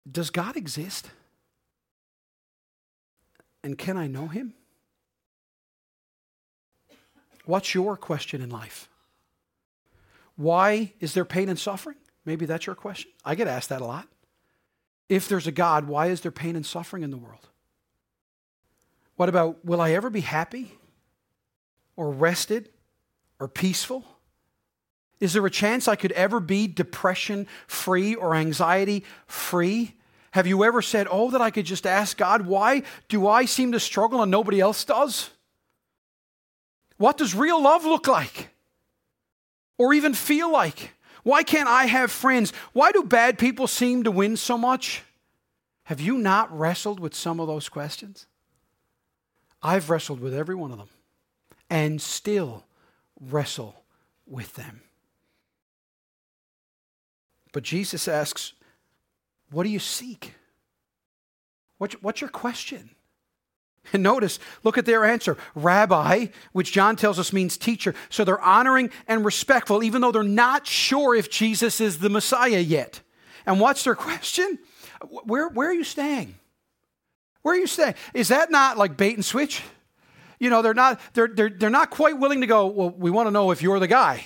Does 0.10 0.30
God 0.30 0.56
exist? 0.56 1.10
And 3.64 3.78
can 3.78 3.98
I 3.98 4.08
know 4.08 4.28
him? 4.28 4.54
What's 7.46 7.74
your 7.74 7.98
question 7.98 8.41
in 8.41 8.50
life? 8.50 8.88
Why 10.36 10.94
is 11.00 11.14
there 11.14 11.26
pain 11.26 11.50
and 11.50 11.58
suffering? 11.58 11.96
Maybe 12.26 12.46
that's 12.46 12.66
your 12.66 12.76
question. 12.76 13.12
I 13.24 13.36
get 13.36 13.48
asked 13.48 13.70
that 13.70 13.82
a 13.82 13.86
lot. 13.86 14.08
If 15.08 15.30
there's 15.30 15.48
a 15.48 15.52
God, 15.52 15.88
why 15.88 16.08
is 16.08 16.22
there 16.22 16.32
pain 16.32 16.56
and 16.56 16.66
suffering 16.66 17.04
in 17.04 17.12
the 17.12 17.18
world? 17.18 17.48
What 19.16 19.30
about, 19.30 19.64
will 19.64 19.80
I 19.80 19.92
ever 19.92 20.10
be 20.10 20.22
happy 20.22 20.72
or 21.96 22.10
rested 22.12 22.70
or 23.40 23.48
peaceful? 23.48 24.04
Is 25.20 25.34
there 25.34 25.46
a 25.46 25.52
chance 25.52 25.88
I 25.88 25.96
could 25.96 26.12
ever 26.14 26.40
be 26.40 26.68
depression 26.68 27.48
free 27.68 28.16
or 28.16 28.36
anxiety 28.36 29.06
free? 29.28 29.96
Have 30.32 30.48
you 30.48 30.64
ever 30.66 30.82
said, 30.82 31.08
Oh, 31.10 31.32
that 31.32 31.42
I 31.42 31.52
could 31.52 31.66
just 31.66 31.88
ask 31.88 32.18
God, 32.18 32.46
why 32.46 32.84
do 33.08 33.28
I 33.28 33.46
seem 33.46 33.72
to 33.72 33.80
struggle 33.80 34.22
and 34.22 34.30
nobody 34.30 34.60
else 34.60 34.84
does? 34.84 35.30
What 36.98 37.18
does 37.18 37.34
real 37.34 37.62
love 37.62 37.86
look 37.86 38.08
like? 38.08 38.50
Or 39.78 39.93
even 39.93 40.13
feel 40.13 40.51
like? 40.51 40.93
Why 41.23 41.43
can't 41.43 41.67
I 41.67 41.86
have 41.86 42.11
friends? 42.11 42.53
Why 42.73 42.91
do 42.91 43.03
bad 43.03 43.38
people 43.38 43.67
seem 43.67 44.03
to 44.03 44.11
win 44.11 44.38
so 44.38 44.57
much? 44.57 45.03
Have 45.86 45.99
you 45.99 46.17
not 46.17 46.55
wrestled 46.55 46.99
with 46.99 47.15
some 47.15 47.39
of 47.39 47.47
those 47.47 47.69
questions? 47.69 48.28
I've 49.61 49.89
wrestled 49.89 50.19
with 50.19 50.34
every 50.34 50.55
one 50.55 50.71
of 50.71 50.78
them 50.78 50.89
and 51.69 52.01
still 52.01 52.65
wrestle 53.19 53.84
with 54.28 54.53
them. 54.55 54.82
But 57.51 57.63
Jesus 57.63 58.07
asks, 58.07 58.53
What 59.49 59.63
do 59.63 59.69
you 59.69 59.80
seek? 59.80 60.34
What's, 61.78 62.21
your 62.21 62.30
question? 62.30 62.95
And 63.94 64.04
notice, 64.04 64.40
look 64.64 64.78
at 64.78 64.86
their 64.86 65.06
answer 65.06 65.38
Rabbi, 65.56 66.28
which 66.52 66.72
John 66.72 66.96
tells 66.96 67.20
us 67.20 67.34
means 67.34 67.58
teacher. 67.58 67.96
So 68.10 68.24
they're 68.24 68.42
honoring 68.42 68.90
and 69.08 69.26
respectful, 69.26 69.84
even 69.84 70.02
though 70.02 70.12
they're 70.12 70.24
not 70.24 70.68
sure 70.68 71.16
if 71.16 71.30
Jesus 71.30 71.82
is 71.82 72.00
the 72.00 72.10
Messiah 72.10 72.60
yet. 72.60 73.02
And 73.46 73.60
what's 73.60 73.84
their 73.84 73.96
question? 73.96 74.60
Where, 75.24 75.50
where 75.50 75.70
are 75.70 75.74
you 75.74 75.84
staying? 75.84 76.36
Where 77.42 77.56
are 77.56 77.60
you 77.60 77.68
staying? 77.68 77.96
Is 78.14 78.30
that 78.30 78.50
not 78.50 78.78
like 78.78 78.98
bait 78.98 79.16
and 79.16 79.24
switch? 79.24 79.62
You 80.40 80.50
know, 80.50 80.62
they're 80.62 80.74
not, 80.74 81.00
they're, 81.14 81.28
they're, 81.28 81.50
they're 81.50 81.70
not 81.70 81.92
quite 81.92 82.18
willing 82.18 82.42
to 82.42 82.48
go, 82.48 82.68
well, 82.68 82.90
we 82.90 83.12
want 83.12 83.28
to 83.28 83.32
know 83.32 83.52
if 83.52 83.62
you're 83.62 83.80
the 83.80 83.88
guy. 83.88 84.26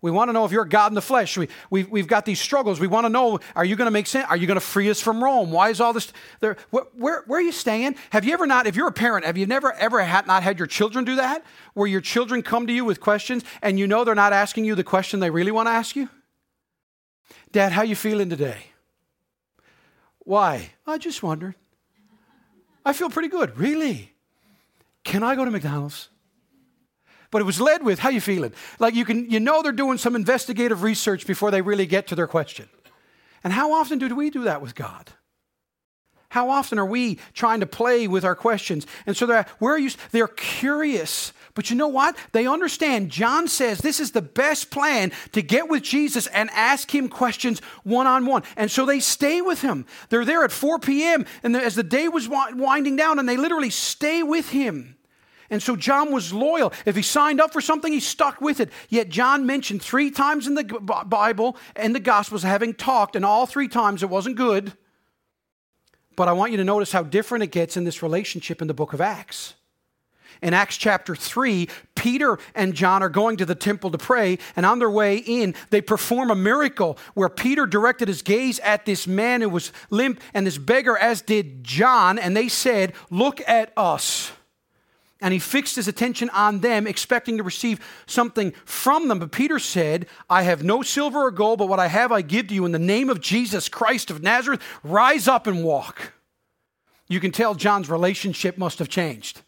We 0.00 0.12
want 0.12 0.28
to 0.28 0.32
know 0.32 0.44
if 0.44 0.52
you're 0.52 0.64
God 0.64 0.92
in 0.92 0.94
the 0.94 1.02
flesh. 1.02 1.36
We, 1.36 1.48
we've, 1.70 1.90
we've 1.90 2.06
got 2.06 2.24
these 2.24 2.40
struggles. 2.40 2.78
We 2.78 2.86
want 2.86 3.06
to 3.06 3.08
know 3.08 3.40
are 3.56 3.64
you 3.64 3.74
going 3.74 3.86
to 3.86 3.92
make 3.92 4.06
sense? 4.06 4.26
Are 4.28 4.36
you 4.36 4.46
going 4.46 4.56
to 4.56 4.64
free 4.64 4.88
us 4.90 5.00
from 5.00 5.22
Rome? 5.22 5.50
Why 5.50 5.70
is 5.70 5.80
all 5.80 5.92
this 5.92 6.12
there? 6.38 6.56
Where, 6.70 6.84
where, 6.94 7.24
where, 7.26 7.40
are 7.40 7.42
you 7.42 7.50
staying? 7.50 7.96
Have 8.10 8.24
you 8.24 8.32
ever 8.32 8.46
not, 8.46 8.68
if 8.68 8.76
you're 8.76 8.86
a 8.86 8.92
parent, 8.92 9.24
have 9.24 9.36
you 9.36 9.46
never 9.46 9.72
ever 9.72 10.00
had, 10.02 10.28
not 10.28 10.44
had 10.44 10.58
your 10.58 10.68
children 10.68 11.04
do 11.04 11.16
that? 11.16 11.44
Where 11.74 11.88
your 11.88 12.00
children 12.00 12.42
come 12.42 12.68
to 12.68 12.72
you 12.72 12.84
with 12.84 13.00
questions 13.00 13.42
and 13.60 13.78
you 13.78 13.88
know 13.88 14.04
they're 14.04 14.14
not 14.14 14.32
asking 14.32 14.64
you 14.64 14.76
the 14.76 14.84
question 14.84 15.18
they 15.18 15.30
really 15.30 15.50
want 15.50 15.66
to 15.66 15.72
ask 15.72 15.96
you? 15.96 16.08
Dad, 17.50 17.72
how 17.72 17.82
you 17.82 17.96
feeling 17.96 18.30
today? 18.30 18.66
Why? 20.20 20.70
I 20.86 20.98
just 20.98 21.22
wondered. 21.22 21.56
I 22.84 22.92
feel 22.92 23.10
pretty 23.10 23.28
good. 23.28 23.58
Really? 23.58 24.14
Can 25.02 25.22
I 25.22 25.34
go 25.34 25.44
to 25.44 25.50
McDonald's? 25.50 26.08
But 27.30 27.40
it 27.40 27.44
was 27.44 27.60
led 27.60 27.82
with 27.82 27.98
how 27.98 28.08
you 28.08 28.20
feeling? 28.20 28.52
Like 28.78 28.94
you 28.94 29.04
can 29.04 29.30
you 29.30 29.40
know 29.40 29.62
they're 29.62 29.72
doing 29.72 29.98
some 29.98 30.16
investigative 30.16 30.82
research 30.82 31.26
before 31.26 31.50
they 31.50 31.62
really 31.62 31.86
get 31.86 32.06
to 32.08 32.14
their 32.14 32.26
question. 32.26 32.68
And 33.44 33.52
how 33.52 33.72
often 33.72 33.98
do 33.98 34.14
we 34.14 34.30
do 34.30 34.44
that 34.44 34.62
with 34.62 34.74
god? 34.74 35.12
How 36.30 36.50
often 36.50 36.78
are 36.78 36.86
we 36.86 37.18
trying 37.32 37.60
to 37.60 37.66
play 37.66 38.06
with 38.06 38.24
our 38.24 38.34
questions? 38.34 38.86
And 39.06 39.16
so 39.16 39.24
they're 39.24 39.46
where 39.58 39.74
are 39.74 39.78
you 39.78 39.90
they're 40.10 40.28
curious. 40.28 41.32
But 41.54 41.70
you 41.70 41.76
know 41.76 41.88
what? 41.88 42.16
They 42.32 42.46
understand. 42.46 43.10
John 43.10 43.48
says 43.48 43.78
this 43.78 43.98
is 43.98 44.12
the 44.12 44.22
best 44.22 44.70
plan 44.70 45.12
to 45.32 45.42
get 45.42 45.68
with 45.68 45.82
jesus 45.82 46.26
and 46.28 46.50
ask 46.50 46.94
him 46.94 47.08
questions 47.08 47.60
one-on-one. 47.82 48.42
And 48.56 48.70
so 48.70 48.84
they 48.84 49.00
stay 49.00 49.40
with 49.40 49.62
him. 49.62 49.86
They're 50.10 50.26
there 50.26 50.44
at 50.44 50.52
4 50.52 50.78
p.m 50.78 51.24
and 51.42 51.56
as 51.56 51.74
the 51.74 51.82
day 51.82 52.08
was 52.08 52.28
winding 52.28 52.96
down 52.96 53.18
and 53.18 53.28
they 53.28 53.36
literally 53.36 53.70
stay 53.70 54.22
with 54.22 54.50
him 54.50 54.97
and 55.50 55.62
so 55.62 55.76
John 55.76 56.12
was 56.12 56.32
loyal. 56.32 56.72
If 56.84 56.94
he 56.94 57.02
signed 57.02 57.40
up 57.40 57.52
for 57.52 57.60
something, 57.60 57.92
he 57.92 58.00
stuck 58.00 58.40
with 58.40 58.60
it. 58.60 58.70
Yet 58.88 59.08
John 59.08 59.46
mentioned 59.46 59.82
three 59.82 60.10
times 60.10 60.46
in 60.46 60.54
the 60.54 60.64
Bible 60.64 61.56
and 61.74 61.94
the 61.94 62.00
Gospels 62.00 62.42
having 62.42 62.74
talked, 62.74 63.16
and 63.16 63.24
all 63.24 63.46
three 63.46 63.68
times 63.68 64.02
it 64.02 64.10
wasn't 64.10 64.36
good. 64.36 64.72
But 66.16 66.28
I 66.28 66.32
want 66.32 66.50
you 66.50 66.58
to 66.58 66.64
notice 66.64 66.92
how 66.92 67.02
different 67.02 67.44
it 67.44 67.52
gets 67.52 67.76
in 67.76 67.84
this 67.84 68.02
relationship 68.02 68.60
in 68.60 68.68
the 68.68 68.74
book 68.74 68.92
of 68.92 69.00
Acts. 69.00 69.54
In 70.42 70.54
Acts 70.54 70.76
chapter 70.76 71.16
3, 71.16 71.68
Peter 71.96 72.38
and 72.54 72.74
John 72.74 73.02
are 73.02 73.08
going 73.08 73.38
to 73.38 73.46
the 73.46 73.54
temple 73.54 73.90
to 73.90 73.98
pray, 73.98 74.38
and 74.54 74.64
on 74.64 74.78
their 74.78 74.90
way 74.90 75.16
in, 75.16 75.54
they 75.70 75.80
perform 75.80 76.30
a 76.30 76.36
miracle 76.36 76.98
where 77.14 77.28
Peter 77.28 77.66
directed 77.66 78.06
his 78.06 78.22
gaze 78.22 78.60
at 78.60 78.84
this 78.84 79.06
man 79.06 79.40
who 79.40 79.48
was 79.48 79.72
limp 79.90 80.20
and 80.34 80.46
this 80.46 80.58
beggar, 80.58 80.96
as 80.96 81.22
did 81.22 81.64
John, 81.64 82.18
and 82.18 82.36
they 82.36 82.48
said, 82.48 82.92
Look 83.10 83.40
at 83.48 83.72
us 83.76 84.30
and 85.20 85.32
he 85.32 85.38
fixed 85.38 85.76
his 85.76 85.88
attention 85.88 86.30
on 86.30 86.60
them, 86.60 86.86
expecting 86.86 87.38
to 87.38 87.42
receive 87.42 87.80
something 88.06 88.52
from 88.64 89.08
them. 89.08 89.18
But 89.18 89.32
Peter 89.32 89.58
said, 89.58 90.06
I 90.30 90.42
have 90.42 90.62
no 90.62 90.82
silver 90.82 91.24
or 91.24 91.30
gold, 91.30 91.58
but 91.58 91.68
what 91.68 91.80
I 91.80 91.88
have 91.88 92.12
I 92.12 92.22
give 92.22 92.48
to 92.48 92.54
you. 92.54 92.64
In 92.64 92.72
the 92.72 92.78
name 92.78 93.10
of 93.10 93.20
Jesus 93.20 93.68
Christ 93.68 94.10
of 94.10 94.22
Nazareth, 94.22 94.62
rise 94.84 95.26
up 95.26 95.46
and 95.46 95.64
walk. 95.64 96.12
You 97.08 97.20
can 97.20 97.32
tell 97.32 97.54
John's 97.54 97.90
relationship 97.90 98.58
must 98.58 98.78
have 98.78 98.88
changed. 98.88 99.42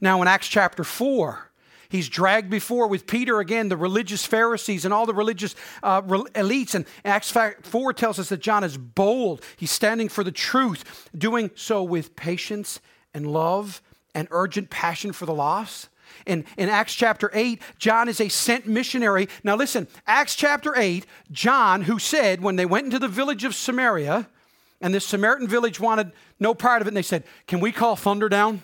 Now, 0.00 0.22
in 0.22 0.28
Acts 0.28 0.48
chapter 0.48 0.84
4, 0.84 1.50
he's 1.88 2.08
dragged 2.08 2.50
before 2.50 2.86
with 2.86 3.06
Peter 3.06 3.40
again, 3.40 3.68
the 3.68 3.76
religious 3.76 4.24
Pharisees 4.24 4.84
and 4.84 4.94
all 4.94 5.06
the 5.06 5.14
religious 5.14 5.56
uh, 5.82 6.02
elites. 6.02 6.74
And 6.74 6.84
Acts 7.04 7.30
4 7.30 7.92
tells 7.92 8.18
us 8.20 8.28
that 8.28 8.40
John 8.40 8.62
is 8.62 8.76
bold. 8.76 9.42
He's 9.56 9.70
standing 9.72 10.08
for 10.08 10.22
the 10.22 10.32
truth, 10.32 11.08
doing 11.16 11.50
so 11.54 11.82
with 11.82 12.14
patience 12.14 12.78
and 13.14 13.26
love 13.26 13.82
and 14.14 14.28
urgent 14.30 14.70
passion 14.70 15.12
for 15.12 15.26
the 15.26 15.34
lost. 15.34 15.88
In, 16.26 16.44
in 16.56 16.68
Acts 16.68 16.94
chapter 16.94 17.30
8, 17.32 17.60
John 17.78 18.08
is 18.08 18.20
a 18.20 18.28
sent 18.28 18.66
missionary. 18.66 19.28
Now, 19.42 19.56
listen, 19.56 19.88
Acts 20.06 20.36
chapter 20.36 20.76
8, 20.76 21.06
John, 21.30 21.82
who 21.82 21.98
said 21.98 22.42
when 22.42 22.56
they 22.56 22.66
went 22.66 22.84
into 22.84 22.98
the 22.98 23.08
village 23.08 23.44
of 23.44 23.54
Samaria, 23.54 24.28
and 24.80 24.92
this 24.92 25.06
Samaritan 25.06 25.48
village 25.48 25.80
wanted 25.80 26.12
no 26.38 26.54
part 26.54 26.82
of 26.82 26.86
it, 26.86 26.90
and 26.90 26.96
they 26.96 27.02
said, 27.02 27.24
Can 27.46 27.60
we 27.60 27.72
call 27.72 27.96
thunder 27.96 28.28
down? 28.28 28.62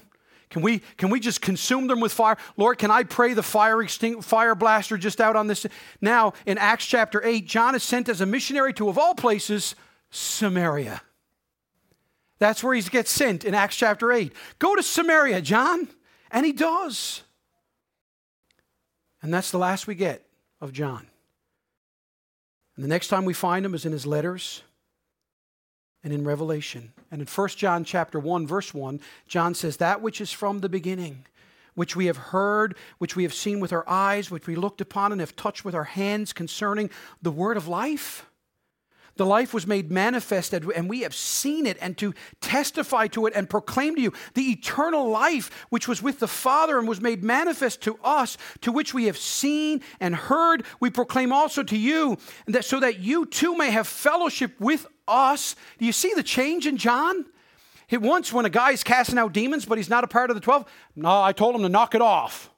Can 0.50 0.62
we, 0.62 0.80
can 0.96 1.10
we 1.10 1.20
just 1.20 1.42
consume 1.42 1.88
them 1.88 2.00
with 2.00 2.12
fire? 2.12 2.38
Lord, 2.56 2.78
can 2.78 2.90
I 2.90 3.02
pray 3.02 3.34
the 3.34 3.42
fire, 3.42 3.82
extinct, 3.82 4.24
fire 4.24 4.54
blaster 4.54 4.96
just 4.96 5.20
out 5.20 5.36
on 5.36 5.46
this? 5.46 5.66
Now, 6.00 6.32
in 6.46 6.56
Acts 6.58 6.86
chapter 6.86 7.22
8, 7.22 7.46
John 7.46 7.74
is 7.74 7.82
sent 7.82 8.08
as 8.08 8.20
a 8.20 8.26
missionary 8.26 8.72
to, 8.74 8.88
of 8.88 8.98
all 8.98 9.14
places, 9.14 9.74
Samaria. 10.10 11.02
That's 12.38 12.62
where 12.62 12.74
he 12.74 12.82
gets 12.82 13.10
sent 13.10 13.44
in 13.44 13.54
Acts 13.54 13.76
chapter 13.76 14.12
8. 14.12 14.32
Go 14.58 14.76
to 14.76 14.82
Samaria, 14.82 15.40
John. 15.40 15.88
And 16.30 16.44
he 16.44 16.52
does. 16.52 17.22
And 19.22 19.32
that's 19.32 19.50
the 19.50 19.58
last 19.58 19.86
we 19.86 19.94
get 19.94 20.24
of 20.60 20.72
John. 20.72 21.06
And 22.76 22.84
the 22.84 22.88
next 22.88 23.08
time 23.08 23.24
we 23.24 23.34
find 23.34 23.66
him 23.66 23.74
is 23.74 23.84
in 23.84 23.92
his 23.92 24.06
letters 24.06 24.62
and 26.04 26.12
in 26.12 26.24
Revelation. 26.24 26.92
And 27.10 27.20
in 27.20 27.26
1 27.26 27.48
John 27.50 27.82
chapter 27.82 28.20
1 28.20 28.46
verse 28.46 28.72
1, 28.72 29.00
John 29.26 29.54
says 29.54 29.78
that 29.78 30.00
which 30.00 30.20
is 30.20 30.30
from 30.30 30.60
the 30.60 30.68
beginning, 30.68 31.26
which 31.74 31.96
we 31.96 32.06
have 32.06 32.16
heard, 32.16 32.76
which 32.98 33.16
we 33.16 33.24
have 33.24 33.34
seen 33.34 33.58
with 33.58 33.72
our 33.72 33.88
eyes, 33.88 34.30
which 34.30 34.46
we 34.46 34.54
looked 34.54 34.80
upon 34.80 35.10
and 35.10 35.20
have 35.20 35.34
touched 35.34 35.64
with 35.64 35.74
our 35.74 35.84
hands 35.84 36.32
concerning 36.32 36.90
the 37.20 37.32
word 37.32 37.56
of 37.56 37.66
life. 37.66 38.27
The 39.18 39.26
life 39.26 39.52
was 39.52 39.66
made 39.66 39.90
manifest, 39.90 40.54
and 40.54 40.88
we 40.88 41.00
have 41.00 41.14
seen 41.14 41.66
it, 41.66 41.76
and 41.80 41.98
to 41.98 42.14
testify 42.40 43.08
to 43.08 43.26
it 43.26 43.34
and 43.34 43.50
proclaim 43.50 43.96
to 43.96 44.00
you 44.00 44.12
the 44.34 44.52
eternal 44.52 45.10
life 45.10 45.66
which 45.70 45.88
was 45.88 46.00
with 46.00 46.20
the 46.20 46.28
Father 46.28 46.78
and 46.78 46.86
was 46.86 47.00
made 47.00 47.24
manifest 47.24 47.82
to 47.82 47.98
us, 48.04 48.38
to 48.60 48.70
which 48.70 48.94
we 48.94 49.06
have 49.06 49.18
seen 49.18 49.82
and 49.98 50.14
heard, 50.14 50.64
we 50.78 50.88
proclaim 50.88 51.32
also 51.32 51.64
to 51.64 51.76
you, 51.76 52.16
that, 52.46 52.64
so 52.64 52.78
that 52.78 53.00
you 53.00 53.26
too 53.26 53.56
may 53.56 53.72
have 53.72 53.88
fellowship 53.88 54.58
with 54.60 54.86
us. 55.08 55.56
Do 55.78 55.84
you 55.84 55.92
see 55.92 56.14
the 56.14 56.22
change 56.22 56.68
in 56.68 56.76
John? 56.76 57.26
It 57.90 58.00
once, 58.00 58.32
when 58.32 58.44
a 58.44 58.50
guy 58.50 58.70
is 58.70 58.84
casting 58.84 59.18
out 59.18 59.32
demons, 59.32 59.64
but 59.64 59.78
he's 59.78 59.90
not 59.90 60.04
a 60.04 60.08
part 60.08 60.30
of 60.30 60.36
the 60.36 60.40
12, 60.40 60.64
no, 60.94 61.22
I 61.22 61.32
told 61.32 61.56
him 61.56 61.62
to 61.62 61.68
knock 61.68 61.96
it 61.96 62.02
off. 62.02 62.50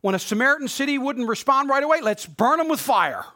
When 0.00 0.14
a 0.14 0.18
Samaritan 0.18 0.68
city 0.68 0.96
wouldn't 0.96 1.28
respond 1.28 1.68
right 1.68 1.82
away, 1.82 2.00
let's 2.00 2.24
burn 2.24 2.56
them 2.56 2.68
with 2.68 2.80
fire. 2.80 3.26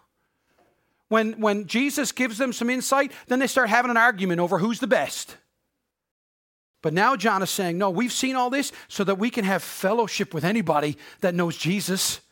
When, 1.13 1.35
when 1.43 1.67
Jesus 1.67 2.11
gives 2.11 2.39
them 2.39 2.55
some 2.55 2.71
insight, 2.71 3.13
then 3.27 3.39
they 3.39 3.47
start 3.47 3.69
having 3.69 3.91
an 3.91 3.99
argument 3.99 4.41
over 4.41 4.57
who's 4.57 4.81
the 4.81 4.87
best. 4.87 5.37
But 6.81 6.95
now 6.95 7.17
John 7.17 7.43
is 7.43 7.51
saying, 7.51 7.77
no, 7.77 7.91
we've 7.91 8.11
seen 8.11 8.35
all 8.35 8.49
this 8.49 8.73
so 8.89 9.05
that 9.05 9.19
we 9.19 9.29
can 9.29 9.45
have 9.45 9.63
fellowship 9.63 10.33
with 10.33 10.43
anybody 10.43 10.97
that 11.21 11.35
knows 11.35 11.59
Jesus. 11.59 12.23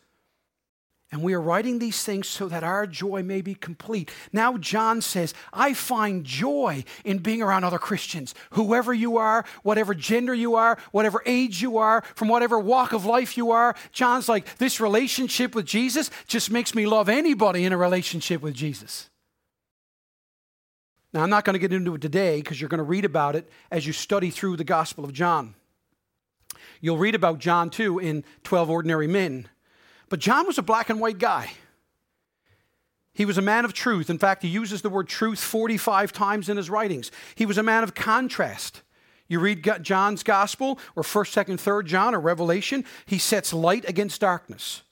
And 1.12 1.22
we 1.22 1.34
are 1.34 1.40
writing 1.40 1.80
these 1.80 2.04
things 2.04 2.28
so 2.28 2.46
that 2.48 2.62
our 2.62 2.86
joy 2.86 3.24
may 3.24 3.40
be 3.40 3.56
complete. 3.56 4.12
Now, 4.32 4.56
John 4.56 5.02
says, 5.02 5.34
I 5.52 5.74
find 5.74 6.24
joy 6.24 6.84
in 7.04 7.18
being 7.18 7.42
around 7.42 7.64
other 7.64 7.80
Christians. 7.80 8.32
Whoever 8.50 8.94
you 8.94 9.16
are, 9.16 9.44
whatever 9.64 9.92
gender 9.92 10.32
you 10.32 10.54
are, 10.54 10.78
whatever 10.92 11.20
age 11.26 11.60
you 11.60 11.78
are, 11.78 12.02
from 12.14 12.28
whatever 12.28 12.60
walk 12.60 12.92
of 12.92 13.06
life 13.06 13.36
you 13.36 13.50
are, 13.50 13.74
John's 13.90 14.28
like, 14.28 14.58
this 14.58 14.80
relationship 14.80 15.52
with 15.52 15.66
Jesus 15.66 16.10
just 16.28 16.48
makes 16.48 16.76
me 16.76 16.86
love 16.86 17.08
anybody 17.08 17.64
in 17.64 17.72
a 17.72 17.76
relationship 17.76 18.40
with 18.40 18.54
Jesus. 18.54 19.10
Now, 21.12 21.24
I'm 21.24 21.30
not 21.30 21.44
going 21.44 21.54
to 21.54 21.58
get 21.58 21.72
into 21.72 21.96
it 21.96 22.00
today 22.00 22.40
because 22.40 22.60
you're 22.60 22.68
going 22.68 22.78
to 22.78 22.84
read 22.84 23.04
about 23.04 23.34
it 23.34 23.50
as 23.72 23.84
you 23.84 23.92
study 23.92 24.30
through 24.30 24.56
the 24.56 24.64
Gospel 24.64 25.04
of 25.04 25.12
John. 25.12 25.56
You'll 26.80 26.98
read 26.98 27.16
about 27.16 27.40
John 27.40 27.68
too 27.68 27.98
in 27.98 28.22
12 28.44 28.70
Ordinary 28.70 29.08
Men. 29.08 29.48
But 30.10 30.18
John 30.18 30.46
was 30.46 30.58
a 30.58 30.62
black 30.62 30.90
and 30.90 31.00
white 31.00 31.18
guy. 31.18 31.52
He 33.14 33.24
was 33.24 33.38
a 33.38 33.42
man 33.42 33.64
of 33.64 33.72
truth. 33.72 34.10
In 34.10 34.18
fact, 34.18 34.42
he 34.42 34.48
uses 34.48 34.82
the 34.82 34.90
word 34.90 35.08
truth 35.08 35.40
45 35.40 36.12
times 36.12 36.48
in 36.48 36.56
his 36.56 36.68
writings. 36.68 37.10
He 37.34 37.46
was 37.46 37.58
a 37.58 37.62
man 37.62 37.82
of 37.82 37.94
contrast. 37.94 38.82
You 39.28 39.38
read 39.38 39.68
John's 39.82 40.22
gospel, 40.24 40.78
or 40.96 41.04
1st, 41.04 41.44
2nd, 41.44 41.54
3rd 41.56 41.86
John, 41.86 42.14
or 42.14 42.20
Revelation, 42.20 42.84
he 43.06 43.18
sets 43.18 43.52
light 43.52 43.88
against 43.88 44.20
darkness. 44.20 44.82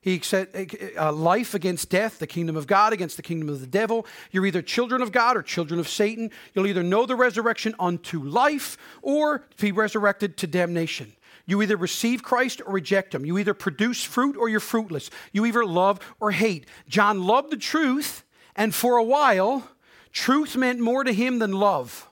He 0.00 0.20
set 0.20 0.50
eh, 0.54 0.66
eh, 0.70 0.76
eh, 0.80 1.00
uh, 1.00 1.10
life 1.10 1.54
against 1.54 1.88
death, 1.88 2.18
the 2.18 2.26
kingdom 2.26 2.56
of 2.56 2.66
God 2.66 2.92
against 2.92 3.16
the 3.16 3.22
kingdom 3.22 3.48
of 3.48 3.60
the 3.60 3.66
devil. 3.66 4.06
You're 4.30 4.44
either 4.44 4.60
children 4.62 5.00
of 5.00 5.10
God 5.10 5.36
or 5.36 5.42
children 5.42 5.80
of 5.80 5.88
Satan. 5.88 6.30
You'll 6.52 6.66
either 6.66 6.82
know 6.82 7.06
the 7.06 7.16
resurrection 7.16 7.74
unto 7.80 8.22
life 8.22 8.76
or 9.00 9.46
be 9.58 9.72
resurrected 9.72 10.36
to 10.36 10.46
damnation. 10.46 11.14
You 11.46 11.60
either 11.62 11.76
receive 11.76 12.22
Christ 12.22 12.62
or 12.64 12.72
reject 12.72 13.14
him. 13.14 13.26
You 13.26 13.38
either 13.38 13.54
produce 13.54 14.02
fruit 14.02 14.36
or 14.36 14.48
you're 14.48 14.60
fruitless. 14.60 15.10
You 15.32 15.44
either 15.44 15.64
love 15.64 16.00
or 16.18 16.30
hate. 16.30 16.66
John 16.88 17.22
loved 17.24 17.50
the 17.50 17.56
truth, 17.56 18.24
and 18.56 18.74
for 18.74 18.96
a 18.96 19.04
while, 19.04 19.68
truth 20.10 20.56
meant 20.56 20.80
more 20.80 21.04
to 21.04 21.12
him 21.12 21.38
than 21.38 21.52
love. 21.52 22.08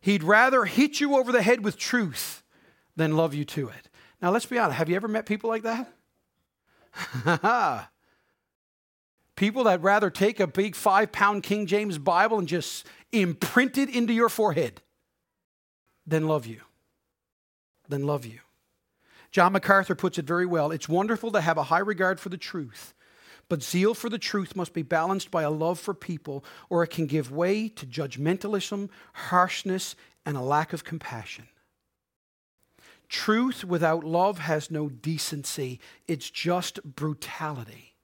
He'd 0.00 0.24
rather 0.24 0.64
hit 0.64 1.00
you 1.00 1.16
over 1.16 1.30
the 1.30 1.42
head 1.42 1.64
with 1.64 1.76
truth 1.76 2.42
than 2.96 3.16
love 3.16 3.34
you 3.34 3.44
to 3.44 3.68
it. 3.68 3.88
Now, 4.20 4.30
let's 4.30 4.46
be 4.46 4.58
honest. 4.58 4.78
Have 4.78 4.88
you 4.88 4.96
ever 4.96 5.08
met 5.08 5.26
people 5.26 5.48
like 5.48 5.62
that? 5.62 5.92
People 9.36 9.64
that 9.64 9.80
rather 9.82 10.10
take 10.10 10.40
a 10.40 10.48
big 10.48 10.74
five 10.74 11.12
pound 11.12 11.44
King 11.44 11.66
James 11.66 11.96
Bible 11.96 12.40
and 12.40 12.48
just 12.48 12.84
imprint 13.12 13.78
it 13.78 13.88
into 13.88 14.12
your 14.12 14.28
forehead 14.28 14.82
than 16.04 16.26
love 16.26 16.44
you. 16.44 16.62
Than 17.88 18.04
love 18.04 18.26
you. 18.26 18.40
John 19.30 19.52
MacArthur 19.52 19.94
puts 19.94 20.18
it 20.18 20.26
very 20.26 20.46
well. 20.46 20.70
It's 20.70 20.88
wonderful 20.88 21.30
to 21.32 21.40
have 21.40 21.58
a 21.58 21.64
high 21.64 21.78
regard 21.78 22.18
for 22.18 22.28
the 22.28 22.38
truth, 22.38 22.94
but 23.48 23.62
zeal 23.62 23.94
for 23.94 24.08
the 24.08 24.18
truth 24.18 24.56
must 24.56 24.72
be 24.72 24.82
balanced 24.82 25.30
by 25.30 25.42
a 25.42 25.50
love 25.50 25.78
for 25.78 25.94
people, 25.94 26.44
or 26.70 26.82
it 26.82 26.90
can 26.90 27.06
give 27.06 27.30
way 27.30 27.68
to 27.68 27.86
judgmentalism, 27.86 28.88
harshness, 29.12 29.96
and 30.24 30.36
a 30.36 30.42
lack 30.42 30.72
of 30.72 30.84
compassion. 30.84 31.48
Truth 33.08 33.64
without 33.64 34.04
love 34.04 34.38
has 34.38 34.70
no 34.70 34.88
decency, 34.88 35.80
it's 36.06 36.28
just 36.28 36.82
brutality. 36.84 37.94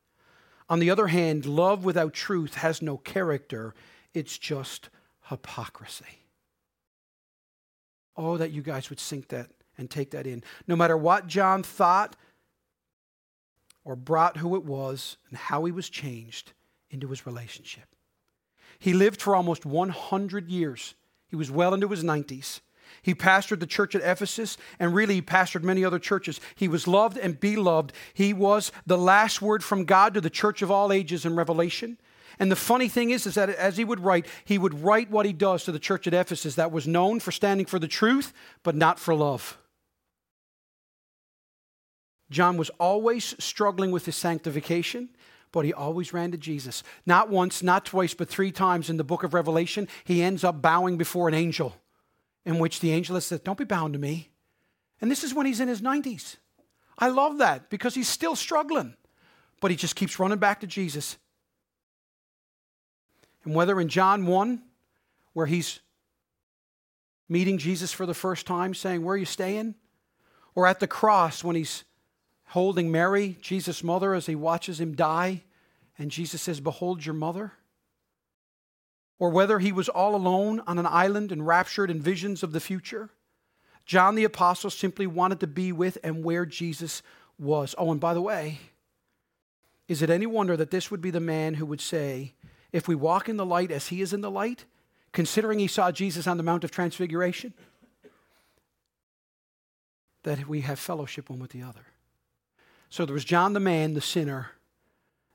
On 0.68 0.78
the 0.78 0.90
other 0.90 1.08
hand, 1.08 1.44
love 1.44 1.84
without 1.84 2.14
truth 2.14 2.54
has 2.54 2.80
no 2.80 2.96
character, 2.96 3.74
it's 4.14 4.38
just 4.38 4.88
hypocrisy. 5.28 6.26
Oh, 8.16 8.38
that 8.38 8.52
you 8.52 8.62
guys 8.62 8.88
would 8.88 9.00
sink 9.00 9.28
that 9.28 9.50
and 9.78 9.90
take 9.90 10.10
that 10.12 10.26
in. 10.26 10.42
No 10.66 10.76
matter 10.76 10.96
what 10.96 11.26
John 11.26 11.62
thought 11.62 12.16
or 13.84 13.96
brought 13.96 14.38
who 14.38 14.56
it 14.56 14.64
was 14.64 15.16
and 15.28 15.38
how 15.38 15.64
he 15.64 15.72
was 15.72 15.88
changed 15.88 16.52
into 16.90 17.08
his 17.08 17.26
relationship. 17.26 17.84
He 18.78 18.92
lived 18.92 19.20
for 19.20 19.36
almost 19.36 19.66
100 19.66 20.48
years. 20.48 20.94
He 21.28 21.36
was 21.36 21.50
well 21.50 21.74
into 21.74 21.88
his 21.88 22.02
90s. 22.02 22.60
He 23.02 23.14
pastored 23.14 23.60
the 23.60 23.66
church 23.66 23.94
at 23.94 24.02
Ephesus, 24.02 24.56
and 24.78 24.94
really, 24.94 25.14
he 25.14 25.22
pastored 25.22 25.62
many 25.62 25.84
other 25.84 25.98
churches. 25.98 26.40
He 26.54 26.68
was 26.68 26.86
loved 26.86 27.18
and 27.18 27.38
beloved. 27.38 27.92
He 28.12 28.32
was 28.32 28.72
the 28.86 28.98
last 28.98 29.42
word 29.42 29.64
from 29.64 29.84
God 29.84 30.14
to 30.14 30.20
the 30.20 30.30
church 30.30 30.62
of 30.62 30.70
all 30.70 30.92
ages 30.92 31.24
in 31.24 31.36
Revelation. 31.36 31.98
And 32.38 32.50
the 32.50 32.56
funny 32.56 32.88
thing 32.88 33.10
is, 33.10 33.26
is 33.26 33.34
that 33.34 33.48
as 33.48 33.76
he 33.76 33.84
would 33.84 34.00
write, 34.00 34.26
he 34.44 34.58
would 34.58 34.82
write 34.82 35.10
what 35.10 35.26
he 35.26 35.32
does 35.32 35.64
to 35.64 35.72
the 35.72 35.78
church 35.78 36.06
at 36.06 36.14
Ephesus 36.14 36.54
that 36.56 36.72
was 36.72 36.86
known 36.86 37.20
for 37.20 37.32
standing 37.32 37.66
for 37.66 37.78
the 37.78 37.88
truth, 37.88 38.32
but 38.62 38.74
not 38.74 38.98
for 38.98 39.14
love. 39.14 39.58
John 42.30 42.56
was 42.56 42.70
always 42.80 43.34
struggling 43.42 43.90
with 43.90 44.06
his 44.06 44.16
sanctification, 44.16 45.10
but 45.52 45.64
he 45.64 45.72
always 45.72 46.12
ran 46.12 46.32
to 46.32 46.38
Jesus. 46.38 46.82
Not 47.06 47.30
once, 47.30 47.62
not 47.62 47.84
twice, 47.84 48.14
but 48.14 48.28
three 48.28 48.50
times 48.50 48.90
in 48.90 48.96
the 48.96 49.04
book 49.04 49.22
of 49.22 49.34
Revelation, 49.34 49.88
he 50.04 50.22
ends 50.22 50.42
up 50.42 50.60
bowing 50.60 50.96
before 50.96 51.28
an 51.28 51.34
angel 51.34 51.76
in 52.44 52.58
which 52.58 52.80
the 52.80 52.92
angel 52.92 53.20
says, 53.20 53.40
Don't 53.40 53.58
be 53.58 53.64
bound 53.64 53.92
to 53.92 53.98
me. 53.98 54.30
And 55.00 55.10
this 55.10 55.24
is 55.24 55.34
when 55.34 55.46
he's 55.46 55.60
in 55.60 55.68
his 55.68 55.80
90s. 55.80 56.36
I 56.98 57.08
love 57.08 57.38
that 57.38 57.70
because 57.70 57.94
he's 57.94 58.08
still 58.08 58.36
struggling, 58.36 58.94
but 59.60 59.70
he 59.70 59.76
just 59.76 59.96
keeps 59.96 60.18
running 60.18 60.38
back 60.38 60.60
to 60.60 60.66
Jesus. 60.66 61.16
And 63.44 63.54
whether 63.54 63.80
in 63.80 63.88
John 63.88 64.26
1, 64.26 64.62
where 65.34 65.46
he's 65.46 65.80
meeting 67.28 67.58
Jesus 67.58 67.92
for 67.92 68.06
the 68.06 68.14
first 68.14 68.46
time, 68.46 68.74
saying, 68.74 69.04
Where 69.04 69.14
are 69.14 69.18
you 69.18 69.24
staying? 69.24 69.74
Or 70.54 70.66
at 70.66 70.80
the 70.80 70.86
cross 70.86 71.42
when 71.42 71.56
he's 71.56 71.84
holding 72.46 72.90
Mary, 72.90 73.38
Jesus' 73.40 73.82
mother, 73.82 74.14
as 74.14 74.26
he 74.26 74.34
watches 74.34 74.80
him 74.80 74.94
die, 74.94 75.42
and 75.98 76.10
Jesus 76.10 76.42
says, 76.42 76.60
Behold 76.60 77.04
your 77.04 77.14
mother 77.14 77.52
or 79.18 79.30
whether 79.30 79.58
he 79.58 79.72
was 79.72 79.88
all 79.88 80.14
alone 80.14 80.60
on 80.66 80.78
an 80.78 80.86
island 80.86 81.32
enraptured 81.32 81.90
in 81.90 82.00
visions 82.00 82.42
of 82.42 82.52
the 82.52 82.60
future. 82.60 83.10
John 83.86 84.14
the 84.14 84.24
Apostle 84.24 84.70
simply 84.70 85.06
wanted 85.06 85.40
to 85.40 85.46
be 85.46 85.72
with 85.72 85.98
and 86.02 86.24
where 86.24 86.46
Jesus 86.46 87.02
was. 87.38 87.74
Oh, 87.78 87.90
and 87.90 88.00
by 88.00 88.14
the 88.14 88.22
way, 88.22 88.58
is 89.88 90.02
it 90.02 90.10
any 90.10 90.26
wonder 90.26 90.56
that 90.56 90.70
this 90.70 90.90
would 90.90 91.00
be 91.00 91.10
the 91.10 91.20
man 91.20 91.54
who 91.54 91.66
would 91.66 91.80
say, 91.80 92.34
If 92.72 92.88
we 92.88 92.94
walk 92.94 93.28
in 93.28 93.36
the 93.36 93.46
light 93.46 93.70
as 93.70 93.88
he 93.88 94.00
is 94.00 94.12
in 94.12 94.20
the 94.20 94.30
light, 94.30 94.64
considering 95.12 95.58
he 95.58 95.68
saw 95.68 95.92
Jesus 95.92 96.26
on 96.26 96.38
the 96.38 96.42
Mount 96.42 96.64
of 96.64 96.70
Transfiguration, 96.70 97.52
that 100.22 100.48
we 100.48 100.62
have 100.62 100.78
fellowship 100.78 101.28
one 101.28 101.38
with 101.38 101.50
the 101.50 101.62
other. 101.62 101.86
So 102.94 103.04
there 103.04 103.14
was 103.14 103.24
John 103.24 103.54
the 103.54 103.58
man, 103.58 103.94
the 103.94 104.00
sinner, 104.00 104.52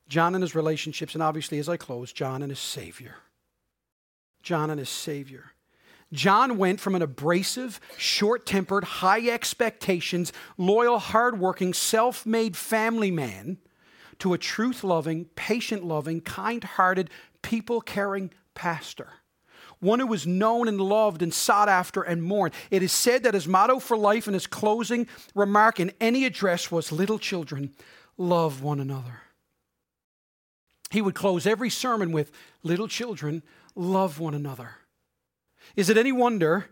John 0.07 0.33
and 0.33 0.41
his 0.41 0.55
relationships, 0.55 1.13
and 1.13 1.21
obviously, 1.21 1.59
as 1.59 1.67
I 1.67 1.75
close, 1.75 2.13
John 2.13 2.41
and 2.41 2.49
his 2.49 2.59
Savior. 2.59 3.15
John 4.41 4.69
and 4.69 4.79
his 4.79 4.87
Savior. 4.87 5.51
John 6.13 6.57
went 6.57 6.79
from 6.79 6.95
an 6.95 7.01
abrasive, 7.01 7.81
short 7.97 8.45
tempered, 8.45 8.85
high 8.85 9.27
expectations, 9.27 10.31
loyal, 10.57 10.99
hardworking, 10.99 11.73
self 11.73 12.25
made 12.25 12.55
family 12.55 13.11
man 13.11 13.57
to 14.19 14.33
a 14.33 14.37
truth 14.37 14.81
loving, 14.81 15.25
patient 15.35 15.83
loving, 15.83 16.21
kind 16.21 16.63
hearted, 16.63 17.09
people 17.41 17.81
caring 17.81 18.31
pastor. 18.53 19.09
One 19.79 19.99
who 19.99 20.07
was 20.07 20.27
known 20.27 20.67
and 20.67 20.79
loved 20.79 21.21
and 21.21 21.33
sought 21.33 21.69
after 21.69 22.01
and 22.01 22.21
mourned. 22.21 22.53
It 22.69 22.83
is 22.83 22.91
said 22.91 23.23
that 23.23 23.33
his 23.33 23.47
motto 23.47 23.79
for 23.79 23.97
life 23.97 24.27
and 24.27 24.33
his 24.33 24.47
closing 24.47 25.07
remark 25.33 25.79
in 25.79 25.93
any 26.01 26.25
address 26.25 26.69
was 26.69 26.91
Little 26.91 27.19
children, 27.19 27.73
love 28.17 28.61
one 28.61 28.79
another. 28.79 29.21
He 30.91 31.01
would 31.01 31.15
close 31.15 31.45
every 31.47 31.69
sermon 31.69 32.11
with 32.11 32.31
Little 32.61 32.87
children, 32.87 33.41
love 33.75 34.19
one 34.19 34.33
another. 34.33 34.71
Is 35.75 35.89
it 35.89 35.97
any 35.97 36.11
wonder 36.11 36.65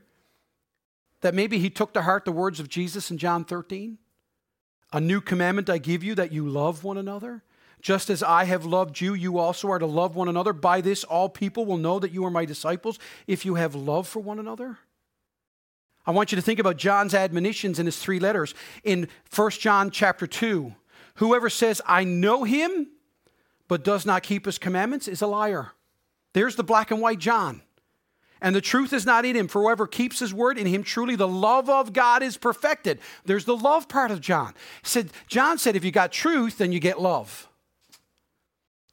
that 1.21 1.33
maybe 1.33 1.59
he 1.59 1.69
took 1.69 1.93
to 1.93 2.01
heart 2.01 2.25
the 2.25 2.31
words 2.31 2.59
of 2.59 2.67
Jesus 2.67 3.09
in 3.09 3.17
John 3.17 3.45
13? 3.45 3.97
A 4.91 4.99
new 4.99 5.21
commandment 5.21 5.69
I 5.69 5.77
give 5.77 6.03
you 6.03 6.15
that 6.15 6.31
you 6.31 6.47
love 6.47 6.83
one 6.83 6.97
another. 6.97 7.43
Just 7.81 8.09
as 8.09 8.23
I 8.23 8.45
have 8.45 8.65
loved 8.65 8.99
you, 8.99 9.13
you 9.13 9.37
also 9.37 9.69
are 9.69 9.79
to 9.79 9.85
love 9.85 10.15
one 10.15 10.27
another. 10.27 10.51
By 10.51 10.81
this, 10.81 11.03
all 11.03 11.29
people 11.29 11.65
will 11.65 11.77
know 11.77 11.99
that 11.99 12.11
you 12.11 12.25
are 12.25 12.31
my 12.31 12.45
disciples 12.45 12.99
if 13.27 13.45
you 13.45 13.55
have 13.55 13.75
love 13.75 14.07
for 14.07 14.19
one 14.19 14.39
another. 14.39 14.79
I 16.05 16.11
want 16.11 16.31
you 16.31 16.37
to 16.37 16.41
think 16.41 16.59
about 16.59 16.77
John's 16.77 17.13
admonitions 17.13 17.79
in 17.79 17.85
his 17.85 17.99
three 17.99 18.19
letters. 18.19 18.55
In 18.83 19.09
1 19.35 19.51
John 19.51 19.91
chapter 19.91 20.25
2, 20.25 20.73
whoever 21.15 21.49
says, 21.49 21.81
I 21.85 22.05
know 22.05 22.43
him, 22.45 22.87
but 23.67 23.83
does 23.83 24.05
not 24.05 24.23
keep 24.23 24.45
his 24.45 24.57
commandments 24.57 25.07
is 25.07 25.21
a 25.21 25.27
liar. 25.27 25.73
There's 26.33 26.55
the 26.55 26.63
black 26.63 26.91
and 26.91 27.01
white 27.01 27.19
John. 27.19 27.61
And 28.39 28.55
the 28.55 28.61
truth 28.61 28.93
is 28.93 29.05
not 29.05 29.25
in 29.25 29.35
him. 29.35 29.47
For 29.47 29.61
whoever 29.61 29.87
keeps 29.87 30.19
his 30.19 30.33
word, 30.33 30.57
in 30.57 30.67
him 30.67 30.83
truly 30.83 31.15
the 31.15 31.27
love 31.27 31.69
of 31.69 31.91
God 31.91 32.21
is 32.23 32.37
perfected. 32.37 32.99
There's 33.25 33.45
the 33.45 33.57
love 33.57 33.89
part 33.89 34.11
of 34.11 34.21
John. 34.21 34.53
Said, 34.83 35.09
John 35.27 35.57
said, 35.57 35.75
if 35.75 35.83
you 35.83 35.91
got 35.91 36.11
truth, 36.11 36.59
then 36.59 36.71
you 36.71 36.79
get 36.79 37.01
love. 37.01 37.46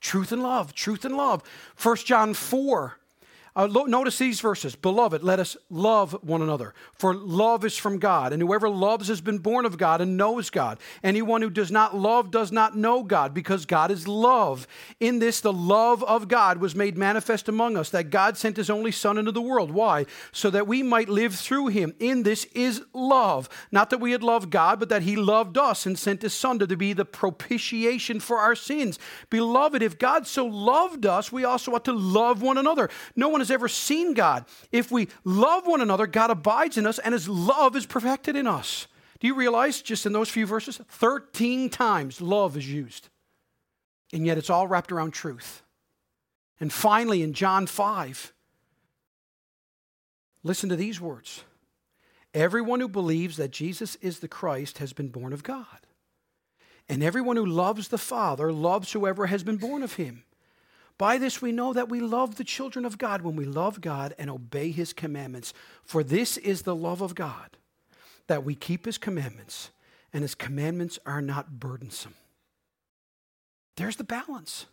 Truth 0.00 0.32
and 0.32 0.42
love, 0.42 0.74
truth 0.74 1.04
and 1.04 1.16
love. 1.16 1.42
1 1.80 1.96
John 1.96 2.34
4 2.34 2.98
uh, 3.56 3.66
lo- 3.66 3.84
notice 3.84 4.18
these 4.18 4.40
verses. 4.40 4.76
Beloved, 4.76 5.22
let 5.22 5.40
us 5.40 5.56
love 5.68 6.12
one 6.22 6.42
another, 6.42 6.74
for 6.94 7.14
love 7.14 7.64
is 7.64 7.76
from 7.76 7.98
God, 7.98 8.32
and 8.32 8.42
whoever 8.42 8.68
loves 8.68 9.08
has 9.08 9.20
been 9.20 9.38
born 9.38 9.66
of 9.66 9.78
God 9.78 10.00
and 10.00 10.16
knows 10.16 10.50
God. 10.50 10.78
Anyone 11.02 11.42
who 11.42 11.50
does 11.50 11.70
not 11.70 11.96
love 11.96 12.30
does 12.30 12.52
not 12.52 12.76
know 12.76 13.02
God, 13.02 13.34
because 13.34 13.66
God 13.66 13.90
is 13.90 14.06
love. 14.06 14.66
In 15.00 15.18
this, 15.18 15.40
the 15.40 15.52
love 15.52 16.02
of 16.04 16.28
God 16.28 16.58
was 16.58 16.74
made 16.74 16.96
manifest 16.96 17.48
among 17.48 17.76
us, 17.76 17.90
that 17.90 18.10
God 18.10 18.36
sent 18.36 18.56
his 18.56 18.70
only 18.70 18.92
Son 18.92 19.18
into 19.18 19.32
the 19.32 19.42
world. 19.42 19.70
Why? 19.70 20.06
So 20.32 20.50
that 20.50 20.66
we 20.66 20.82
might 20.82 21.08
live 21.08 21.34
through 21.34 21.68
him. 21.68 21.94
In 21.98 22.22
this 22.22 22.44
is 22.54 22.82
love. 22.92 23.48
Not 23.72 23.90
that 23.90 23.98
we 23.98 24.12
had 24.12 24.22
loved 24.22 24.50
God, 24.50 24.78
but 24.78 24.88
that 24.88 25.02
he 25.02 25.16
loved 25.16 25.58
us 25.58 25.86
and 25.86 25.98
sent 25.98 26.22
his 26.22 26.34
Son 26.34 26.58
to 26.58 26.76
be 26.76 26.92
the 26.92 27.04
propitiation 27.04 28.20
for 28.20 28.38
our 28.38 28.54
sins. 28.54 28.98
Beloved, 29.28 29.82
if 29.82 29.98
God 29.98 30.26
so 30.26 30.46
loved 30.46 31.06
us, 31.06 31.32
we 31.32 31.44
also 31.44 31.74
ought 31.74 31.84
to 31.84 31.92
love 31.92 32.42
one 32.42 32.58
another. 32.58 32.88
No 33.16 33.28
one 33.40 33.46
has 33.46 33.50
ever 33.50 33.68
seen 33.68 34.12
God. 34.12 34.44
If 34.70 34.92
we 34.92 35.08
love 35.24 35.66
one 35.66 35.80
another, 35.80 36.06
God 36.06 36.30
abides 36.30 36.76
in 36.76 36.86
us 36.86 36.98
and 36.98 37.14
his 37.14 37.26
love 37.26 37.74
is 37.74 37.86
perfected 37.86 38.36
in 38.36 38.46
us. 38.46 38.86
Do 39.18 39.26
you 39.26 39.34
realize 39.34 39.80
just 39.80 40.04
in 40.04 40.12
those 40.12 40.28
few 40.28 40.46
verses, 40.46 40.78
13 40.90 41.70
times 41.70 42.20
love 42.20 42.54
is 42.56 42.70
used? 42.70 43.08
And 44.12 44.26
yet 44.26 44.36
it's 44.36 44.50
all 44.50 44.68
wrapped 44.68 44.92
around 44.92 45.12
truth. 45.12 45.62
And 46.58 46.70
finally, 46.70 47.22
in 47.22 47.32
John 47.32 47.66
5, 47.66 48.34
listen 50.42 50.68
to 50.68 50.76
these 50.76 51.00
words 51.00 51.44
Everyone 52.34 52.80
who 52.80 52.88
believes 52.88 53.38
that 53.38 53.50
Jesus 53.50 53.96
is 53.96 54.18
the 54.18 54.28
Christ 54.28 54.78
has 54.78 54.92
been 54.92 55.08
born 55.08 55.32
of 55.32 55.42
God. 55.42 55.64
And 56.90 57.02
everyone 57.02 57.36
who 57.36 57.46
loves 57.46 57.88
the 57.88 57.98
Father 57.98 58.52
loves 58.52 58.92
whoever 58.92 59.26
has 59.26 59.42
been 59.42 59.56
born 59.56 59.82
of 59.82 59.94
him. 59.94 60.24
By 61.00 61.16
this 61.16 61.40
we 61.40 61.50
know 61.50 61.72
that 61.72 61.88
we 61.88 61.98
love 62.00 62.34
the 62.34 62.44
children 62.44 62.84
of 62.84 62.98
God 62.98 63.22
when 63.22 63.34
we 63.34 63.46
love 63.46 63.80
God 63.80 64.14
and 64.18 64.28
obey 64.28 64.70
his 64.70 64.92
commandments. 64.92 65.54
For 65.82 66.04
this 66.04 66.36
is 66.36 66.60
the 66.60 66.76
love 66.76 67.00
of 67.00 67.14
God, 67.14 67.56
that 68.26 68.44
we 68.44 68.54
keep 68.54 68.84
his 68.84 68.98
commandments, 68.98 69.70
and 70.12 70.20
his 70.20 70.34
commandments 70.34 70.98
are 71.06 71.22
not 71.22 71.58
burdensome. 71.58 72.16
There's 73.78 73.96
the 73.96 74.04
balance. 74.04 74.66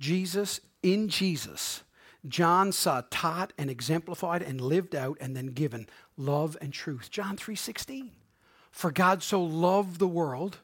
Jesus, 0.00 0.60
in 0.82 1.08
Jesus, 1.08 1.84
John 2.26 2.72
saw 2.72 3.02
taught 3.08 3.52
and 3.56 3.70
exemplified 3.70 4.42
and 4.42 4.60
lived 4.60 4.96
out 4.96 5.16
and 5.20 5.36
then 5.36 5.46
given 5.46 5.88
love 6.16 6.56
and 6.60 6.72
truth. 6.72 7.08
John 7.12 7.36
3:16. 7.36 8.10
For 8.72 8.90
God 8.90 9.22
so 9.22 9.40
loved 9.40 10.00
the 10.00 10.08
world 10.08 10.58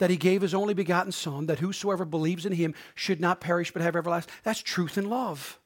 that 0.00 0.10
he 0.10 0.16
gave 0.16 0.42
his 0.42 0.54
only 0.54 0.74
begotten 0.74 1.12
Son, 1.12 1.46
that 1.46 1.60
whosoever 1.60 2.04
believes 2.04 2.44
in 2.44 2.52
him 2.52 2.74
should 2.94 3.20
not 3.20 3.40
perish 3.40 3.70
but 3.70 3.82
have 3.82 3.94
everlasting. 3.94 4.32
That's 4.42 4.60
truth 4.60 4.96
and 4.96 5.08
love. 5.08 5.60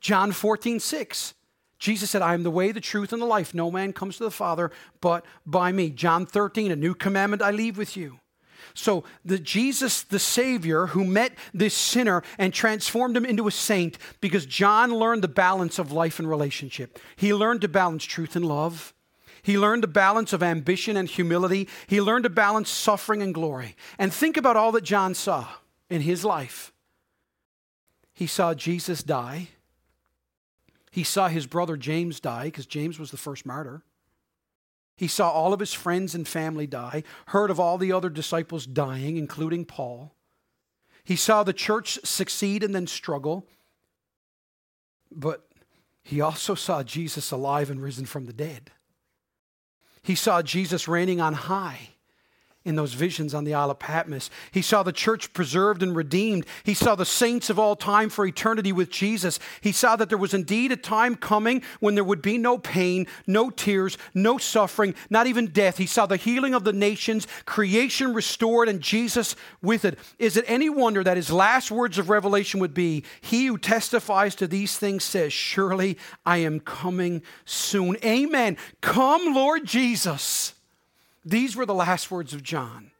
John 0.00 0.32
14, 0.32 0.80
6. 0.80 1.34
Jesus 1.78 2.10
said, 2.10 2.22
I 2.22 2.34
am 2.34 2.42
the 2.42 2.50
way, 2.50 2.72
the 2.72 2.80
truth, 2.80 3.12
and 3.12 3.20
the 3.20 3.26
life. 3.26 3.52
No 3.52 3.70
man 3.70 3.92
comes 3.92 4.16
to 4.18 4.24
the 4.24 4.30
Father 4.30 4.70
but 5.00 5.24
by 5.44 5.72
me. 5.72 5.90
John 5.90 6.24
13, 6.24 6.70
a 6.70 6.76
new 6.76 6.94
commandment 6.94 7.42
I 7.42 7.50
leave 7.50 7.76
with 7.76 7.96
you. 7.96 8.20
So, 8.74 9.02
the 9.24 9.38
Jesus, 9.38 10.02
the 10.02 10.18
Savior, 10.18 10.88
who 10.88 11.04
met 11.04 11.32
this 11.52 11.74
sinner 11.74 12.22
and 12.38 12.54
transformed 12.54 13.16
him 13.16 13.24
into 13.24 13.48
a 13.48 13.50
saint, 13.50 13.98
because 14.20 14.46
John 14.46 14.94
learned 14.94 15.22
the 15.22 15.28
balance 15.28 15.78
of 15.78 15.90
life 15.90 16.18
and 16.18 16.28
relationship. 16.28 16.98
He 17.16 17.34
learned 17.34 17.62
to 17.62 17.68
balance 17.68 18.04
truth 18.04 18.36
and 18.36 18.44
love. 18.44 18.94
He 19.42 19.58
learned 19.58 19.84
a 19.84 19.88
balance 19.88 20.32
of 20.32 20.42
ambition 20.42 20.96
and 20.96 21.08
humility. 21.08 21.68
He 21.86 22.00
learned 22.00 22.24
to 22.24 22.30
balance 22.30 22.70
suffering 22.70 23.22
and 23.22 23.34
glory. 23.34 23.76
And 23.98 24.12
think 24.12 24.36
about 24.36 24.56
all 24.56 24.72
that 24.72 24.84
John 24.84 25.14
saw 25.14 25.46
in 25.88 26.02
his 26.02 26.24
life. 26.24 26.72
He 28.12 28.26
saw 28.26 28.54
Jesus 28.54 29.02
die. 29.02 29.48
He 30.90 31.04
saw 31.04 31.28
his 31.28 31.46
brother 31.46 31.76
James 31.76 32.20
die 32.20 32.44
because 32.44 32.66
James 32.66 32.98
was 32.98 33.10
the 33.10 33.16
first 33.16 33.46
martyr. 33.46 33.82
He 34.96 35.08
saw 35.08 35.30
all 35.30 35.54
of 35.54 35.60
his 35.60 35.72
friends 35.72 36.14
and 36.14 36.28
family 36.28 36.66
die, 36.66 37.04
heard 37.28 37.50
of 37.50 37.58
all 37.58 37.78
the 37.78 37.92
other 37.92 38.10
disciples 38.10 38.66
dying, 38.66 39.16
including 39.16 39.64
Paul. 39.64 40.14
He 41.04 41.16
saw 41.16 41.42
the 41.42 41.54
church 41.54 41.98
succeed 42.04 42.62
and 42.62 42.74
then 42.74 42.86
struggle. 42.86 43.46
But 45.10 45.48
he 46.02 46.20
also 46.20 46.54
saw 46.54 46.82
Jesus 46.82 47.30
alive 47.30 47.70
and 47.70 47.82
risen 47.82 48.04
from 48.04 48.26
the 48.26 48.32
dead. 48.32 48.70
He 50.02 50.14
saw 50.14 50.42
Jesus 50.42 50.88
reigning 50.88 51.20
on 51.20 51.34
high 51.34 51.90
in 52.62 52.76
those 52.76 52.92
visions 52.92 53.32
on 53.32 53.44
the 53.44 53.54
Isle 53.54 53.70
of 53.70 53.78
Patmos. 53.78 54.28
He 54.52 54.60
saw 54.60 54.82
the 54.82 54.92
church 54.92 55.32
preserved 55.32 55.82
and 55.82 55.96
redeemed. 55.96 56.44
He 56.62 56.74
saw 56.74 56.94
the 56.94 57.06
saints 57.06 57.48
of 57.48 57.58
all 57.58 57.74
time 57.74 58.10
for 58.10 58.26
eternity 58.26 58.70
with 58.70 58.90
Jesus. 58.90 59.38
He 59.62 59.72
saw 59.72 59.96
that 59.96 60.10
there 60.10 60.18
was 60.18 60.34
indeed 60.34 60.70
a 60.70 60.76
time 60.76 61.14
coming 61.14 61.62
when 61.80 61.94
there 61.94 62.04
would 62.04 62.20
be 62.20 62.36
no 62.36 62.58
pain, 62.58 63.06
no 63.26 63.48
tears, 63.48 63.96
no 64.12 64.36
suffering, 64.36 64.94
not 65.08 65.26
even 65.26 65.46
death. 65.46 65.78
He 65.78 65.86
saw 65.86 66.04
the 66.04 66.18
healing 66.18 66.52
of 66.52 66.64
the 66.64 66.74
nations, 66.74 67.26
creation 67.46 68.12
restored, 68.12 68.68
and 68.68 68.82
Jesus 68.82 69.36
with 69.62 69.86
it. 69.86 69.98
Is 70.18 70.36
it 70.36 70.44
any 70.46 70.68
wonder 70.68 71.02
that 71.02 71.16
his 71.16 71.32
last 71.32 71.70
words 71.70 71.96
of 71.96 72.10
revelation 72.10 72.60
would 72.60 72.74
be, 72.74 73.04
He 73.22 73.46
who 73.46 73.56
testifies 73.56 74.34
to 74.34 74.46
these 74.46 74.76
things 74.76 75.02
says, 75.02 75.32
Surely 75.32 75.96
I 76.26 76.38
am 76.38 76.60
coming 76.60 77.22
soon. 77.46 77.96
Amen. 78.04 78.58
Come, 78.82 79.34
Lord 79.34 79.64
Jesus. 79.64 80.54
These 81.24 81.54
were 81.54 81.66
the 81.66 81.74
last 81.74 82.10
words 82.10 82.32
of 82.32 82.42
John. 82.42 82.92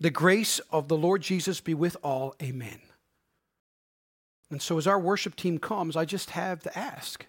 The 0.00 0.10
grace 0.10 0.60
of 0.70 0.88
the 0.88 0.96
Lord 0.96 1.22
Jesus 1.22 1.60
be 1.60 1.74
with 1.74 1.96
all. 2.02 2.34
Amen. 2.42 2.80
And 4.50 4.62
so, 4.62 4.78
as 4.78 4.86
our 4.86 4.98
worship 4.98 5.34
team 5.34 5.58
comes, 5.58 5.96
I 5.96 6.04
just 6.04 6.30
have 6.30 6.60
to 6.62 6.78
ask 6.78 7.26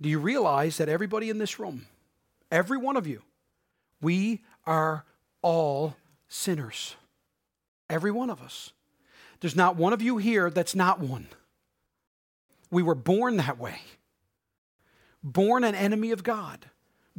Do 0.00 0.08
you 0.08 0.18
realize 0.18 0.78
that 0.78 0.88
everybody 0.88 1.30
in 1.30 1.38
this 1.38 1.58
room, 1.58 1.86
every 2.50 2.76
one 2.76 2.96
of 2.96 3.06
you, 3.06 3.22
we 4.00 4.42
are 4.66 5.04
all 5.42 5.96
sinners? 6.28 6.96
Every 7.88 8.10
one 8.10 8.30
of 8.30 8.42
us. 8.42 8.72
There's 9.40 9.56
not 9.56 9.76
one 9.76 9.92
of 9.92 10.02
you 10.02 10.18
here 10.18 10.50
that's 10.50 10.74
not 10.74 11.00
one. 11.00 11.28
We 12.70 12.82
were 12.82 12.94
born 12.94 13.36
that 13.38 13.58
way, 13.58 13.80
born 15.22 15.64
an 15.64 15.74
enemy 15.74 16.10
of 16.10 16.22
God 16.22 16.66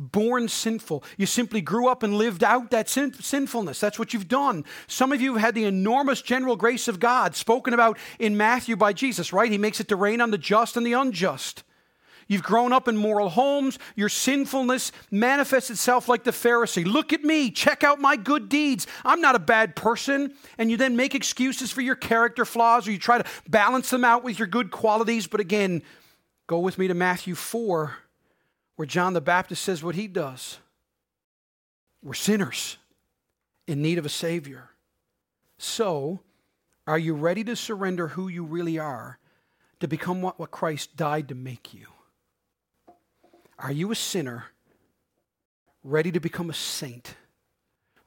born 0.01 0.47
sinful. 0.47 1.03
You 1.17 1.25
simply 1.25 1.61
grew 1.61 1.87
up 1.87 2.03
and 2.03 2.15
lived 2.15 2.43
out 2.43 2.71
that 2.71 2.89
sin- 2.89 3.13
sinfulness. 3.13 3.79
That's 3.79 3.99
what 3.99 4.13
you've 4.13 4.27
done. 4.27 4.65
Some 4.87 5.11
of 5.11 5.21
you 5.21 5.33
have 5.33 5.41
had 5.41 5.55
the 5.55 5.65
enormous 5.65 6.21
general 6.21 6.55
grace 6.55 6.87
of 6.87 6.99
God 6.99 7.35
spoken 7.35 7.73
about 7.73 7.97
in 8.19 8.35
Matthew 8.35 8.75
by 8.75 8.93
Jesus, 8.93 9.31
right? 9.31 9.51
He 9.51 9.57
makes 9.57 9.79
it 9.79 9.87
to 9.89 9.95
rain 9.95 10.21
on 10.21 10.31
the 10.31 10.37
just 10.37 10.75
and 10.75 10.85
the 10.85 10.93
unjust. 10.93 11.63
You've 12.27 12.43
grown 12.43 12.71
up 12.71 12.87
in 12.87 12.95
moral 12.95 13.29
homes. 13.29 13.77
Your 13.95 14.07
sinfulness 14.07 14.93
manifests 15.11 15.69
itself 15.69 16.07
like 16.07 16.23
the 16.23 16.31
Pharisee. 16.31 16.85
Look 16.85 17.11
at 17.11 17.23
me. 17.23 17.51
Check 17.51 17.83
out 17.83 17.99
my 17.99 18.15
good 18.15 18.47
deeds. 18.47 18.87
I'm 19.03 19.19
not 19.19 19.35
a 19.35 19.39
bad 19.39 19.75
person. 19.75 20.33
And 20.57 20.71
you 20.71 20.77
then 20.77 20.95
make 20.95 21.13
excuses 21.13 21.71
for 21.71 21.81
your 21.81 21.95
character 21.95 22.45
flaws 22.45 22.87
or 22.87 22.91
you 22.91 22.99
try 22.99 23.17
to 23.17 23.29
balance 23.49 23.89
them 23.89 24.05
out 24.05 24.23
with 24.23 24.39
your 24.39 24.47
good 24.47 24.71
qualities. 24.71 25.27
But 25.27 25.41
again, 25.41 25.83
go 26.47 26.59
with 26.59 26.77
me 26.77 26.87
to 26.87 26.93
Matthew 26.93 27.35
4 27.35 27.97
where 28.81 28.87
John 28.87 29.13
the 29.13 29.21
Baptist 29.21 29.61
says 29.61 29.83
what 29.83 29.93
he 29.93 30.07
does. 30.07 30.57
We're 32.01 32.15
sinners 32.15 32.79
in 33.67 33.83
need 33.83 33.99
of 33.99 34.07
a 34.07 34.09
Savior. 34.09 34.71
So, 35.59 36.21
are 36.87 36.97
you 36.97 37.13
ready 37.13 37.43
to 37.43 37.55
surrender 37.55 38.07
who 38.07 38.27
you 38.27 38.43
really 38.43 38.79
are 38.79 39.19
to 39.81 39.87
become 39.87 40.23
what, 40.23 40.39
what 40.39 40.49
Christ 40.49 40.97
died 40.97 41.27
to 41.27 41.35
make 41.35 41.75
you? 41.75 41.85
Are 43.59 43.71
you 43.71 43.91
a 43.91 43.95
sinner 43.95 44.45
ready 45.83 46.11
to 46.11 46.19
become 46.19 46.49
a 46.49 46.55
saint? 46.55 47.13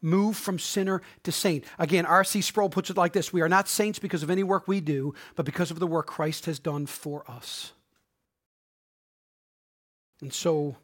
move 0.02 0.36
from 0.36 0.58
sinner 0.58 1.02
to 1.22 1.30
saint. 1.30 1.64
Again, 1.78 2.04
R.C. 2.04 2.40
Sproul 2.40 2.68
puts 2.68 2.90
it 2.90 2.96
like 2.96 3.12
this 3.12 3.32
We 3.32 3.42
are 3.42 3.48
not 3.48 3.68
saints 3.68 4.00
because 4.00 4.24
of 4.24 4.30
any 4.30 4.42
work 4.42 4.66
we 4.66 4.80
do, 4.80 5.14
but 5.36 5.46
because 5.46 5.70
of 5.70 5.78
the 5.78 5.86
work 5.86 6.08
Christ 6.08 6.46
has 6.46 6.58
done 6.58 6.86
for 6.86 7.22
us. 7.30 7.74
And 10.24 10.32
so, 10.32 10.76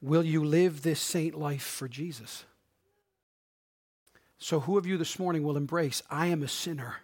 will 0.00 0.24
you 0.24 0.42
live 0.42 0.80
this 0.80 1.00
saint 1.00 1.34
life 1.34 1.60
for 1.60 1.86
Jesus? 1.86 2.46
So, 4.38 4.60
who 4.60 4.78
of 4.78 4.86
you 4.86 4.96
this 4.96 5.18
morning 5.18 5.42
will 5.42 5.58
embrace, 5.58 6.02
I 6.08 6.28
am 6.28 6.42
a 6.42 6.48
sinner, 6.48 7.00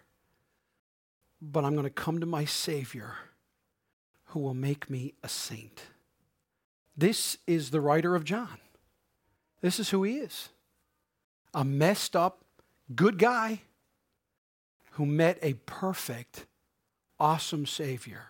but 1.39 1.63
I'm 1.63 1.73
going 1.73 1.83
to 1.83 1.91
come 1.91 2.19
to 2.19 2.25
my 2.25 2.45
Savior 2.45 3.13
who 4.25 4.39
will 4.39 4.55
make 4.55 4.89
me 4.89 5.13
a 5.21 5.29
saint? 5.29 5.83
This 6.97 7.37
is 7.45 7.69
the 7.69 7.79
writer 7.79 8.15
of 8.15 8.23
John. 8.23 8.57
This 9.61 9.79
is 9.79 9.91
who 9.91 10.01
he 10.01 10.17
is 10.17 10.49
a 11.53 11.63
messed 11.63 12.15
up, 12.15 12.43
good 12.95 13.19
guy 13.19 13.61
who 14.93 15.05
met 15.05 15.37
a 15.43 15.53
perfect, 15.67 16.47
awesome 17.19 17.67
Savior. 17.67 18.29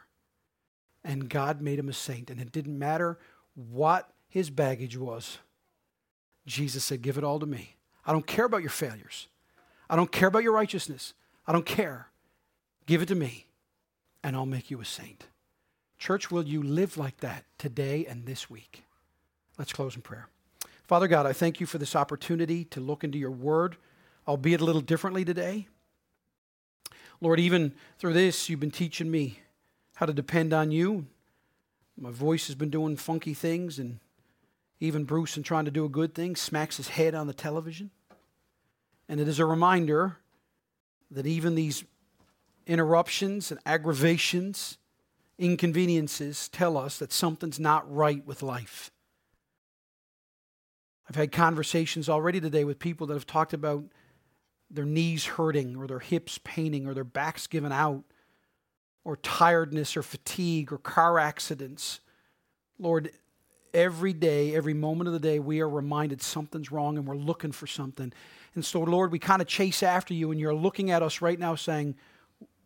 And 1.09 1.27
God 1.27 1.59
made 1.59 1.79
him 1.79 1.89
a 1.89 1.93
saint. 1.93 2.29
And 2.29 2.39
it 2.39 2.51
didn't 2.51 2.77
matter 2.77 3.17
what 3.55 4.11
his 4.27 4.51
baggage 4.51 4.95
was. 4.95 5.39
Jesus 6.45 6.83
said, 6.83 7.01
Give 7.01 7.17
it 7.17 7.23
all 7.23 7.39
to 7.39 7.47
me. 7.47 7.77
I 8.05 8.11
don't 8.11 8.27
care 8.27 8.45
about 8.45 8.61
your 8.61 8.69
failures. 8.69 9.27
I 9.89 9.95
don't 9.95 10.11
care 10.11 10.27
about 10.27 10.43
your 10.43 10.53
righteousness. 10.53 11.15
I 11.47 11.51
don't 11.51 11.65
care. 11.65 12.09
Give 12.85 13.01
it 13.01 13.07
to 13.07 13.15
me, 13.15 13.47
and 14.23 14.35
I'll 14.35 14.45
make 14.45 14.69
you 14.69 14.81
a 14.81 14.85
saint. 14.85 15.25
Church, 15.97 16.29
will 16.29 16.43
you 16.43 16.61
live 16.61 16.95
like 16.95 17.17
that 17.17 17.43
today 17.57 18.05
and 18.05 18.27
this 18.27 18.47
week? 18.47 18.83
Let's 19.57 19.73
close 19.73 19.95
in 19.95 20.03
prayer. 20.03 20.27
Father 20.83 21.07
God, 21.07 21.25
I 21.25 21.33
thank 21.33 21.59
you 21.59 21.65
for 21.65 21.79
this 21.79 21.95
opportunity 21.95 22.65
to 22.65 22.79
look 22.79 23.03
into 23.03 23.17
your 23.17 23.31
word, 23.31 23.77
albeit 24.27 24.61
a 24.61 24.65
little 24.65 24.81
differently 24.81 25.25
today. 25.25 25.67
Lord, 27.19 27.39
even 27.39 27.73
through 27.97 28.13
this, 28.13 28.47
you've 28.47 28.59
been 28.59 28.69
teaching 28.69 29.09
me 29.09 29.39
how 29.99 30.05
to 30.05 30.13
depend 30.13 30.53
on 30.53 30.71
you. 30.71 31.05
My 31.99 32.09
voice 32.09 32.47
has 32.47 32.55
been 32.55 32.69
doing 32.69 32.95
funky 32.95 33.33
things, 33.33 33.77
and 33.77 33.99
even 34.79 35.03
Bruce, 35.03 35.35
in 35.35 35.43
trying 35.43 35.65
to 35.65 35.71
do 35.71 35.83
a 35.83 35.89
good 35.89 36.15
thing, 36.15 36.37
smacks 36.37 36.77
his 36.77 36.87
head 36.87 37.13
on 37.13 37.27
the 37.27 37.33
television. 37.33 37.91
And 39.09 39.19
it 39.19 39.27
is 39.27 39.39
a 39.39 39.45
reminder 39.45 40.15
that 41.11 41.27
even 41.27 41.55
these 41.55 41.83
interruptions 42.65 43.51
and 43.51 43.59
aggravations, 43.65 44.77
inconveniences 45.37 46.47
tell 46.47 46.77
us 46.77 46.97
that 46.99 47.11
something's 47.11 47.59
not 47.59 47.93
right 47.93 48.25
with 48.25 48.41
life. 48.41 48.91
I've 51.09 51.17
had 51.17 51.33
conversations 51.33 52.07
already 52.07 52.39
today 52.39 52.63
with 52.63 52.79
people 52.79 53.05
that 53.07 53.15
have 53.15 53.27
talked 53.27 53.53
about 53.53 53.83
their 54.71 54.85
knees 54.85 55.25
hurting 55.25 55.75
or 55.75 55.87
their 55.87 55.99
hips 55.99 56.39
paining 56.41 56.87
or 56.87 56.93
their 56.93 57.03
backs 57.03 57.47
giving 57.47 57.73
out 57.73 58.05
or 59.03 59.17
tiredness 59.17 59.95
or 59.97 60.03
fatigue 60.03 60.71
or 60.71 60.77
car 60.77 61.19
accidents. 61.19 61.99
Lord, 62.77 63.11
every 63.73 64.13
day, 64.13 64.55
every 64.55 64.73
moment 64.73 65.07
of 65.07 65.13
the 65.13 65.19
day, 65.19 65.39
we 65.39 65.61
are 65.61 65.69
reminded 65.69 66.21
something's 66.21 66.71
wrong 66.71 66.97
and 66.97 67.07
we're 67.07 67.15
looking 67.15 67.51
for 67.51 67.67
something. 67.67 68.11
And 68.55 68.65
so, 68.65 68.81
Lord, 68.81 69.11
we 69.11 69.19
kind 69.19 69.41
of 69.41 69.47
chase 69.47 69.83
after 69.83 70.13
you, 70.13 70.31
and 70.31 70.39
you're 70.39 70.55
looking 70.55 70.91
at 70.91 71.03
us 71.03 71.21
right 71.21 71.39
now 71.39 71.55
saying, 71.55 71.95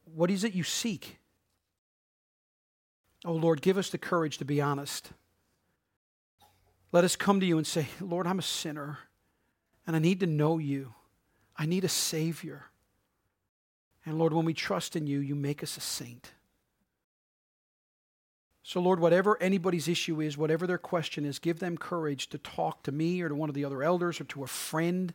What 0.06 0.32
is 0.32 0.44
it 0.44 0.54
you 0.54 0.64
seek? 0.64 1.18
Oh, 3.26 3.34
Lord, 3.34 3.62
give 3.62 3.78
us 3.78 3.90
the 3.90 3.98
courage 3.98 4.38
to 4.40 4.46
be 4.46 4.62
honest. 4.62 5.12
Let 6.92 7.04
us 7.04 7.16
come 7.16 7.40
to 7.40 7.46
you 7.46 7.58
and 7.58 7.66
say, 7.66 7.88
Lord, 8.00 8.28
I'm 8.28 8.40
a 8.40 8.44
sinner 8.44 9.00
and 9.88 9.96
I 9.96 10.00
need 10.00 10.20
to 10.20 10.28
know 10.28 10.58
you. 10.58 10.94
I 11.58 11.66
need 11.66 11.84
a 11.84 11.90
Savior. 11.90 12.66
And 14.06 14.20
Lord, 14.20 14.34
when 14.34 14.46
we 14.46 14.54
trust 14.54 14.96
in 14.96 15.08
you, 15.08 15.20
you 15.20 15.36
make 15.36 15.64
us 15.64 15.78
a 15.78 15.82
saint. 15.82 16.32
So, 18.64 18.80
Lord, 18.80 19.00
whatever 19.00 19.42
anybody's 19.42 19.90
issue 19.90 20.22
is, 20.22 20.38
whatever 20.38 20.66
their 20.66 20.78
question 20.78 21.26
is, 21.26 21.38
give 21.38 21.60
them 21.60 21.78
courage 21.78 22.30
to 22.30 22.38
talk 22.38 22.84
to 22.84 22.92
me 22.92 23.22
or 23.22 23.30
to 23.30 23.36
one 23.36 23.50
of 23.50 23.56
the 23.56 23.66
other 23.66 23.84
elders 23.84 24.22
or 24.22 24.24
to 24.26 24.44
a 24.44 24.48
friend 24.48 25.14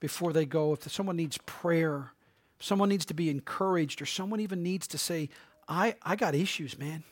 before 0.00 0.32
they 0.32 0.44
go. 0.44 0.72
If 0.72 0.90
someone 0.90 1.16
needs 1.16 1.38
prayer, 1.38 2.12
if 2.58 2.66
someone 2.66 2.88
needs 2.88 3.04
to 3.06 3.14
be 3.14 3.30
encouraged, 3.30 4.02
or 4.02 4.06
someone 4.06 4.40
even 4.40 4.62
needs 4.62 4.88
to 4.88 4.98
say, 4.98 5.28
I, 5.68 5.94
I 6.02 6.16
got 6.16 6.34
issues, 6.34 6.76
man. 6.76 7.04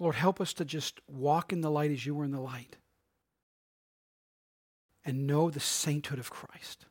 Lord, 0.00 0.16
help 0.16 0.40
us 0.40 0.52
to 0.54 0.64
just 0.64 1.00
walk 1.06 1.52
in 1.52 1.60
the 1.60 1.70
light 1.70 1.92
as 1.92 2.04
you 2.04 2.14
were 2.14 2.24
in 2.24 2.32
the 2.32 2.40
light 2.40 2.76
and 5.04 5.26
know 5.26 5.48
the 5.48 5.60
sainthood 5.60 6.18
of 6.18 6.30
Christ. 6.30 6.86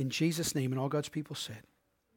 In 0.00 0.08
Jesus' 0.08 0.54
name, 0.54 0.72
and 0.72 0.80
all 0.80 0.88
God's 0.88 1.10
people 1.10 1.36
said, 1.36 1.58